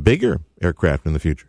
bigger 0.03 0.41
aircraft 0.63 1.05
in 1.05 1.15
the 1.15 1.19
future? 1.19 1.49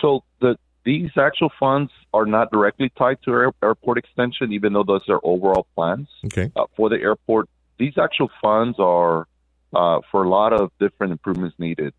So 0.00 0.24
the 0.40 0.56
these 0.84 1.10
actual 1.18 1.52
funds 1.60 1.92
are 2.14 2.24
not 2.24 2.50
directly 2.50 2.90
tied 2.96 3.18
to 3.24 3.32
air, 3.32 3.52
airport 3.62 3.98
extension, 3.98 4.52
even 4.52 4.72
though 4.72 4.82
those 4.82 5.06
are 5.08 5.20
overall 5.22 5.66
plans 5.74 6.08
Okay. 6.24 6.50
uh, 6.56 6.64
for 6.74 6.88
the 6.88 6.96
airport. 6.96 7.48
These 7.78 7.98
actual 7.98 8.30
funds 8.40 8.78
are 8.78 9.26
uh, 9.74 10.00
for 10.10 10.24
a 10.24 10.28
lot 10.28 10.52
of 10.52 10.70
different 10.80 11.12
improvements 11.12 11.54
needed. 11.58 11.92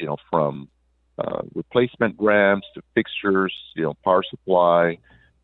You 0.00 0.06
know, 0.06 0.16
from 0.30 0.68
uh, 1.18 1.42
replacement 1.54 2.16
ramps 2.18 2.66
to 2.74 2.82
fixtures, 2.94 3.54
you 3.76 3.82
know, 3.82 3.94
power 4.02 4.22
supply, 4.28 4.98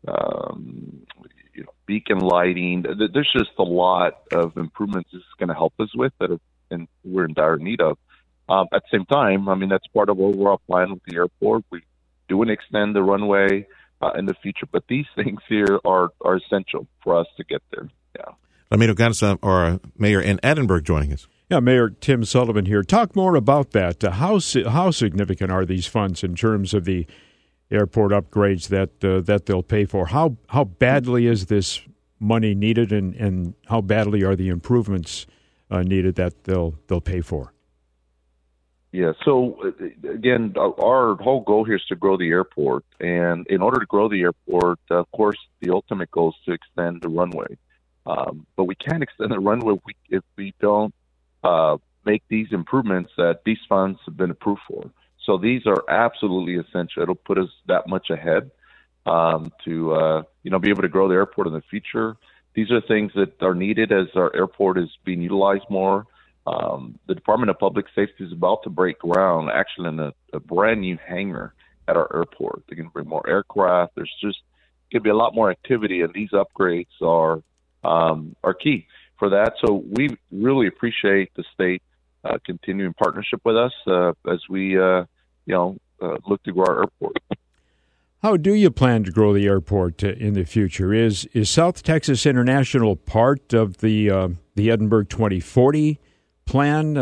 um, 0.07 1.05
you 1.53 1.63
know, 1.63 1.69
beacon 1.85 2.19
lighting. 2.19 2.83
There's 2.83 3.31
just 3.31 3.51
a 3.59 3.63
lot 3.63 4.21
of 4.31 4.57
improvements 4.57 5.09
this 5.13 5.19
is 5.19 5.27
going 5.37 5.49
to 5.49 5.55
help 5.55 5.73
us 5.79 5.89
with 5.95 6.13
that 6.19 6.31
are, 6.31 6.39
and 6.71 6.87
we're 7.03 7.25
in 7.25 7.33
dire 7.33 7.57
need 7.57 7.81
of. 7.81 7.97
Um, 8.49 8.67
at 8.73 8.83
the 8.83 8.97
same 8.97 9.05
time, 9.05 9.49
I 9.49 9.55
mean, 9.55 9.69
that's 9.69 9.85
part 9.87 10.09
of 10.09 10.19
our 10.19 10.25
overall 10.25 10.61
plan 10.67 10.91
with 10.91 11.03
the 11.05 11.15
airport. 11.15 11.63
We 11.69 11.83
do 12.27 12.37
want 12.37 12.47
to 12.47 12.53
extend 12.53 12.95
the 12.95 13.03
runway 13.03 13.67
uh, 14.01 14.11
in 14.17 14.25
the 14.25 14.35
future, 14.35 14.67
but 14.71 14.83
these 14.87 15.05
things 15.15 15.41
here 15.47 15.79
are, 15.85 16.09
are 16.21 16.37
essential 16.37 16.87
for 17.03 17.19
us 17.19 17.27
to 17.37 17.43
get 17.43 17.61
there. 17.71 17.89
Yeah. 18.15 18.33
Ramiro 18.71 18.93
Garza, 18.93 19.37
our 19.43 19.79
mayor 19.97 20.21
in 20.21 20.39
Edinburg, 20.43 20.85
joining 20.85 21.13
us. 21.13 21.27
Yeah, 21.49 21.61
Mayor 21.61 21.89
Tim 21.89 22.25
Sullivan 22.25 22.65
here. 22.65 22.83
Talk 22.83 23.15
more 23.15 23.35
about 23.35 23.71
that. 23.71 24.03
Uh, 24.03 24.11
how 24.11 24.39
how 24.69 24.91
significant 24.91 25.49
are 25.49 25.65
these 25.65 25.87
funds 25.87 26.21
in 26.21 26.35
terms 26.35 26.73
of 26.73 26.83
the 26.83 27.07
airport 27.71 28.11
upgrades 28.11 28.67
that 28.67 29.01
uh, 29.03 29.21
that 29.21 29.45
they'll 29.45 29.63
pay 29.63 29.85
for? 29.85 30.07
How 30.07 30.35
how 30.49 30.65
badly 30.65 31.25
is 31.25 31.45
this 31.45 31.81
money 32.19 32.53
needed, 32.53 32.91
and, 32.91 33.15
and 33.15 33.53
how 33.67 33.79
badly 33.79 34.25
are 34.25 34.35
the 34.35 34.49
improvements 34.49 35.25
uh, 35.71 35.83
needed 35.83 36.15
that 36.15 36.43
they'll 36.43 36.75
they'll 36.87 36.99
pay 36.99 37.21
for? 37.21 37.53
Yeah. 38.91 39.13
So 39.23 39.57
uh, 39.63 40.09
again, 40.09 40.53
our 40.57 41.15
whole 41.15 41.41
goal 41.41 41.63
here 41.63 41.77
is 41.77 41.85
to 41.85 41.95
grow 41.95 42.17
the 42.17 42.27
airport, 42.27 42.83
and 42.99 43.47
in 43.47 43.61
order 43.61 43.79
to 43.79 43.85
grow 43.85 44.09
the 44.09 44.21
airport, 44.21 44.79
of 44.89 45.09
course, 45.11 45.37
the 45.61 45.71
ultimate 45.71 46.11
goal 46.11 46.31
is 46.31 46.35
to 46.45 46.51
extend 46.51 47.03
the 47.03 47.09
runway. 47.09 47.57
Um, 48.05 48.45
but 48.57 48.65
we 48.65 48.75
can't 48.75 49.01
extend 49.07 49.31
the 49.31 49.39
runway 49.39 49.75
if 50.09 50.23
we 50.35 50.53
don't 50.59 50.93
uh, 51.43 51.77
make 52.05 52.23
these 52.29 52.47
improvements 52.51 53.11
that 53.17 53.41
these 53.45 53.59
funds 53.67 53.99
have 54.05 54.17
been 54.17 54.31
approved 54.31 54.61
for. 54.67 54.89
So 55.25 55.37
these 55.37 55.63
are 55.67 55.83
absolutely 55.89 56.55
essential. 56.55 57.03
It'll 57.03 57.15
put 57.15 57.37
us 57.37 57.49
that 57.67 57.87
much 57.87 58.09
ahead 58.09 58.49
um, 59.05 59.51
to 59.65 59.93
uh, 59.93 60.23
you 60.43 60.51
know 60.51 60.59
be 60.59 60.69
able 60.69 60.83
to 60.83 60.87
grow 60.87 61.07
the 61.07 61.15
airport 61.15 61.47
in 61.47 61.53
the 61.53 61.61
future. 61.69 62.15
These 62.55 62.71
are 62.71 62.81
things 62.81 63.11
that 63.15 63.41
are 63.41 63.53
needed 63.53 63.91
as 63.91 64.07
our 64.15 64.35
airport 64.35 64.79
is 64.79 64.89
being 65.05 65.21
utilized 65.21 65.69
more. 65.69 66.07
Um, 66.47 66.97
the 67.07 67.13
Department 67.13 67.49
of 67.49 67.59
Public 67.59 67.85
Safety 67.93 68.23
is 68.23 68.31
about 68.31 68.63
to 68.63 68.69
break 68.69 68.99
ground, 68.99 69.49
actually, 69.53 69.89
in 69.89 69.99
a, 69.99 70.13
a 70.33 70.39
brand 70.39 70.81
new 70.81 70.97
hangar 71.05 71.53
at 71.87 71.97
our 71.97 72.09
airport. 72.15 72.63
They're 72.67 72.77
going 72.77 72.87
to 72.87 72.93
bring 72.93 73.07
more 73.07 73.29
aircraft. 73.29 73.95
There's 73.95 74.13
just 74.21 74.39
going 74.91 75.01
to 75.01 75.03
be 75.03 75.09
a 75.09 75.15
lot 75.15 75.35
more 75.35 75.51
activity, 75.51 76.01
and 76.01 76.13
these 76.13 76.31
upgrades 76.31 77.01
are 77.01 77.43
um, 77.83 78.35
are 78.43 78.53
key 78.53 78.87
for 79.17 79.29
that. 79.29 79.53
So 79.65 79.83
we 79.89 80.17
really 80.31 80.67
appreciate 80.67 81.31
the 81.35 81.43
state 81.53 81.81
uh, 82.23 82.37
continuing 82.45 82.93
partnership 82.93 83.41
with 83.43 83.55
us 83.55 83.73
uh, 83.87 84.13
as 84.29 84.39
we, 84.49 84.77
uh, 84.77 85.05
you 85.45 85.53
know, 85.53 85.77
uh, 86.01 86.17
look 86.27 86.43
to 86.43 86.51
grow 86.51 86.65
our 86.65 86.79
airport. 86.81 87.17
How 88.23 88.35
do 88.35 88.53
you 88.53 88.71
plan 88.71 89.03
to 89.03 89.11
grow 89.11 89.33
the 89.33 89.45
airport 89.45 90.03
uh, 90.03 90.07
in 90.09 90.33
the 90.33 90.43
future? 90.43 90.93
Is 90.93 91.25
is 91.33 91.49
South 91.49 91.83
Texas 91.83 92.25
International 92.25 92.95
part 92.95 93.53
of 93.53 93.77
the 93.77 94.09
uh, 94.09 94.29
the 94.55 94.71
Edinburg 94.71 95.09
2040 95.09 95.99
plan? 96.45 96.95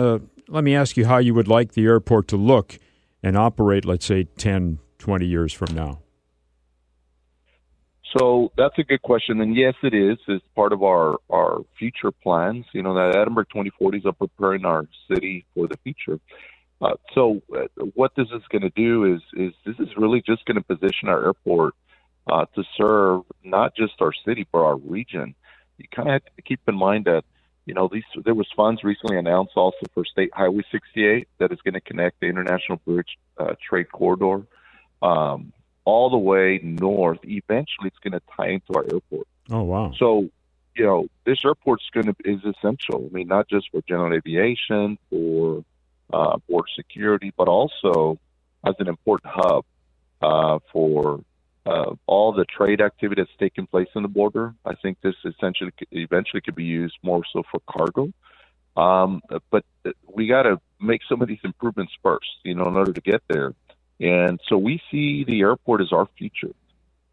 let 0.47 0.63
me 0.63 0.75
ask 0.75 0.95
you 0.95 1.07
how 1.07 1.17
you 1.17 1.33
would 1.33 1.47
like 1.47 1.71
the 1.71 1.85
airport 1.85 2.27
to 2.27 2.37
look 2.37 2.77
and 3.23 3.35
operate, 3.35 3.83
let's 3.83 4.05
say, 4.05 4.25
10, 4.37 4.77
20 4.99 5.25
years 5.25 5.51
from 5.51 5.73
now. 5.73 5.97
So 8.17 8.51
that's 8.55 8.77
a 8.77 8.83
good 8.83 9.01
question, 9.01 9.41
and 9.41 9.55
yes, 9.55 9.73
it 9.83 9.93
is. 9.93 10.17
It's 10.27 10.45
part 10.55 10.71
of 10.71 10.83
our 10.83 11.17
our 11.29 11.65
future 11.77 12.11
plans. 12.11 12.65
You 12.71 12.81
know 12.81 12.93
that 12.95 13.15
Edinburg 13.15 13.47
2040s 13.53 14.05
are 14.05 14.13
preparing 14.13 14.63
our 14.63 14.87
city 15.11 15.45
for 15.53 15.67
the 15.67 15.77
future. 15.83 16.19
Uh, 16.81 16.93
so 17.13 17.41
uh, 17.55 17.65
what 17.93 18.11
this 18.15 18.27
is 18.33 18.41
going 18.49 18.61
to 18.61 18.69
do 18.69 19.13
is 19.13 19.21
is 19.33 19.53
this 19.65 19.75
is 19.79 19.89
really 19.97 20.21
just 20.25 20.45
going 20.45 20.55
to 20.55 20.63
position 20.63 21.09
our 21.09 21.25
airport 21.25 21.73
uh, 22.31 22.45
to 22.55 22.63
serve 22.77 23.23
not 23.43 23.75
just 23.75 23.93
our 23.99 24.13
city 24.25 24.47
but 24.51 24.59
our 24.59 24.77
region. 24.77 25.35
You 25.77 25.85
kind 25.93 26.07
of 26.07 26.13
have 26.13 26.35
to 26.37 26.41
keep 26.41 26.61
in 26.69 26.75
mind 26.75 27.05
that 27.05 27.25
you 27.65 27.73
know 27.73 27.89
these 27.91 28.03
there 28.23 28.33
was 28.33 28.47
funds 28.55 28.81
recently 28.83 29.17
announced 29.17 29.53
also 29.57 29.77
for 29.93 30.05
State 30.05 30.29
Highway 30.33 30.63
68 30.71 31.27
that 31.39 31.51
is 31.51 31.59
going 31.65 31.73
to 31.73 31.81
connect 31.81 32.21
the 32.21 32.27
International 32.27 32.79
Bridge 32.85 33.17
uh, 33.37 33.55
Trade 33.67 33.91
Corridor. 33.91 34.45
Um, 35.01 35.51
all 35.85 36.09
the 36.09 36.17
way 36.17 36.59
north. 36.63 37.19
Eventually, 37.23 37.87
it's 37.87 37.99
going 37.99 38.13
to 38.13 38.21
tie 38.35 38.49
into 38.49 38.73
our 38.75 38.83
airport. 38.83 39.27
Oh 39.49 39.63
wow! 39.63 39.93
So, 39.97 40.29
you 40.75 40.85
know, 40.85 41.07
this 41.25 41.39
airport's 41.45 41.89
going 41.93 42.07
to 42.07 42.15
is 42.25 42.41
essential. 42.43 43.07
I 43.09 43.13
mean, 43.13 43.27
not 43.27 43.47
just 43.47 43.69
for 43.71 43.81
general 43.87 44.13
aviation, 44.13 44.97
for 45.09 45.63
uh, 46.11 46.37
border 46.49 46.67
security, 46.75 47.31
but 47.37 47.47
also 47.47 48.19
as 48.65 48.75
an 48.79 48.87
important 48.87 49.31
hub 49.33 49.65
uh, 50.21 50.59
for 50.71 51.21
uh, 51.65 51.93
all 52.05 52.33
the 52.33 52.45
trade 52.45 52.81
activity 52.81 53.21
that's 53.21 53.37
taking 53.39 53.67
place 53.67 53.87
in 53.95 54.01
the 54.01 54.07
border. 54.07 54.53
I 54.65 54.75
think 54.75 54.97
this 55.01 55.15
essentially 55.23 55.71
eventually 55.91 56.41
could 56.41 56.55
be 56.55 56.63
used 56.63 56.97
more 57.03 57.23
so 57.31 57.43
for 57.51 57.61
cargo. 57.69 58.11
Um, 58.77 59.21
but 59.51 59.63
we 60.11 60.27
got 60.27 60.43
to 60.43 60.59
make 60.81 61.01
some 61.07 61.21
of 61.21 61.27
these 61.27 61.39
improvements 61.43 61.93
first, 62.03 62.29
you 62.43 62.55
know, 62.55 62.67
in 62.67 62.75
order 62.75 62.91
to 62.91 63.01
get 63.01 63.21
there. 63.29 63.53
And 63.99 64.39
so 64.47 64.57
we 64.57 64.81
see 64.91 65.23
the 65.23 65.41
airport 65.41 65.81
as 65.81 65.91
our 65.91 66.07
future. 66.17 66.53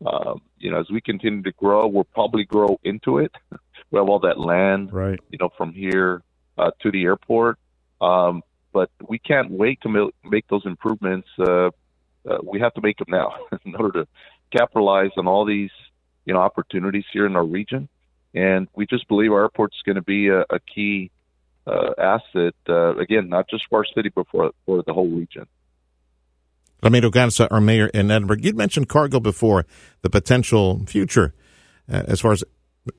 Um, 0.04 0.42
you 0.58 0.70
know, 0.70 0.80
as 0.80 0.90
we 0.90 1.00
continue 1.00 1.42
to 1.42 1.52
grow, 1.52 1.86
we'll 1.86 2.04
probably 2.04 2.44
grow 2.44 2.78
into 2.82 3.18
it. 3.18 3.32
we 3.90 3.98
have 3.98 4.08
all 4.08 4.18
that 4.20 4.38
land, 4.38 4.92
right? 4.92 5.20
You 5.30 5.38
know, 5.38 5.50
from 5.56 5.72
here 5.72 6.22
uh, 6.58 6.70
to 6.80 6.90
the 6.90 7.04
airport. 7.04 7.58
Um, 8.00 8.42
but 8.72 8.90
we 9.06 9.18
can't 9.18 9.50
wait 9.50 9.80
to 9.82 10.10
make 10.24 10.48
those 10.48 10.64
improvements. 10.64 11.28
Uh, 11.38 11.70
uh, 12.28 12.38
we 12.42 12.60
have 12.60 12.72
to 12.74 12.80
make 12.80 12.98
them 12.98 13.08
now 13.10 13.34
in 13.64 13.74
order 13.76 14.04
to 14.04 14.08
capitalize 14.56 15.10
on 15.16 15.26
all 15.26 15.44
these, 15.44 15.70
you 16.24 16.34
know, 16.34 16.40
opportunities 16.40 17.04
here 17.12 17.26
in 17.26 17.36
our 17.36 17.44
region. 17.44 17.88
And 18.34 18.68
we 18.74 18.86
just 18.86 19.06
believe 19.08 19.32
our 19.32 19.42
airport 19.42 19.72
is 19.74 19.82
going 19.84 19.96
to 19.96 20.02
be 20.02 20.28
a, 20.28 20.40
a 20.40 20.58
key 20.74 21.10
uh, 21.66 21.90
asset. 21.98 22.54
Uh, 22.68 22.96
again, 22.96 23.28
not 23.28 23.48
just 23.48 23.64
for 23.68 23.80
our 23.80 23.84
city, 23.94 24.10
but 24.14 24.26
for 24.28 24.52
for 24.64 24.82
the 24.82 24.92
whole 24.94 25.08
region. 25.08 25.46
Ramiro 26.82 27.10
Garza, 27.10 27.48
our 27.52 27.60
mayor 27.60 27.86
in 27.86 28.10
Edinburg. 28.10 28.44
You'd 28.44 28.56
mentioned 28.56 28.88
cargo 28.88 29.20
before, 29.20 29.66
the 30.02 30.10
potential 30.10 30.84
future 30.86 31.32
uh, 31.90 32.02
as 32.06 32.20
far 32.20 32.32
as 32.32 32.44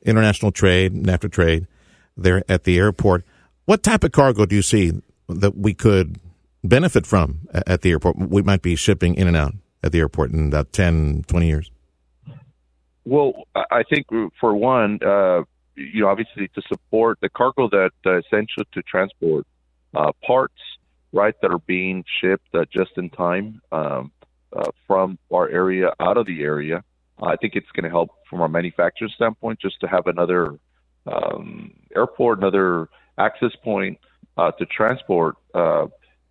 international 0.04 0.52
trade, 0.52 0.94
NAFTA 0.94 1.32
trade 1.32 1.68
there 2.16 2.44
at 2.48 2.64
the 2.64 2.78
airport. 2.78 3.24
What 3.66 3.84
type 3.84 4.04
of 4.04 4.12
cargo 4.12 4.46
do 4.46 4.56
you 4.56 4.62
see 4.62 4.94
that 5.28 5.58
we 5.58 5.74
could 5.74 6.20
benefit 6.64 7.06
from 7.06 7.48
at 7.54 7.82
the 7.82 7.92
airport? 7.92 8.18
We 8.18 8.42
might 8.42 8.62
be 8.62 8.76
shipping 8.76 9.16
in 9.16 9.28
and 9.28 9.38
out 9.38 9.54
at 9.84 9.92
the 9.92 10.00
airport 10.00 10.32
in 10.32 10.48
about 10.48 10.72
10, 10.72 11.24
20 11.28 11.48
years. 11.48 11.72
Well, 13.06 13.48
I 13.56 13.84
think 13.84 14.08
for 14.40 14.56
one, 14.56 15.00
uh, 15.06 15.44
you 15.76 16.02
know, 16.02 16.08
obviously 16.08 16.48
to 16.56 16.62
support 16.70 17.20
the 17.22 17.30
cargo 17.30 17.68
that 17.70 17.92
uh, 18.06 18.20
essential 18.20 18.64
to 18.74 18.82
transport 18.84 19.46
uh, 19.94 20.12
parts 20.26 20.54
right, 21.14 21.36
that 21.42 21.52
are 21.52 21.60
being 21.60 22.04
shipped 22.20 22.54
uh, 22.54 22.66
just 22.74 22.92
in 22.98 23.10
time 23.12 23.62
um, 23.72 24.12
uh, 24.52 24.72
from 24.88 25.18
our 25.32 25.48
area 25.48 25.94
out 26.00 26.18
of 26.18 26.26
the 26.26 26.42
area. 26.42 26.84
I 27.22 27.36
think 27.38 27.56
it's 27.56 27.70
going 27.74 27.84
to 27.84 27.90
help 27.90 28.10
from 28.30 28.42
our 28.42 28.50
manufacturing 28.50 29.12
standpoint 29.16 29.60
just 29.62 29.80
to 29.82 29.88
have 29.88 30.08
another 30.08 30.58
um, 31.06 31.72
airport, 31.96 32.40
another 32.40 32.90
access 33.18 33.52
point 33.64 34.00
uh, 34.38 34.52
to 34.52 34.66
transport 34.66 35.36
uh, 35.54 35.86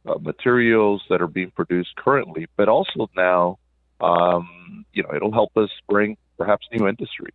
uh, 0.05 0.18
materials 0.20 1.03
that 1.09 1.22
are 1.22 1.28
being 1.28 1.53
produced 1.53 1.95
currently, 1.97 2.49
but 2.57 2.68
also 2.68 3.09
now, 3.16 3.59
um, 4.01 4.85
you 4.93 5.03
know, 5.05 5.11
it'll 5.14 5.33
help 5.33 5.57
us 5.57 5.70
bring 5.89 6.16
perhaps 6.37 6.66
new 6.72 6.89
industry 6.89 7.30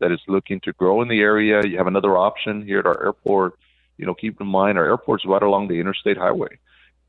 that 0.00 0.12
is 0.12 0.20
looking 0.28 0.60
to 0.60 0.72
grow 0.74 1.00
in 1.00 1.08
the 1.08 1.20
area. 1.20 1.62
You 1.66 1.78
have 1.78 1.86
another 1.86 2.16
option 2.16 2.62
here 2.66 2.80
at 2.80 2.86
our 2.86 3.02
airport. 3.02 3.54
You 3.96 4.06
know, 4.06 4.14
keep 4.14 4.40
in 4.40 4.46
mind 4.46 4.76
our 4.78 4.84
airport's 4.84 5.24
right 5.24 5.42
along 5.42 5.68
the 5.68 5.80
interstate 5.80 6.18
highway 6.18 6.58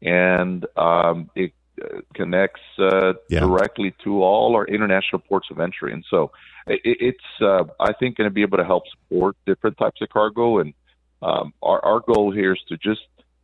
and 0.01 0.65
um, 0.77 1.29
it 1.35 1.53
uh, 1.81 2.01
connects 2.13 2.61
uh, 2.79 3.13
yeah. 3.29 3.39
directly 3.41 3.93
to 4.03 4.23
all 4.23 4.55
our 4.55 4.65
international 4.65 5.19
ports 5.19 5.47
of 5.51 5.59
entry. 5.59 5.93
And 5.93 6.05
so 6.09 6.31
it, 6.67 6.81
it's, 6.83 7.41
uh, 7.41 7.63
I 7.79 7.93
think, 7.93 8.17
going 8.17 8.29
to 8.29 8.33
be 8.33 8.41
able 8.41 8.57
to 8.57 8.65
help 8.65 8.83
support 8.87 9.35
different 9.45 9.77
types 9.77 10.01
of 10.01 10.09
cargo. 10.09 10.59
And 10.59 10.73
um, 11.21 11.53
our, 11.61 11.83
our 11.83 11.99
goal 11.99 12.31
here 12.31 12.53
is 12.53 12.59
to 12.69 12.77
just 12.77 13.01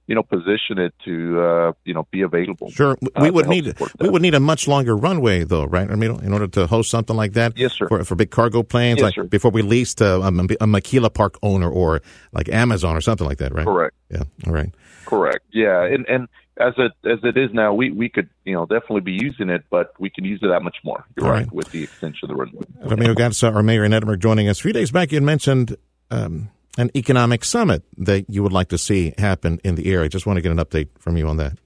you 0.07 0.15
know, 0.15 0.23
position 0.23 0.79
it 0.79 0.93
to 1.03 1.41
uh, 1.41 1.73
you 1.83 1.93
know 1.93 2.07
be 2.11 2.21
available. 2.21 2.71
Sure, 2.71 2.97
we 3.19 3.27
uh, 3.27 3.31
would 3.33 3.47
need 3.47 3.75
we 3.99 4.09
would 4.09 4.21
need 4.21 4.35
a 4.35 4.39
much 4.39 4.67
longer 4.67 4.95
runway 4.95 5.43
though, 5.43 5.65
right? 5.65 5.91
I 5.91 5.95
mean, 5.95 6.23
in 6.23 6.31
order 6.31 6.47
to 6.47 6.65
host 6.65 6.89
something 6.89 7.15
like 7.15 7.33
that. 7.33 7.57
Yes, 7.57 7.73
sir. 7.73 7.89
For, 7.89 8.03
for 8.05 8.15
big 8.15 8.31
cargo 8.31 8.63
planes, 8.63 8.99
yes, 8.99 9.03
like 9.03 9.15
sir. 9.15 9.23
before 9.25 9.51
we 9.51 9.61
lease 9.61 9.93
to 9.95 10.21
a, 10.21 10.31
a 10.61 10.67
Maquila 10.67 11.09
Park 11.09 11.37
owner 11.43 11.69
or 11.69 12.01
like 12.31 12.47
Amazon 12.47 12.95
or 12.95 13.01
something 13.01 13.27
like 13.27 13.39
that, 13.39 13.53
right? 13.53 13.65
Correct. 13.65 13.95
Yeah. 14.09 14.23
All 14.45 14.53
right. 14.53 14.73
Correct. 15.05 15.45
Yeah, 15.51 15.83
and 15.83 16.05
and 16.07 16.29
as 16.59 16.73
it 16.77 16.91
as 17.05 17.19
it 17.23 17.37
is 17.37 17.49
now, 17.53 17.73
we, 17.73 17.91
we 17.91 18.09
could 18.09 18.29
you 18.45 18.53
know 18.53 18.65
definitely 18.65 19.01
be 19.01 19.13
using 19.13 19.49
it, 19.49 19.63
but 19.69 19.93
we 19.99 20.09
can 20.09 20.25
use 20.25 20.39
it 20.41 20.47
that 20.47 20.61
much 20.61 20.77
more. 20.83 21.05
You're 21.15 21.29
right. 21.29 21.39
right. 21.39 21.51
with 21.51 21.71
the 21.71 21.83
extension 21.83 22.29
of 22.29 22.35
the 22.37 22.43
runway. 22.43 22.65
Ramiro 22.81 23.13
Garza, 23.13 23.51
our 23.51 23.63
mayor 23.63 23.83
in 23.83 23.93
Edinburg, 23.93 24.19
joining 24.19 24.47
us. 24.49 24.59
A 24.59 24.63
few 24.63 24.73
days 24.73 24.91
back, 24.91 25.11
you 25.11 25.21
mentioned 25.21 25.77
um, 26.11 26.49
an 26.77 26.91
economic 26.95 27.43
summit 27.43 27.83
that 27.97 28.25
you 28.29 28.43
would 28.43 28.53
like 28.53 28.69
to 28.69 28.77
see 28.77 29.13
happen 29.17 29.59
in 29.63 29.75
the 29.75 29.91
area. 29.91 30.05
I 30.05 30.07
Just 30.07 30.25
want 30.25 30.37
to 30.37 30.41
get 30.41 30.51
an 30.51 30.57
update 30.57 30.89
from 30.99 31.17
you 31.17 31.27
on 31.27 31.37
that. 31.37 31.57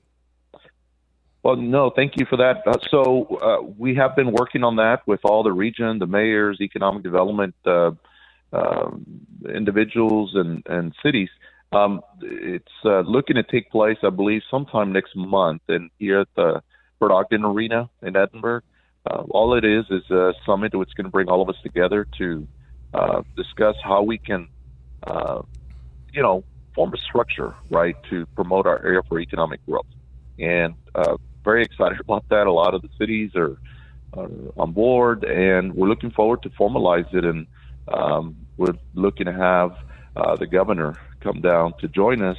Well, 1.44 1.56
no, 1.56 1.90
thank 1.90 2.14
you 2.18 2.26
for 2.30 2.38
that. 2.38 2.62
Uh, 2.68 2.78
so 2.92 3.26
uh, 3.42 3.72
we 3.78 3.96
have 3.96 4.16
been 4.16 4.32
working 4.32 4.64
on 4.64 4.76
that 4.76 5.02
with 5.08 5.22
all 5.24 5.42
the 5.42 5.52
region, 5.52 5.98
the 5.98 6.06
mayors, 6.06 6.60
economic 6.62 7.02
development 7.02 7.56
uh, 7.66 7.92
um, 8.54 9.06
individuals, 9.54 10.34
and 10.36 10.64
and 10.68 10.94
cities. 11.04 11.30
Um, 11.74 12.02
it's 12.22 12.68
uh, 12.84 13.00
looking 13.02 13.38
to 13.38 13.44
take 13.44 13.72
place, 13.72 13.98
I 14.04 14.10
believe, 14.10 14.42
sometime 14.52 14.92
next 14.92 15.16
month, 15.16 15.62
and 15.70 15.90
here 16.00 16.20
at 16.20 16.28
the 16.36 16.62
Bert 17.00 17.12
Arena 17.32 17.90
in 18.02 18.16
Edinburg. 18.16 18.64
Uh, 19.10 19.24
all 19.30 19.56
it 19.56 19.64
is 19.64 19.86
is 19.90 20.10
a 20.12 20.34
summit 20.46 20.74
that's 20.78 20.94
going 20.94 21.06
to 21.06 21.10
bring 21.10 21.30
all 21.30 21.42
of 21.42 21.50
us 21.50 21.56
together 21.64 22.06
to 22.18 22.48
uh, 22.94 23.22
discuss 23.38 23.76
how 23.84 24.04
we 24.04 24.18
can, 24.18 24.50
uh, 25.08 25.42
you 26.14 26.22
know, 26.22 26.44
form 26.76 26.94
a 26.94 26.98
structure, 26.98 27.56
right, 27.70 27.96
to 28.10 28.26
promote 28.36 28.68
our 28.68 28.86
area 28.86 29.02
for 29.08 29.20
economic 29.20 29.66
growth. 29.66 29.86
And 30.40 30.76
uh, 30.94 31.16
very 31.44 31.64
excited 31.64 32.00
about 32.02 32.28
that. 32.30 32.48
A 32.48 32.52
lot 32.52 32.74
of 32.74 32.82
the 32.82 32.90
cities 33.00 33.32
are, 33.36 33.58
are 34.14 34.30
on 34.58 34.74
board, 34.74 35.24
and 35.24 35.74
we're 35.74 35.88
looking 35.88 36.12
forward 36.12 36.44
to 36.44 36.50
formalize 36.50 37.12
it. 37.14 37.24
And 37.24 37.48
um, 37.88 38.36
we're 38.58 38.76
looking 38.94 39.26
to 39.26 39.34
have 39.34 39.72
uh, 40.18 40.36
the 40.36 40.46
governor 40.46 40.98
come 41.22 41.42
down 41.42 41.74
to 41.80 41.88
join 41.88 42.22
us 42.22 42.38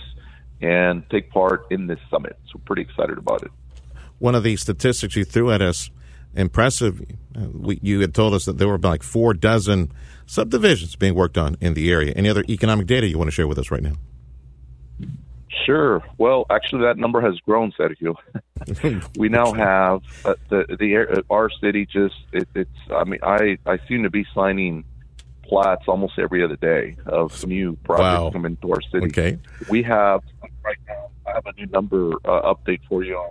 and 0.61 1.09
take 1.11 1.31
part 1.31 1.67
in 1.71 1.87
this 1.87 1.99
summit. 2.11 2.39
So, 2.53 2.61
pretty 2.65 2.83
excited 2.83 3.19
about 3.19 3.43
it. 3.43 3.51
One 4.19 4.35
of 4.35 4.45
the 4.45 4.57
statistics 4.57 5.17
you 5.17 5.25
threw 5.25 5.51
at 5.51 5.61
us, 5.61 5.91
impressive. 6.35 7.03
Uh, 7.37 7.49
we, 7.53 7.79
you 7.83 8.01
had 8.01 8.15
told 8.15 8.35
us 8.35 8.45
that 8.45 8.59
there 8.59 8.69
were 8.69 8.79
like 8.79 9.03
four 9.03 9.35
dozen 9.35 9.93
subdivisions 10.27 10.97
being 10.97 11.15
worked 11.15 11.37
on 11.37 11.57
in 11.61 11.75
the 11.75 11.91
area. 11.91 12.13
Any 12.15 12.29
other 12.29 12.45
economic 12.49 12.87
data 12.87 13.09
you 13.09 13.19
want 13.19 13.29
to 13.29 13.33
share 13.33 13.49
with 13.49 13.59
us 13.59 13.71
right 13.71 13.83
now? 13.83 13.95
Sure. 15.67 16.03
Well, 16.19 16.47
actually, 16.51 16.83
that 16.83 16.97
number 16.97 17.21
has 17.21 17.39
grown, 17.41 17.73
Sergio. 17.73 18.17
we 19.19 19.29
now 19.29 19.53
have 19.53 20.03
uh, 20.25 20.35
the 20.49 20.77
the 20.79 20.97
uh, 20.97 21.23
our 21.31 21.51
city 21.51 21.87
just 21.87 22.15
it, 22.33 22.49
it's. 22.55 22.71
I 22.91 23.05
mean, 23.05 23.21
I 23.23 23.59
I 23.67 23.79
seem 23.87 24.03
to 24.03 24.11
be 24.11 24.25
signing 24.35 24.85
plats 25.53 25.85
almost 25.87 26.19
every 26.19 26.43
other 26.43 26.57
day 26.57 26.97
of 27.07 27.47
new 27.47 27.77
projects 27.85 28.23
wow. 28.23 28.31
coming 28.31 28.57
to 28.63 28.73
our 28.73 28.83
city. 28.91 29.07
Okay. 29.07 29.39
We 29.69 29.83
have 29.83 30.23
right 30.65 30.79
now. 30.89 31.11
I 31.27 31.33
have 31.35 31.47
a 31.47 31.53
new 31.53 31.67
number 31.67 32.15
uh, 32.25 32.55
update 32.55 32.81
for 32.89 33.05
you. 33.05 33.23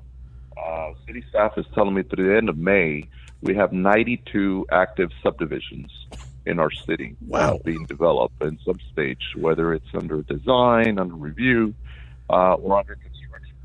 Uh, 0.58 0.94
city 1.08 1.24
staff 1.30 1.58
is 1.58 1.66
telling 1.74 1.96
me 1.96 2.04
through 2.04 2.28
the 2.28 2.38
end 2.38 2.50
of 2.50 2.58
May 2.58 3.08
we 3.42 3.56
have 3.56 3.74
92 3.74 4.68
active 4.72 5.10
subdivisions 5.24 5.92
in 6.46 6.60
our 6.60 6.72
city 6.72 7.16
wow. 7.28 7.60
being 7.64 7.86
developed 7.86 8.42
in 8.42 8.58
some 8.66 8.80
stage, 8.92 9.34
whether 9.36 9.74
it's 9.74 9.94
under 9.94 10.22
design, 10.24 11.00
under 11.00 11.14
review, 11.14 11.74
uh, 12.30 12.54
or 12.54 12.80
under 12.80 12.96
construction. 12.96 13.56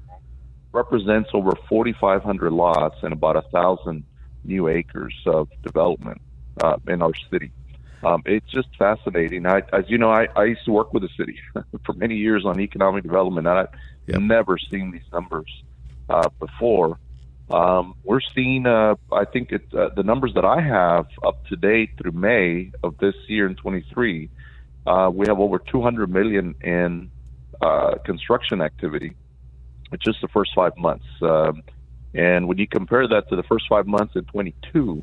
Represents 0.72 1.30
over 1.32 1.52
4,500 1.68 2.52
lots 2.52 2.96
and 3.02 3.12
about 3.12 3.36
a 3.36 3.42
thousand 3.42 4.04
new 4.44 4.68
acres 4.68 5.14
of 5.26 5.48
development 5.62 6.20
uh, 6.62 6.76
in 6.88 7.02
our 7.02 7.12
city. 7.30 7.50
Um, 8.06 8.22
it's 8.24 8.48
just 8.52 8.68
fascinating. 8.78 9.46
I, 9.46 9.62
as 9.72 9.84
you 9.88 9.98
know, 9.98 10.10
I, 10.10 10.28
I 10.36 10.44
used 10.44 10.64
to 10.66 10.70
work 10.70 10.94
with 10.94 11.02
the 11.02 11.08
city 11.16 11.40
for 11.84 11.92
many 11.94 12.14
years 12.14 12.44
on 12.44 12.60
economic 12.60 13.02
development, 13.02 13.48
and 13.48 13.58
I've 13.58 13.68
yep. 14.06 14.20
never 14.20 14.58
seen 14.58 14.92
these 14.92 15.10
numbers 15.12 15.50
uh, 16.08 16.28
before. 16.38 17.00
Um, 17.50 17.96
we're 18.04 18.20
seeing, 18.32 18.64
uh, 18.64 18.94
I 19.10 19.24
think 19.24 19.50
it, 19.50 19.74
uh, 19.74 19.88
the 19.96 20.04
numbers 20.04 20.34
that 20.34 20.44
I 20.44 20.60
have 20.60 21.06
up 21.24 21.44
to 21.46 21.56
date 21.56 21.90
through 21.98 22.12
May 22.12 22.70
of 22.84 22.96
this 22.98 23.16
year 23.26 23.48
in 23.48 23.56
23, 23.56 24.30
uh, 24.86 25.10
we 25.12 25.26
have 25.26 25.40
over 25.40 25.58
200 25.58 26.08
million 26.08 26.54
in 26.60 27.10
uh, 27.60 27.96
construction 28.04 28.60
activity, 28.60 29.16
just 29.98 30.20
the 30.20 30.28
first 30.28 30.52
five 30.54 30.76
months. 30.76 31.06
Um, 31.22 31.64
and 32.14 32.46
when 32.46 32.58
you 32.58 32.68
compare 32.68 33.08
that 33.08 33.28
to 33.30 33.36
the 33.36 33.42
first 33.42 33.64
five 33.68 33.88
months 33.88 34.14
in 34.14 34.24
22, 34.26 35.02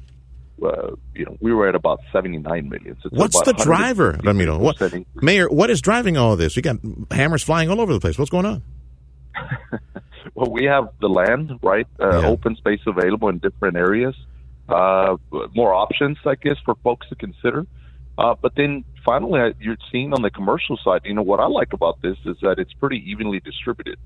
uh, 0.62 0.92
you 1.16 1.26
know, 1.26 1.38
we 1.40 1.54
were 1.54 1.68
at 1.68 1.76
about 1.76 2.00
79 2.12 2.70
million. 2.70 2.98
So 3.02 3.10
What's 3.12 3.42
the 3.42 3.54
driver, 3.54 4.20
Ramiro? 4.24 4.58
What, 4.58 4.78
Mayor, 5.16 5.50
what 5.50 5.70
is 5.70 5.82
driving 5.82 6.18
all 6.18 6.34
of 6.34 6.40
this? 6.40 6.56
You 6.56 6.62
got 6.62 6.78
hammers 7.12 7.44
flying 7.44 7.70
all 7.70 7.82
over 7.82 7.94
the 7.94 8.00
place. 8.00 8.18
What's 8.18 8.32
going 8.32 8.46
on? 8.46 8.62
well, 10.36 10.52
we 10.52 10.66
have 10.66 10.90
the 11.02 11.10
land, 11.10 11.60
right? 11.62 11.88
Uh, 12.00 12.20
yeah. 12.22 12.28
Open 12.28 12.56
space 12.56 12.82
available 12.86 13.30
in 13.30 13.40
different 13.40 13.78
areas. 13.78 14.16
Uh, 14.70 15.18
more 15.56 15.74
options, 15.74 16.18
I 16.26 16.36
guess, 16.36 16.58
for 16.64 16.76
folks 16.84 17.08
to 17.10 17.16
consider. 17.16 17.66
Uh, 18.18 18.36
but 18.40 18.54
then 18.56 18.86
finally, 19.04 19.54
you're 19.60 19.78
seeing 19.92 20.14
on 20.14 20.22
the 20.22 20.30
commercial 20.30 20.78
side, 20.78 21.02
you 21.04 21.14
know, 21.14 21.24
what 21.24 21.40
I 21.40 21.48
like 21.48 21.74
about 21.74 22.02
this 22.02 22.18
is 22.26 22.38
that 22.42 22.60
it's 22.60 22.74
pretty 22.74 23.04
evenly 23.10 23.40
distributed. 23.40 23.98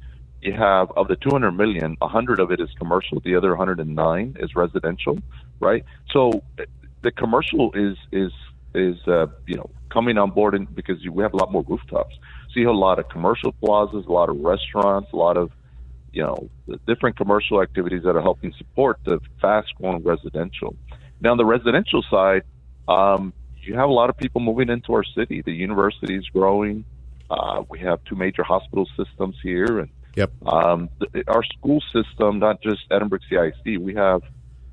You 0.42 0.54
have 0.54 0.92
of 0.96 1.08
the 1.08 1.16
200 1.16 1.52
million, 1.52 1.96
100 2.00 2.40
of 2.40 2.52
it 2.52 2.60
is 2.60 2.70
commercial, 2.78 3.20
the 3.22 3.36
other 3.36 3.50
109 3.50 4.38
is 4.40 4.56
residential, 4.56 5.18
right? 5.60 5.84
So 6.12 6.44
the 7.02 7.12
commercial 7.12 7.72
is 7.74 7.98
is 8.12 8.32
is 8.76 8.96
uh, 9.08 9.28
you 9.48 9.56
know 9.56 9.70
coming 9.90 10.18
on 10.18 10.32
board 10.32 10.54
and 10.54 10.74
because 10.76 10.98
we 11.10 11.24
have 11.24 11.34
a 11.34 11.38
lot 11.38 11.52
more 11.52 11.64
rooftops. 11.68 12.16
So 12.54 12.62
a 12.62 12.72
lot 12.72 12.98
of 13.00 13.10
commercial 13.10 13.52
plazas, 13.52 14.06
a 14.08 14.12
lot 14.12 14.30
of 14.30 14.40
restaurants, 14.40 15.12
a 15.14 15.16
lot 15.16 15.38
of 15.38 15.52
you 16.18 16.24
know, 16.24 16.50
different 16.88 17.16
commercial 17.16 17.62
activities 17.62 18.02
that 18.04 18.16
are 18.16 18.22
helping 18.22 18.52
support 18.58 18.98
the 19.06 19.20
fast 19.40 19.68
growing 19.76 20.04
residential. 20.04 20.76
Now, 21.22 21.32
on 21.32 21.38
the 21.38 21.46
residential 21.46 22.04
side, 22.10 22.42
um, 22.88 23.34
you 23.62 23.76
have 23.76 23.88
a 23.88 23.92
lot 23.92 24.10
of 24.10 24.18
people 24.18 24.42
moving 24.42 24.70
into 24.70 24.94
our 24.94 25.04
city. 25.04 25.44
The 25.46 25.52
university 25.52 26.16
is 26.16 26.28
growing. 26.30 26.86
Uh, 27.30 27.64
we 27.70 27.80
have 27.80 28.04
two 28.06 28.16
major 28.16 28.42
hospital 28.42 28.88
systems 28.98 29.36
here, 29.44 29.78
and 29.78 29.90
yep. 30.18 30.32
um, 30.46 30.90
the, 31.00 31.24
our 31.28 31.44
school 31.44 31.82
system, 31.94 32.40
not 32.40 32.62
just 32.62 32.82
Edinburg 32.92 33.22
CISD, 33.32 33.78
we 33.78 33.96
have 33.96 34.22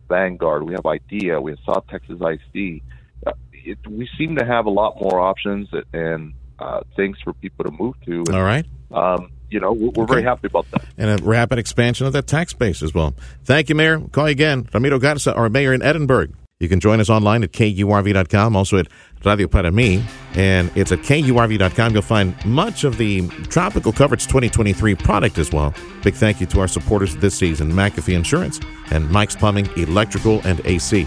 Vanguard, 0.08 0.64
we 0.64 0.74
have 0.74 0.84
IDEA, 0.84 1.40
we 1.40 1.52
have 1.52 1.60
South 1.64 1.86
Texas 1.88 2.20
ISD. 2.20 2.82
Uh, 3.26 3.32
it, 3.52 3.78
we 3.86 4.08
seem 4.18 4.36
to 4.36 4.44
have 4.44 4.66
a 4.66 4.70
lot 4.70 5.00
more 5.00 5.20
options 5.20 5.68
and 5.92 6.34
uh, 6.58 6.80
things 6.96 7.16
for 7.22 7.32
people 7.34 7.64
to 7.64 7.70
move 7.70 7.94
to. 8.06 8.24
And, 8.26 8.34
All 8.34 8.42
right. 8.42 8.66
Um, 8.90 9.30
you 9.50 9.60
know, 9.60 9.72
we're, 9.72 9.90
we're 9.90 10.04
okay. 10.04 10.14
very 10.14 10.22
happy 10.22 10.46
about 10.46 10.70
that. 10.72 10.84
And 10.98 11.20
a 11.20 11.22
rapid 11.22 11.58
expansion 11.58 12.06
of 12.06 12.12
that 12.14 12.26
tax 12.26 12.52
base 12.52 12.82
as 12.82 12.92
well. 12.92 13.14
Thank 13.44 13.68
you, 13.68 13.74
Mayor. 13.74 14.00
call 14.00 14.28
you 14.28 14.32
again. 14.32 14.68
Ramiro 14.72 14.98
Garza, 14.98 15.34
our 15.34 15.48
mayor 15.48 15.72
in 15.72 15.82
Edinburg. 15.82 16.34
You 16.64 16.68
can 16.70 16.80
join 16.80 16.98
us 16.98 17.10
online 17.10 17.44
at 17.44 17.52
KURV.com, 17.52 18.56
also 18.56 18.78
at 18.78 18.88
Radio 19.22 19.46
Para 19.46 19.70
Mi. 19.70 20.02
And 20.34 20.70
it's 20.74 20.92
at 20.92 21.00
KURV.com. 21.00 21.92
You'll 21.92 22.00
find 22.00 22.34
much 22.46 22.84
of 22.84 22.96
the 22.96 23.28
Tropical 23.50 23.92
Coverage 23.92 24.24
2023 24.24 24.94
product 24.94 25.36
as 25.36 25.52
well. 25.52 25.74
Big 26.02 26.14
thank 26.14 26.40
you 26.40 26.46
to 26.46 26.60
our 26.60 26.68
supporters 26.68 27.14
this 27.16 27.34
season 27.34 27.70
McAfee 27.70 28.14
Insurance 28.14 28.60
and 28.90 29.10
Mike's 29.10 29.36
Plumbing, 29.36 29.68
Electrical, 29.76 30.40
and 30.44 30.62
AC. 30.64 31.06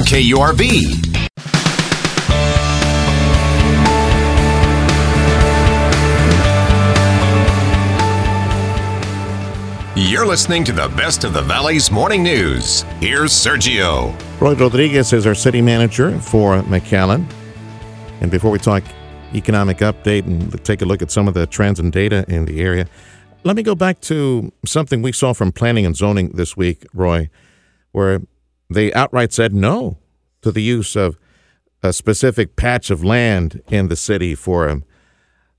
KURV. 0.00 1.10
You're 9.96 10.26
listening 10.26 10.64
to 10.64 10.72
the 10.72 10.88
best 10.96 11.24
of 11.24 11.32
the 11.34 11.42
Valley's 11.42 11.90
morning 11.90 12.22
news. 12.22 12.82
Here's 13.00 13.32
Sergio. 13.32 14.18
Roy 14.40 14.54
Rodriguez 14.54 15.12
is 15.12 15.26
our 15.26 15.34
city 15.34 15.60
manager 15.60 16.18
for 16.18 16.62
McAllen. 16.62 17.30
And 18.20 18.30
before 18.30 18.50
we 18.50 18.58
talk 18.58 18.82
economic 19.34 19.78
update 19.78 20.26
and 20.26 20.64
take 20.64 20.82
a 20.82 20.84
look 20.84 21.02
at 21.02 21.10
some 21.10 21.28
of 21.28 21.34
the 21.34 21.46
trends 21.46 21.78
and 21.78 21.92
data 21.92 22.24
in 22.28 22.46
the 22.46 22.60
area, 22.60 22.86
let 23.44 23.56
me 23.56 23.62
go 23.62 23.74
back 23.74 24.00
to 24.02 24.50
something 24.64 25.02
we 25.02 25.12
saw 25.12 25.32
from 25.32 25.52
planning 25.52 25.86
and 25.86 25.96
zoning 25.96 26.30
this 26.30 26.56
week, 26.56 26.84
Roy, 26.92 27.30
where 27.92 28.22
they 28.70 28.92
outright 28.92 29.32
said 29.32 29.52
no 29.52 29.98
to 30.42 30.52
the 30.52 30.62
use 30.62 30.96
of 30.96 31.18
a 31.82 31.92
specific 31.92 32.56
patch 32.56 32.90
of 32.90 33.04
land 33.04 33.62
in 33.68 33.88
the 33.88 33.96
city 33.96 34.34
for 34.34 34.68
a, 34.68 34.82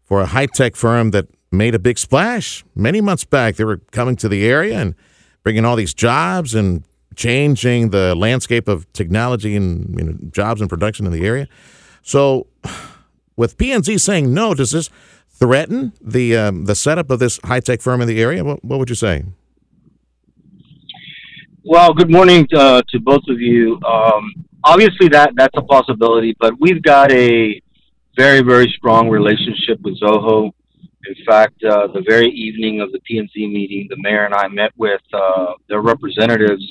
for 0.03 0.22
a 0.22 0.28
high 0.28 0.45
tech 0.45 0.76
firm 0.76 1.12
that 1.12 1.28
made 1.51 1.76
a 1.76 1.80
big 1.80 1.97
splash 1.97 2.64
many 2.76 3.01
months 3.01 3.26
back. 3.26 3.55
They 3.55 3.66
were 3.66 3.78
coming 3.91 4.16
to 4.18 4.30
the 4.30 4.45
area 4.45 4.80
and 4.80 4.95
bringing 5.43 5.66
all 5.66 5.76
these 5.76 5.93
jobs 5.93 6.55
and 6.55 6.84
changing 7.16 7.89
the 7.89 8.16
landscape 8.16 8.68
of 8.68 8.91
technology 8.93 9.55
and 9.55 9.93
you 9.97 10.05
know, 10.05 10.18
jobs 10.32 10.62
and 10.62 10.70
production 10.70 11.05
in 11.05 11.12
the 11.12 11.26
area. 11.26 11.47
So, 12.01 12.47
with 13.36 13.57
PNZ 13.57 13.99
saying 13.99 14.34
no, 14.34 14.53
does 14.53 14.72
this 14.72 14.89
threaten 15.30 15.93
the 15.99 16.38
um, 16.38 16.66
the 16.66 16.76
setup 16.76 17.09
of 17.09 17.20
this 17.20 17.39
high 17.43 17.59
tech 17.59 17.82
firm 17.82 18.01
in 18.01 18.07
the 18.07 18.22
area? 18.22 18.43
What, 18.43 18.64
what 18.64 18.80
would 18.80 18.89
you 18.89 18.95
say? 18.95 19.26
Well, 21.64 21.93
good 21.93 22.09
morning 22.09 22.47
uh, 22.57 22.82
to 22.89 22.99
both 22.99 23.22
of 23.30 23.39
you. 23.39 23.80
Um, 23.84 24.34
obviously, 24.64 25.09
that 25.09 25.34
that's 25.36 25.53
a 25.55 25.62
possibility, 25.62 26.36
but 26.39 26.59
we've 26.59 26.82
got 26.82 27.12
a 27.12 27.62
very 28.18 28.41
very 28.41 28.74
strong 28.78 29.09
relationship 29.09 29.80
with 29.84 30.01
Zoho. 30.01 30.51
In 31.07 31.16
fact, 31.24 31.64
uh, 31.64 31.86
the 31.93 32.01
very 32.07 32.30
evening 32.32 32.82
of 32.82 32.91
the 32.91 32.99
PNZ 32.99 33.36
meeting, 33.36 33.86
the 33.91 33.97
mayor 33.99 34.26
and 34.26 34.34
I 34.34 34.47
met 34.47 34.72
with 34.76 35.01
uh, 35.14 35.53
their 35.70 35.82
representatives, 35.82 36.64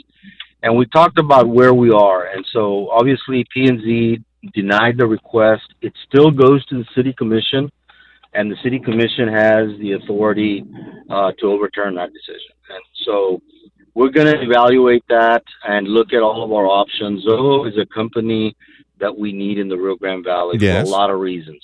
and 0.65 0.77
we 0.77 0.87
talked 0.87 1.21
about 1.21 1.49
where 1.49 1.73
we 1.73 1.93
are. 1.93 2.25
And 2.27 2.45
so, 2.53 2.91
obviously, 2.91 3.47
PNZ 3.57 4.25
denied 4.55 4.99
the 4.99 5.07
request. 5.07 5.73
It 5.83 5.93
still 6.09 6.33
goes 6.33 6.67
to 6.67 6.79
the 6.79 6.87
city 6.97 7.13
commission, 7.13 7.71
and 8.35 8.51
the 8.51 8.57
city 8.65 8.81
commission 8.81 9.29
has 9.29 9.69
the 9.79 9.93
authority 10.03 10.65
uh, 11.09 11.31
to 11.39 11.47
overturn 11.47 11.95
that 11.95 12.13
decision. 12.13 12.55
And 12.71 12.83
so 13.07 13.41
we're 13.95 14.11
going 14.11 14.27
to 14.27 14.41
evaluate 14.43 15.05
that 15.09 15.43
and 15.67 15.89
look 15.89 16.13
at 16.13 16.23
all 16.23 16.45
of 16.45 16.53
our 16.53 16.67
options. 16.67 17.25
Zoho 17.25 17.69
is 17.69 17.77
a 17.79 17.87
company 17.87 18.57
that 18.99 19.17
we 19.17 19.33
need 19.33 19.59
in 19.59 19.69
the 19.69 19.77
Rio 19.77 19.97
Grande 19.97 20.25
Valley 20.25 20.59
Yes. 20.61 20.87
for 20.87 20.95
a 20.95 20.97
lot 20.99 21.11
of 21.11 21.19
reasons. 21.21 21.63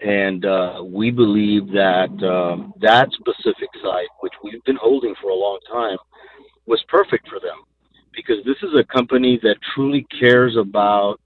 And 0.00 0.44
uh, 0.44 0.82
we 0.84 1.10
believe 1.10 1.68
that 1.68 2.10
um, 2.24 2.74
that 2.80 3.08
specific 3.12 3.68
site, 3.82 4.08
which 4.20 4.32
we've 4.42 4.62
been 4.64 4.76
holding 4.76 5.14
for 5.22 5.30
a 5.30 5.34
long 5.34 5.58
time, 5.70 5.96
was 6.66 6.82
perfect 6.88 7.28
for 7.28 7.38
them 7.38 7.58
because 8.14 8.44
this 8.44 8.56
is 8.62 8.70
a 8.78 8.84
company 8.84 9.38
that 9.42 9.56
truly 9.74 10.06
cares 10.20 10.56
about 10.56 11.20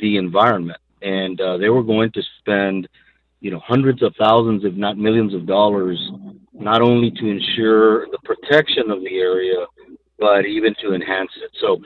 the 0.00 0.16
environment. 0.16 0.78
And 1.02 1.40
uh, 1.40 1.56
they 1.56 1.68
were 1.68 1.84
going 1.84 2.10
to 2.12 2.22
spend, 2.40 2.88
you 3.40 3.50
know, 3.50 3.60
hundreds 3.60 4.02
of 4.02 4.14
thousands, 4.18 4.64
if 4.64 4.74
not 4.74 4.98
millions 4.98 5.32
of 5.32 5.46
dollars, 5.46 5.98
not 6.52 6.82
only 6.82 7.10
to 7.12 7.26
ensure 7.26 8.06
the 8.10 8.18
protection 8.24 8.90
of 8.90 9.00
the 9.02 9.18
area, 9.18 9.66
but 10.18 10.46
even 10.46 10.74
to 10.82 10.94
enhance 10.94 11.30
it. 11.42 11.50
So, 11.60 11.80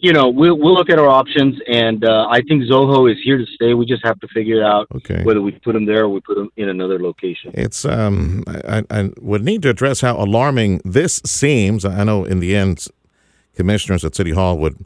you 0.00 0.12
know, 0.12 0.28
we'll, 0.28 0.56
we'll 0.58 0.74
look 0.74 0.90
at 0.90 0.98
our 0.98 1.08
options, 1.08 1.56
and 1.68 2.04
uh, 2.04 2.26
I 2.28 2.40
think 2.42 2.64
Zoho 2.64 3.10
is 3.10 3.18
here 3.22 3.38
to 3.38 3.46
stay. 3.54 3.74
We 3.74 3.86
just 3.86 4.04
have 4.04 4.18
to 4.20 4.28
figure 4.28 4.64
out 4.64 4.88
Okay. 4.96 5.22
whether 5.22 5.40
we 5.40 5.52
put 5.52 5.74
them 5.74 5.86
there 5.86 6.04
or 6.04 6.08
we 6.08 6.20
put 6.20 6.36
them 6.36 6.50
in 6.56 6.68
another 6.68 6.98
location. 7.00 7.52
It's 7.54 7.84
um, 7.84 8.42
I, 8.48 8.82
I 8.90 9.10
would 9.20 9.44
need 9.44 9.62
to 9.62 9.68
address 9.70 10.00
how 10.00 10.16
alarming 10.16 10.80
this 10.84 11.20
seems. 11.24 11.84
I 11.84 12.02
know 12.04 12.24
in 12.24 12.40
the 12.40 12.56
end, 12.56 12.86
commissioners 13.54 14.04
at 14.04 14.14
City 14.16 14.32
Hall 14.32 14.58
would 14.58 14.84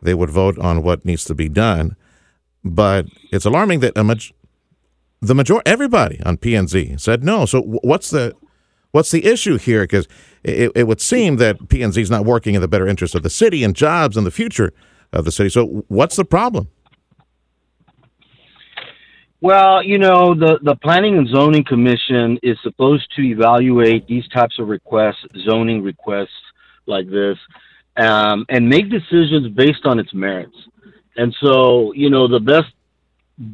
they 0.00 0.14
would 0.14 0.30
vote 0.30 0.58
on 0.58 0.82
what 0.82 1.04
needs 1.04 1.24
to 1.24 1.34
be 1.34 1.48
done, 1.48 1.96
but 2.64 3.06
it's 3.32 3.44
alarming 3.46 3.80
that 3.80 3.96
a 3.96 4.04
maj- 4.04 4.32
the 5.20 5.34
major 5.34 5.60
everybody 5.66 6.20
on 6.24 6.36
PNZ 6.36 7.00
said 7.00 7.22
no. 7.24 7.44
So 7.46 7.60
what's 7.62 8.10
the 8.10 8.34
what's 8.92 9.10
the 9.10 9.24
issue 9.26 9.58
here? 9.58 9.82
Because 9.84 10.06
it, 10.44 10.72
it 10.74 10.86
would 10.86 11.00
seem 11.00 11.36
that 11.36 11.58
PNZ 11.58 11.98
is 11.98 12.10
not 12.10 12.24
working 12.24 12.54
in 12.54 12.60
the 12.60 12.68
better 12.68 12.86
interest 12.86 13.14
of 13.14 13.22
the 13.22 13.30
city 13.30 13.64
and 13.64 13.74
jobs 13.74 14.16
and 14.16 14.26
the 14.26 14.30
future 14.30 14.72
of 15.12 15.24
the 15.24 15.32
city. 15.32 15.48
So 15.48 15.84
what's 15.88 16.16
the 16.16 16.24
problem? 16.24 16.68
Well, 19.40 19.82
you 19.82 19.98
know, 19.98 20.34
the, 20.34 20.58
the 20.62 20.74
Planning 20.76 21.18
and 21.18 21.28
Zoning 21.28 21.64
Commission 21.64 22.38
is 22.42 22.56
supposed 22.62 23.06
to 23.16 23.22
evaluate 23.22 24.06
these 24.06 24.26
types 24.28 24.58
of 24.58 24.68
requests, 24.68 25.24
zoning 25.44 25.82
requests 25.82 26.30
like 26.86 27.10
this, 27.10 27.36
um, 27.96 28.46
and 28.48 28.68
make 28.68 28.88
decisions 28.90 29.48
based 29.54 29.84
on 29.84 29.98
its 29.98 30.14
merits. 30.14 30.56
And 31.16 31.34
so, 31.42 31.92
you 31.92 32.08
know, 32.08 32.26
the 32.26 32.40
best 32.40 32.72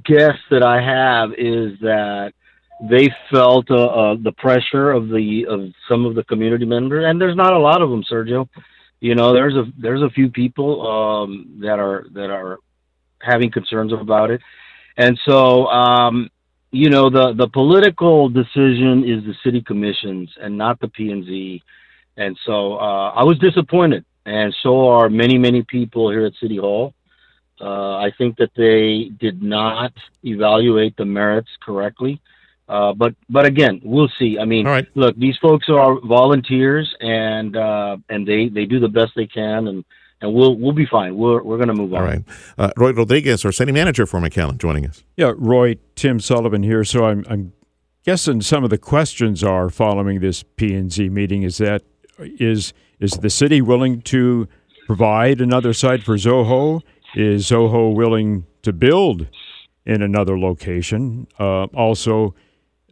guess 0.04 0.36
that 0.50 0.62
I 0.62 0.80
have 0.80 1.32
is 1.32 1.78
that 1.80 2.34
they 2.88 3.08
felt 3.30 3.70
uh, 3.70 3.86
uh, 3.86 4.16
the 4.22 4.32
pressure 4.32 4.90
of 4.90 5.08
the 5.08 5.46
of 5.48 5.68
some 5.88 6.06
of 6.06 6.14
the 6.14 6.24
community 6.24 6.64
members, 6.64 7.04
and 7.06 7.20
there's 7.20 7.36
not 7.36 7.52
a 7.52 7.58
lot 7.58 7.82
of 7.82 7.90
them, 7.90 8.04
Sergio. 8.10 8.48
You 9.00 9.14
know, 9.14 9.32
there's 9.32 9.54
a 9.54 9.64
there's 9.78 10.02
a 10.02 10.10
few 10.10 10.30
people 10.30 10.86
um, 10.86 11.58
that 11.60 11.78
are 11.78 12.06
that 12.12 12.30
are 12.30 12.58
having 13.20 13.50
concerns 13.50 13.92
about 13.92 14.30
it. 14.30 14.40
And 14.96 15.18
so, 15.26 15.66
um, 15.66 16.30
you 16.72 16.90
know, 16.90 17.10
the, 17.10 17.32
the 17.34 17.48
political 17.48 18.28
decision 18.28 19.04
is 19.06 19.24
the 19.24 19.34
city 19.44 19.62
commissions 19.62 20.30
and 20.40 20.56
not 20.56 20.80
the 20.80 20.88
P 20.88 21.10
and 21.10 21.24
Z. 21.24 21.62
And 22.16 22.38
so 22.44 22.76
uh, 22.76 23.10
I 23.10 23.22
was 23.24 23.38
disappointed, 23.38 24.04
and 24.26 24.54
so 24.62 24.88
are 24.88 25.08
many, 25.08 25.38
many 25.38 25.62
people 25.62 26.10
here 26.10 26.26
at 26.26 26.34
City 26.40 26.56
Hall. 26.56 26.92
Uh, 27.60 27.96
I 27.96 28.10
think 28.16 28.36
that 28.38 28.50
they 28.56 29.10
did 29.18 29.42
not 29.42 29.92
evaluate 30.22 30.96
the 30.96 31.04
merits 31.04 31.50
correctly. 31.62 32.20
Uh, 32.70 32.92
but 32.94 33.16
but 33.28 33.44
again, 33.44 33.80
we'll 33.82 34.10
see. 34.16 34.38
I 34.40 34.44
mean, 34.44 34.64
look, 34.94 35.16
these 35.16 35.36
folks 35.42 35.68
are 35.68 35.98
volunteers, 36.06 36.94
and 37.00 37.56
uh, 37.56 37.96
and 38.08 38.24
they, 38.24 38.48
they 38.48 38.64
do 38.64 38.78
the 38.78 38.88
best 38.88 39.10
they 39.16 39.26
can, 39.26 39.66
and, 39.66 39.84
and 40.20 40.32
we'll 40.32 40.54
we'll 40.56 40.72
be 40.72 40.86
fine. 40.86 41.16
We're 41.16 41.42
we're 41.42 41.56
going 41.56 41.66
to 41.68 41.74
move 41.74 41.92
on. 41.94 42.00
All 42.00 42.06
right, 42.06 42.22
uh, 42.58 42.70
Roy 42.76 42.92
Rodriguez, 42.92 43.44
our 43.44 43.50
city 43.50 43.72
manager 43.72 44.06
for 44.06 44.20
McAllen, 44.20 44.58
joining 44.58 44.86
us. 44.86 45.02
Yeah, 45.16 45.32
Roy, 45.36 45.78
Tim 45.96 46.20
Sullivan 46.20 46.62
here. 46.62 46.84
So 46.84 47.06
I'm, 47.06 47.24
I'm 47.28 47.52
guessing 48.04 48.40
some 48.40 48.62
of 48.62 48.70
the 48.70 48.78
questions 48.78 49.42
are 49.42 49.68
following 49.68 50.20
this 50.20 50.44
P 50.44 50.72
and 50.72 50.92
Z 50.92 51.08
meeting. 51.08 51.42
Is 51.42 51.58
that 51.58 51.82
is 52.20 52.72
is 53.00 53.10
the 53.14 53.30
city 53.30 53.60
willing 53.60 54.00
to 54.02 54.46
provide 54.86 55.40
another 55.40 55.72
site 55.72 56.04
for 56.04 56.14
Zoho? 56.14 56.82
Is 57.16 57.50
Zoho 57.50 57.92
willing 57.92 58.46
to 58.62 58.72
build 58.72 59.26
in 59.84 60.02
another 60.02 60.38
location? 60.38 61.26
Uh, 61.36 61.64
also, 61.74 62.32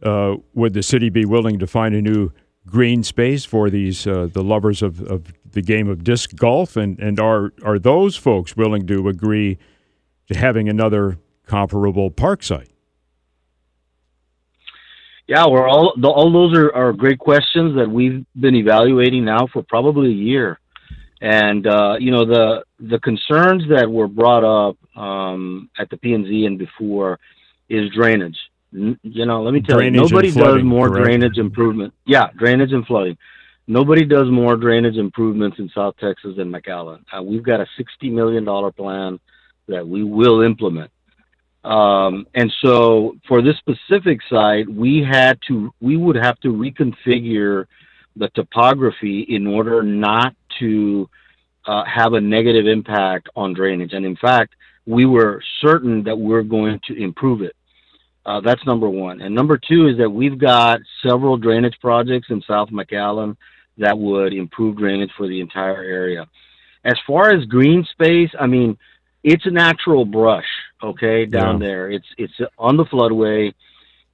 uh, 0.03 0.35
would 0.53 0.73
the 0.73 0.83
city 0.83 1.09
be 1.09 1.25
willing 1.25 1.59
to 1.59 1.67
find 1.67 1.95
a 1.95 2.01
new 2.01 2.31
green 2.65 3.03
space 3.03 3.45
for 3.45 3.69
these 3.69 4.05
uh, 4.05 4.27
the 4.31 4.43
lovers 4.43 4.81
of, 4.81 5.01
of 5.01 5.33
the 5.51 5.61
game 5.61 5.89
of 5.89 6.03
disc 6.03 6.35
golf? 6.35 6.75
And 6.75 6.99
and 6.99 7.19
are 7.19 7.53
are 7.63 7.79
those 7.79 8.15
folks 8.15 8.55
willing 8.55 8.87
to 8.87 9.07
agree 9.09 9.57
to 10.27 10.37
having 10.37 10.69
another 10.69 11.17
comparable 11.45 12.11
park 12.11 12.43
site? 12.43 12.69
Yeah, 15.27 15.45
we're 15.47 15.67
all 15.67 15.93
all 16.03 16.31
those 16.31 16.57
are, 16.57 16.73
are 16.73 16.91
great 16.91 17.19
questions 17.19 17.75
that 17.75 17.87
we've 17.89 18.25
been 18.39 18.55
evaluating 18.55 19.25
now 19.25 19.45
for 19.53 19.61
probably 19.61 20.09
a 20.09 20.13
year, 20.13 20.59
and 21.21 21.67
uh, 21.67 21.97
you 21.99 22.09
know 22.09 22.25
the 22.25 22.63
the 22.79 22.99
concerns 22.99 23.63
that 23.69 23.91
were 23.91 24.07
brought 24.07 24.43
up 24.43 24.77
um, 24.97 25.69
at 25.77 25.87
the 25.91 25.97
P 25.97 26.13
and 26.13 26.25
Z 26.25 26.45
and 26.45 26.57
before 26.57 27.19
is 27.69 27.91
drainage. 27.91 28.37
You 28.71 29.25
know, 29.25 29.41
let 29.41 29.53
me 29.53 29.61
tell 29.61 29.77
Drainage 29.77 29.95
you, 29.95 30.01
nobody 30.01 30.31
does 30.31 30.63
more 30.63 30.89
correct? 30.89 31.05
drainage 31.05 31.37
improvement. 31.37 31.93
Yeah, 32.05 32.27
drainage 32.37 32.71
and 32.71 32.85
flooding. 32.85 33.17
Nobody 33.67 34.05
does 34.05 34.29
more 34.29 34.55
drainage 34.55 34.97
improvements 34.97 35.57
in 35.59 35.69
South 35.75 35.95
Texas 35.99 36.35
than 36.37 36.51
McAllen. 36.51 37.03
Uh, 37.11 37.23
we've 37.23 37.43
got 37.43 37.59
a 37.59 37.67
sixty 37.77 38.09
million 38.09 38.43
dollar 38.43 38.71
plan 38.71 39.19
that 39.67 39.87
we 39.87 40.03
will 40.03 40.41
implement. 40.41 40.91
Um, 41.63 42.25
and 42.33 42.51
so 42.63 43.15
for 43.27 43.41
this 43.41 43.55
specific 43.57 44.21
site, 44.29 44.67
we 44.69 45.03
had 45.03 45.37
to, 45.47 45.71
we 45.81 45.97
would 45.97 46.15
have 46.15 46.39
to 46.39 46.49
reconfigure 46.49 47.65
the 48.15 48.29
topography 48.29 49.21
in 49.29 49.45
order 49.45 49.83
not 49.83 50.35
to 50.59 51.09
uh, 51.65 51.83
have 51.85 52.13
a 52.13 52.21
negative 52.21 52.65
impact 52.65 53.29
on 53.35 53.53
drainage. 53.53 53.93
And 53.93 54.05
in 54.05 54.15
fact, 54.15 54.55
we 54.85 55.05
were 55.05 55.43
certain 55.61 56.03
that 56.05 56.17
we're 56.17 56.43
going 56.43 56.79
to 56.87 56.95
improve 56.95 57.41
it. 57.41 57.55
Uh, 58.25 58.41
that's 58.41 58.65
number 58.65 58.89
one. 58.89 59.21
And 59.21 59.33
number 59.33 59.57
two 59.57 59.87
is 59.87 59.97
that 59.97 60.09
we've 60.09 60.37
got 60.37 60.79
several 61.05 61.37
drainage 61.37 61.77
projects 61.81 62.27
in 62.29 62.41
South 62.41 62.69
McAllen 62.69 63.37
that 63.77 63.97
would 63.97 64.33
improve 64.33 64.77
drainage 64.77 65.11
for 65.17 65.27
the 65.27 65.39
entire 65.39 65.81
area. 65.81 66.27
As 66.83 66.95
far 67.07 67.31
as 67.31 67.45
green 67.45 67.85
space, 67.91 68.29
I 68.39 68.45
mean, 68.45 68.77
it's 69.23 69.45
a 69.45 69.51
natural 69.51 70.05
brush, 70.05 70.47
okay, 70.83 71.25
down 71.25 71.61
Yeah. 71.61 71.67
there. 71.67 71.91
It's 71.91 72.07
it's 72.17 72.33
on 72.57 72.77
the 72.77 72.85
floodway, 72.85 73.53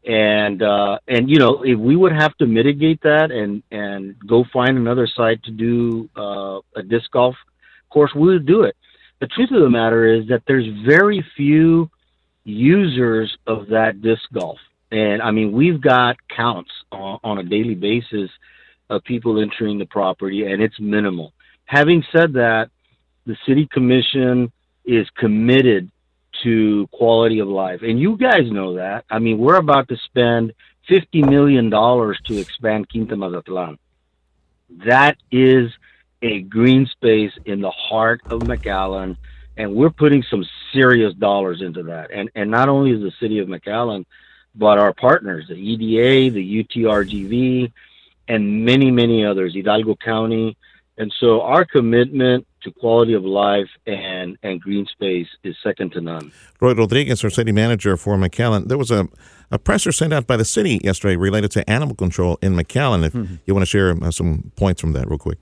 and 0.07 0.61
uh, 0.63 0.97
and 1.07 1.29
you 1.29 1.37
know 1.37 1.63
if 1.63 1.77
we 1.77 1.95
would 1.95 2.11
have 2.11 2.35
to 2.37 2.47
mitigate 2.47 3.01
that 3.01 3.29
and 3.31 3.61
and 3.71 4.15
go 4.25 4.43
find 4.51 4.77
another 4.77 5.07
site 5.07 5.43
to 5.43 5.51
do 5.51 6.09
uh, 6.15 6.59
a 6.75 6.83
disc 6.83 7.11
golf 7.11 7.35
course, 7.95 8.13
we 8.13 8.27
would 8.27 8.45
do 8.45 8.63
it. 8.63 8.75
The 9.21 9.27
truth 9.27 9.51
of 9.51 9.61
the 9.61 9.69
matter 9.69 10.05
is 10.05 10.27
that 10.27 10.43
there's 10.47 10.67
very 10.85 11.25
few 11.37 11.89
users 12.45 13.35
of 13.45 13.67
that 13.67 14.01
disc 14.01 14.23
golf, 14.31 14.59
and 14.91 15.21
I 15.21 15.31
mean 15.31 15.51
we've 15.51 15.81
got 15.81 16.15
counts 16.29 16.71
on, 16.91 17.19
on 17.23 17.37
a 17.39 17.43
daily 17.43 17.75
basis 17.75 18.29
of 18.89 19.03
people 19.03 19.41
entering 19.41 19.79
the 19.79 19.85
property, 19.85 20.45
and 20.45 20.61
it's 20.61 20.79
minimal. 20.79 21.33
Having 21.65 22.03
said 22.11 22.33
that, 22.33 22.69
the 23.25 23.35
city 23.47 23.67
commission 23.71 24.51
is 24.85 25.07
committed 25.17 25.91
to 26.43 26.87
quality 26.91 27.39
of 27.39 27.47
life. 27.47 27.81
And 27.81 27.99
you 27.99 28.17
guys 28.17 28.51
know 28.51 28.75
that. 28.75 29.05
I 29.09 29.19
mean, 29.19 29.39
we're 29.39 29.55
about 29.55 29.87
to 29.89 29.97
spend 29.97 30.53
$50 30.89 31.27
million 31.27 31.71
to 31.71 32.37
expand 32.37 32.89
Quinta 32.89 33.15
Mazatlan. 33.15 33.77
That 34.85 35.17
is 35.31 35.71
a 36.21 36.41
green 36.41 36.85
space 36.87 37.31
in 37.45 37.61
the 37.61 37.71
heart 37.71 38.21
of 38.29 38.41
McAllen, 38.41 39.17
and 39.57 39.75
we're 39.75 39.89
putting 39.89 40.23
some 40.23 40.45
serious 40.73 41.13
dollars 41.13 41.61
into 41.61 41.83
that. 41.83 42.11
And, 42.11 42.29
and 42.35 42.51
not 42.51 42.69
only 42.69 42.91
is 42.91 43.01
the 43.01 43.13
city 43.19 43.39
of 43.39 43.47
McAllen, 43.47 44.05
but 44.55 44.77
our 44.77 44.93
partners, 44.93 45.45
the 45.47 45.55
EDA, 45.55 46.33
the 46.33 46.63
UTRGV, 46.63 47.71
and 48.27 48.65
many, 48.65 48.91
many 48.91 49.25
others, 49.25 49.53
Hidalgo 49.53 49.95
County. 49.95 50.57
And 50.97 51.13
so 51.19 51.41
our 51.41 51.65
commitment 51.65 52.47
to 52.63 52.71
quality 52.71 53.13
of 53.13 53.23
life 53.23 53.69
and, 53.85 54.37
and 54.43 54.61
green 54.61 54.85
space 54.87 55.27
is 55.43 55.55
second 55.61 55.91
to 55.91 56.01
none. 56.01 56.31
Roy 56.59 56.73
Rodriguez, 56.73 57.23
our 57.23 57.29
city 57.29 57.51
manager 57.51 57.97
for 57.97 58.17
McAllen. 58.17 58.67
There 58.67 58.77
was 58.77 58.91
a, 58.91 59.07
a 59.51 59.59
presser 59.59 59.91
sent 59.91 60.13
out 60.13 60.25
by 60.25 60.37
the 60.37 60.45
city 60.45 60.79
yesterday 60.83 61.17
related 61.17 61.51
to 61.51 61.69
animal 61.69 61.95
control 61.95 62.39
in 62.41 62.55
McAllen. 62.55 63.05
If 63.05 63.13
you 63.45 63.53
want 63.53 63.63
to 63.63 63.69
share 63.69 63.91
uh, 64.01 64.09
some 64.09 64.51
points 64.55 64.81
from 64.81 64.93
that, 64.93 65.07
real 65.07 65.19
quick. 65.19 65.37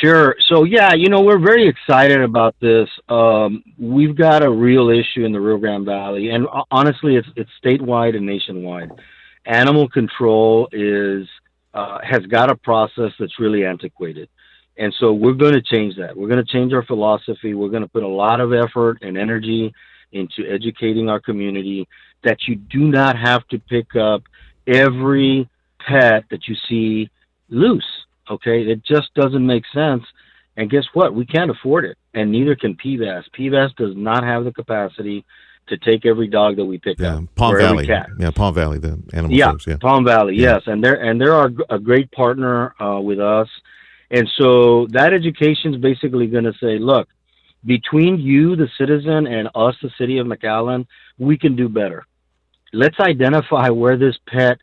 Sure. 0.00 0.36
So 0.48 0.64
yeah, 0.64 0.94
you 0.94 1.08
know, 1.08 1.20
we're 1.20 1.38
very 1.38 1.68
excited 1.68 2.22
about 2.22 2.54
this. 2.60 2.88
Um, 3.08 3.62
we've 3.78 4.16
got 4.16 4.42
a 4.42 4.50
real 4.50 4.88
issue 4.88 5.24
in 5.24 5.32
the 5.32 5.40
Rio 5.40 5.58
Grande 5.58 5.84
Valley, 5.84 6.30
and 6.30 6.46
honestly, 6.70 7.16
it's 7.16 7.28
it's 7.36 7.50
statewide 7.62 8.16
and 8.16 8.24
nationwide. 8.24 8.90
Animal 9.46 9.88
control 9.88 10.68
is 10.72 11.26
uh, 11.74 11.98
has 12.02 12.20
got 12.26 12.50
a 12.50 12.56
process 12.56 13.12
that's 13.18 13.38
really 13.38 13.64
antiquated, 13.64 14.28
And 14.76 14.94
so 14.98 15.12
we're 15.12 15.34
going 15.34 15.52
to 15.52 15.62
change 15.62 15.96
that. 15.96 16.16
We're 16.16 16.28
going 16.28 16.44
to 16.44 16.52
change 16.52 16.72
our 16.72 16.84
philosophy. 16.84 17.54
We're 17.54 17.68
going 17.68 17.82
to 17.82 17.88
put 17.88 18.02
a 18.02 18.08
lot 18.08 18.40
of 18.40 18.52
effort 18.52 18.98
and 19.02 19.18
energy 19.18 19.72
into 20.12 20.48
educating 20.50 21.08
our 21.08 21.20
community 21.20 21.86
that 22.24 22.38
you 22.48 22.56
do 22.56 22.80
not 22.80 23.16
have 23.18 23.46
to 23.48 23.58
pick 23.58 23.94
up 23.96 24.22
every 24.66 25.48
pet 25.78 26.24
that 26.30 26.48
you 26.48 26.56
see 26.68 27.10
loose. 27.48 27.99
Okay, 28.30 28.62
it 28.62 28.84
just 28.84 29.12
doesn't 29.14 29.44
make 29.44 29.64
sense. 29.74 30.04
And 30.56 30.70
guess 30.70 30.84
what? 30.92 31.14
We 31.14 31.26
can't 31.26 31.50
afford 31.50 31.84
it, 31.84 31.98
and 32.14 32.30
neither 32.30 32.54
can 32.54 32.76
PVAS. 32.76 33.24
PVAS 33.36 33.74
does 33.76 33.96
not 33.96 34.24
have 34.24 34.44
the 34.44 34.52
capacity 34.52 35.24
to 35.68 35.76
take 35.78 36.04
every 36.04 36.28
dog 36.28 36.56
that 36.56 36.64
we 36.64 36.78
pick 36.78 36.98
yeah, 36.98 37.16
up. 37.16 37.34
Palm 37.34 37.56
Valley. 37.56 37.86
Yeah, 37.86 38.30
Palm 38.30 38.54
Valley, 38.54 38.78
the 38.78 39.00
animal 39.12 39.36
yeah, 39.36 39.50
folks. 39.50 39.66
Yeah, 39.66 39.76
Palm 39.80 40.04
Valley. 40.04 40.36
Yeah. 40.36 40.54
Yes, 40.54 40.62
and 40.66 40.82
they're 40.82 41.02
and 41.02 41.20
they're 41.20 41.34
our, 41.34 41.50
a 41.70 41.78
great 41.78 42.10
partner 42.12 42.74
uh, 42.80 43.00
with 43.00 43.20
us, 43.20 43.48
and 44.10 44.28
so 44.38 44.86
that 44.90 45.12
education 45.12 45.74
is 45.74 45.80
basically 45.80 46.26
going 46.26 46.44
to 46.44 46.54
say, 46.60 46.78
look, 46.78 47.08
between 47.64 48.18
you, 48.18 48.54
the 48.56 48.68
citizen, 48.78 49.26
and 49.26 49.48
us, 49.54 49.74
the 49.82 49.90
city 49.98 50.18
of 50.18 50.26
McAllen, 50.26 50.86
we 51.18 51.38
can 51.38 51.56
do 51.56 51.68
better. 51.68 52.04
Let's 52.72 52.98
identify 53.00 53.70
where 53.70 53.96
this 53.96 54.16
pet 54.28 54.58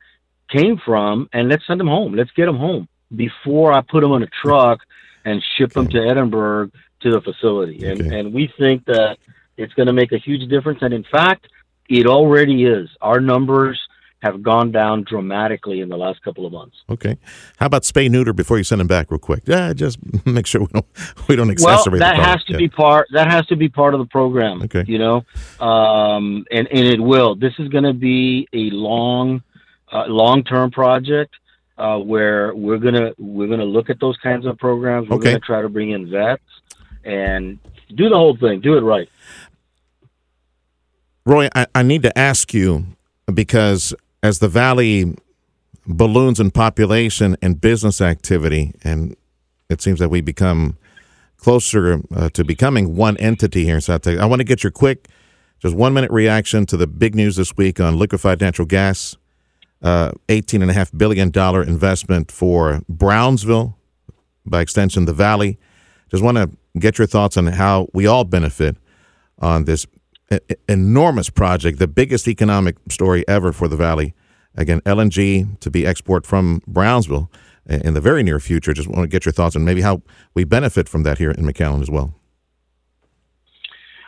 came 0.50 0.80
from, 0.86 1.30
and 1.34 1.50
let's 1.50 1.66
send 1.68 1.80
them 1.80 1.88
home. 1.88 2.14
Let's 2.14 2.32
get 2.32 2.46
them 2.46 2.58
home 2.58 2.88
before 3.16 3.74
I 3.74 3.82
put 3.82 4.02
them 4.02 4.12
on 4.12 4.24
a 4.24 4.28
truck 4.44 4.80
and 5.26 5.44
ship 5.58 5.74
them 5.74 5.88
to 5.90 5.98
Edinburg 6.00 6.72
to 7.02 7.12
the 7.12 7.22
facility. 7.22 7.86
And 7.86 8.02
and 8.02 8.34
we 8.34 8.52
think 8.58 8.86
that 8.86 9.18
it's 9.58 9.74
going 9.74 9.88
to 9.88 9.94
make 9.94 10.12
a 10.12 10.18
huge 10.18 10.48
difference. 10.50 10.80
And 10.82 10.94
in 10.94 11.04
fact, 11.12 11.48
it 11.90 12.06
already 12.08 12.66
is. 12.66 12.90
Our 13.02 13.20
numbers 13.20 13.80
have 14.24 14.42
gone 14.42 14.72
down 14.72 15.04
dramatically 15.08 15.80
in 15.80 15.90
the 15.90 15.96
last 15.98 16.22
couple 16.24 16.44
of 16.46 16.52
months. 16.52 16.76
Okay. 16.90 17.18
How 17.58 17.68
about 17.68 17.84
spay 17.84 18.10
neuter 18.10 18.34
before 18.34 18.58
you 18.58 18.64
send 18.64 18.82
them 18.82 18.88
back, 18.88 19.12
real 19.12 19.20
quick? 19.20 19.44
Yeah, 19.46 19.74
just 19.74 20.00
make 20.26 20.48
sure 20.48 20.62
we 20.62 20.68
don't 20.74 20.86
we 21.28 21.36
don't 21.36 21.48
Well, 21.62 21.78
exacerbate. 21.78 22.00
that 22.00 22.16
the 22.16 22.22
problem. 22.22 22.26
has 22.26 22.44
to 22.46 22.52
Yeah. 22.54 22.58
be 22.58 22.68
part. 22.68 23.08
That 23.14 23.28
has 23.32 23.46
to 23.48 23.56
be 23.56 23.70
part 23.70 23.94
of 23.94 24.00
the 24.00 24.08
program. 24.08 24.64
Okay. 24.64 24.84
You 24.88 24.98
know, 24.98 25.18
um, 25.60 26.46
and 26.52 26.68
and 26.68 26.86
it 26.88 27.00
will. 27.00 27.36
This 27.36 27.54
is 27.60 27.68
going 27.70 27.84
to 27.84 27.94
be 27.94 28.48
a 28.54 28.70
long, 28.72 29.44
uh, 29.92 30.06
long 30.08 30.44
term 30.44 30.72
project. 30.72 31.36
Uh, 31.78 32.00
where 32.00 32.56
we're 32.56 32.80
gonna 32.80 33.12
we're 33.20 33.48
gonna 33.48 33.64
look 33.64 33.90
at 33.92 34.00
those 34.00 34.18
kinds 34.18 34.46
of 34.48 34.58
programs. 34.58 35.08
We're 35.10 35.18
Okay. 35.18 35.32
gonna 35.34 35.40
try 35.40 35.62
to 35.62 35.70
bring 35.70 35.92
in 35.92 36.10
vets 36.10 36.42
and 37.04 37.60
do 37.94 38.10
the 38.10 38.16
whole 38.16 38.36
thing. 38.36 38.62
Do 38.62 38.78
it 38.78 38.82
right. 38.82 39.08
Roy, 41.26 41.50
I, 41.54 41.68
I 41.76 41.84
need 41.84 42.02
to 42.04 42.18
ask 42.18 42.54
you 42.54 42.86
because 43.32 43.94
as 44.24 44.40
the 44.40 44.48
valley 44.48 45.16
balloons 45.86 46.40
in 46.40 46.52
population 46.52 47.38
and 47.42 47.62
business 47.62 48.02
activity, 48.02 48.74
and 48.84 49.16
it 49.70 49.82
seems 49.82 50.00
that 50.00 50.10
we 50.10 50.22
become 50.22 50.78
closer 51.38 52.02
uh, 52.16 52.30
to 52.30 52.44
becoming 52.44 52.96
one 52.96 53.16
entity 53.18 53.66
here 53.66 53.76
in 53.76 53.82
South 53.82 54.02
Texas. 54.02 54.22
I 54.22 54.26
want 54.26 54.40
to 54.40 54.44
get 54.46 54.64
your 54.64 54.72
quick, 54.72 55.08
just 55.60 55.76
one 55.76 55.94
minute 55.94 56.12
reaction 56.12 56.66
to 56.68 56.78
the 56.78 56.88
big 56.88 57.14
news 57.16 57.36
this 57.36 57.56
week 57.56 57.80
on 57.80 57.98
liquefied 57.98 58.42
natural 58.42 58.66
gas. 58.66 59.16
Uh, 59.82 60.12
$18.5 60.28 60.98
billion 60.98 61.32
investment 61.70 62.32
for 62.32 62.82
Brownsville, 62.90 63.78
by 64.46 64.62
extension, 64.62 65.06
the 65.06 65.14
Valley. 65.14 65.60
Just 66.10 66.24
want 66.24 66.38
to 66.38 66.50
get 66.80 66.98
your 66.98 67.08
thoughts 67.08 67.38
on 67.38 67.48
how 67.48 67.88
we 67.94 68.08
all 68.08 68.24
benefit 68.24 68.78
on 69.40 69.66
this 69.66 69.86
enormous 70.68 71.30
project, 71.30 71.80
the 71.80 71.88
biggest 71.88 72.28
economic 72.28 72.76
story 72.90 73.28
ever 73.28 73.54
for 73.54 73.68
the 73.68 73.76
Valley. 73.76 74.14
Again, 74.56 74.82
LNG 74.82 75.60
to 75.60 75.70
be 75.70 75.86
export 75.86 76.26
from 76.26 76.62
Brownsville 76.68 77.32
in 77.68 77.94
the 77.94 78.02
very 78.02 78.24
near 78.24 78.40
future. 78.40 78.74
Just 78.74 78.88
want 78.88 79.04
to 79.04 79.08
get 79.08 79.26
your 79.26 79.32
thoughts 79.32 79.56
on 79.56 79.64
maybe 79.64 79.82
how 79.82 80.02
we 80.34 80.44
benefit 80.44 80.90
from 80.90 81.04
that 81.04 81.18
here 81.18 81.32
in 81.32 81.46
McAllen 81.46 81.82
as 81.82 81.90
well. 81.90 82.16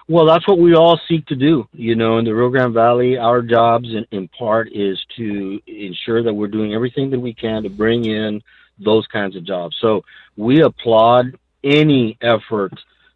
Well, 0.09 0.25
that's 0.25 0.47
what 0.47 0.57
we 0.57 0.73
all 0.73 0.99
seek 1.07 1.27
to 1.27 1.35
do. 1.35 1.67
You 1.71 1.95
know, 1.95 2.17
in 2.17 2.25
the 2.25 2.33
Rio 2.33 2.49
Grande 2.49 2.73
Valley, 2.73 3.15
our 3.15 3.43
jobs 3.43 3.87
in, 3.89 4.07
in 4.09 4.27
part 4.29 4.67
is 4.73 4.99
to 5.17 5.61
ensure 5.67 6.23
that 6.23 6.33
we're 6.33 6.47
doing 6.47 6.73
everything 6.73 7.11
that 7.11 7.19
we 7.19 7.31
can 7.31 7.61
to 7.61 7.69
bring 7.69 8.05
in 8.05 8.41
those 8.83 9.05
kinds 9.05 9.35
of 9.35 9.45
jobs. 9.45 9.77
So 9.79 10.01
we 10.35 10.63
applaud 10.63 11.37
any 11.63 12.17
effort 12.23 12.73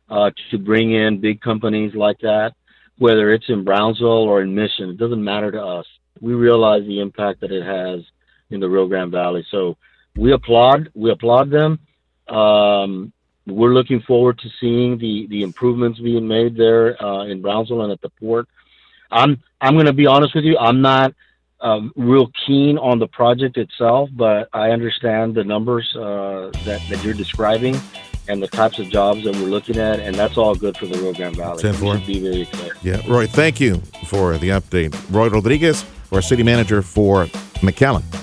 uh, 0.08 0.30
to 0.52 0.60
bring 0.60 0.92
in 0.92 1.20
big 1.20 1.42
companies 1.42 1.96
like 1.96 2.20
that, 2.20 2.54
whether 3.00 3.34
it's 3.34 3.50
in 3.50 3.64
Brownsville 3.64 4.08
or 4.08 4.44
in 4.44 4.54
Mission. 4.54 4.92
It 4.92 4.98
doesn't 4.98 5.24
matter 5.24 5.52
to 5.52 5.64
us. 5.64 5.88
We 6.22 6.36
realize 6.36 6.84
the 6.84 7.00
impact 7.00 7.42
that 7.42 7.52
it 7.52 7.66
has 7.66 8.02
in 8.52 8.60
the 8.60 8.70
Rio 8.70 8.88
Grande 8.88 9.12
Valley. 9.12 9.44
So 9.50 9.78
we 10.16 10.32
applaud. 10.34 10.92
We 10.94 11.10
applaud 11.10 11.50
them. 11.50 11.80
Um, 12.28 13.14
we're 13.46 13.74
looking 13.74 14.02
forward 14.02 14.40
to 14.40 14.50
seeing 14.60 14.98
the 14.98 15.28
the 15.28 15.44
improvements 15.44 16.00
being 16.00 16.28
made 16.28 16.56
there 16.56 17.02
uh, 17.04 17.26
in 17.26 17.42
Brownsville 17.42 17.82
and 17.82 17.92
at 17.92 18.02
the 18.02 18.10
port. 18.10 18.48
I'm 19.12 19.42
I'm 19.62 19.74
going 19.74 19.86
to 19.86 19.94
be 19.94 20.08
honest 20.08 20.36
with 20.36 20.44
you. 20.44 20.58
I'm 20.58 20.82
not 20.82 21.14
um, 21.62 21.94
real 21.96 22.32
keen 22.46 22.78
on 22.78 23.00
the 23.00 23.08
project 23.08 23.58
itself, 23.58 24.10
but 24.14 24.50
I 24.54 24.72
understand 24.72 25.36
the 25.36 25.44
numbers 25.44 25.94
uh, 25.96 26.52
that 26.66 26.82
that 26.90 27.04
you're 27.04 27.14
describing 27.14 27.76
and 28.28 28.42
the 28.42 28.48
types 28.48 28.80
of 28.80 28.90
jobs 28.90 29.24
that 29.26 29.36
we're 29.36 29.48
looking 29.48 29.78
at, 29.78 30.00
and 30.00 30.16
that's 30.16 30.38
all 30.38 30.56
good 30.56 30.78
for 30.78 30.86
the 30.86 30.98
Rio 30.98 31.14
Grande 31.14 31.36
Valley. 31.36 31.62
Ten 31.62 31.74
four. 31.74 31.98
be 31.98 32.22
very 32.22 32.42
excited. 32.42 32.74
Yeah, 32.82 33.02
Roy, 33.08 33.28
thank 33.28 33.60
you 33.60 33.76
for 34.06 34.38
the 34.38 34.50
update. 34.50 34.96
Roy 35.10 35.28
Rodriguez, 35.28 35.86
our 36.12 36.22
city 36.22 36.44
manager 36.44 36.82
for 36.82 37.26
McAllen. 37.62 38.23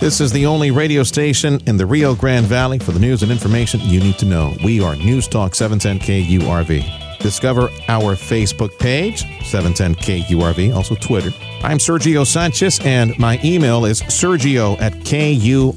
This 0.00 0.20
is 0.22 0.32
the 0.32 0.46
only 0.46 0.70
radio 0.70 1.02
station 1.02 1.60
in 1.66 1.76
the 1.76 1.84
Rio 1.84 2.14
Grande 2.14 2.46
Valley 2.46 2.78
for 2.78 2.92
the 2.92 2.98
news 2.98 3.22
and 3.22 3.30
information 3.30 3.80
you 3.80 4.00
need 4.00 4.16
to 4.20 4.24
know. 4.24 4.56
We 4.64 4.82
are 4.82 4.96
News 4.96 5.28
Talk 5.28 5.54
710 5.54 5.98
KURV. 6.40 7.18
Discover 7.18 7.68
our 7.86 8.16
Facebook 8.16 8.78
page, 8.78 9.26
710 9.44 9.96
KURV, 9.96 10.74
also 10.74 10.94
Twitter. 10.94 11.32
I'm 11.62 11.76
Sergio 11.76 12.26
Sanchez, 12.26 12.80
and 12.82 13.12
my 13.18 13.38
email 13.44 13.84
is 13.84 14.00
sergio 14.00 14.80
at 14.80 14.94
KURV.com. 14.94 15.70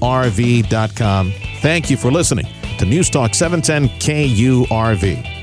Thank 1.60 1.90
you 1.90 1.98
for 1.98 2.10
listening 2.10 2.48
to 2.78 2.86
News 2.86 3.10
Talk 3.10 3.36
710 3.36 3.90
KURV. 4.00 5.43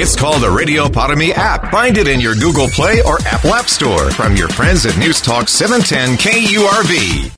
It's 0.00 0.14
called 0.14 0.42
the 0.42 0.50
Radio 0.50 0.88
Para 0.88 1.16
Mi 1.16 1.32
app. 1.32 1.72
Find 1.72 1.98
it 1.98 2.06
in 2.06 2.20
your 2.20 2.36
Google 2.36 2.68
Play 2.68 3.02
or 3.02 3.18
Apple 3.26 3.52
App 3.52 3.68
Store 3.68 4.12
from 4.12 4.36
your 4.36 4.48
friends 4.48 4.86
at 4.86 4.96
News 4.96 5.20
Talk 5.20 5.48
710 5.48 6.16
KURV. 6.18 7.34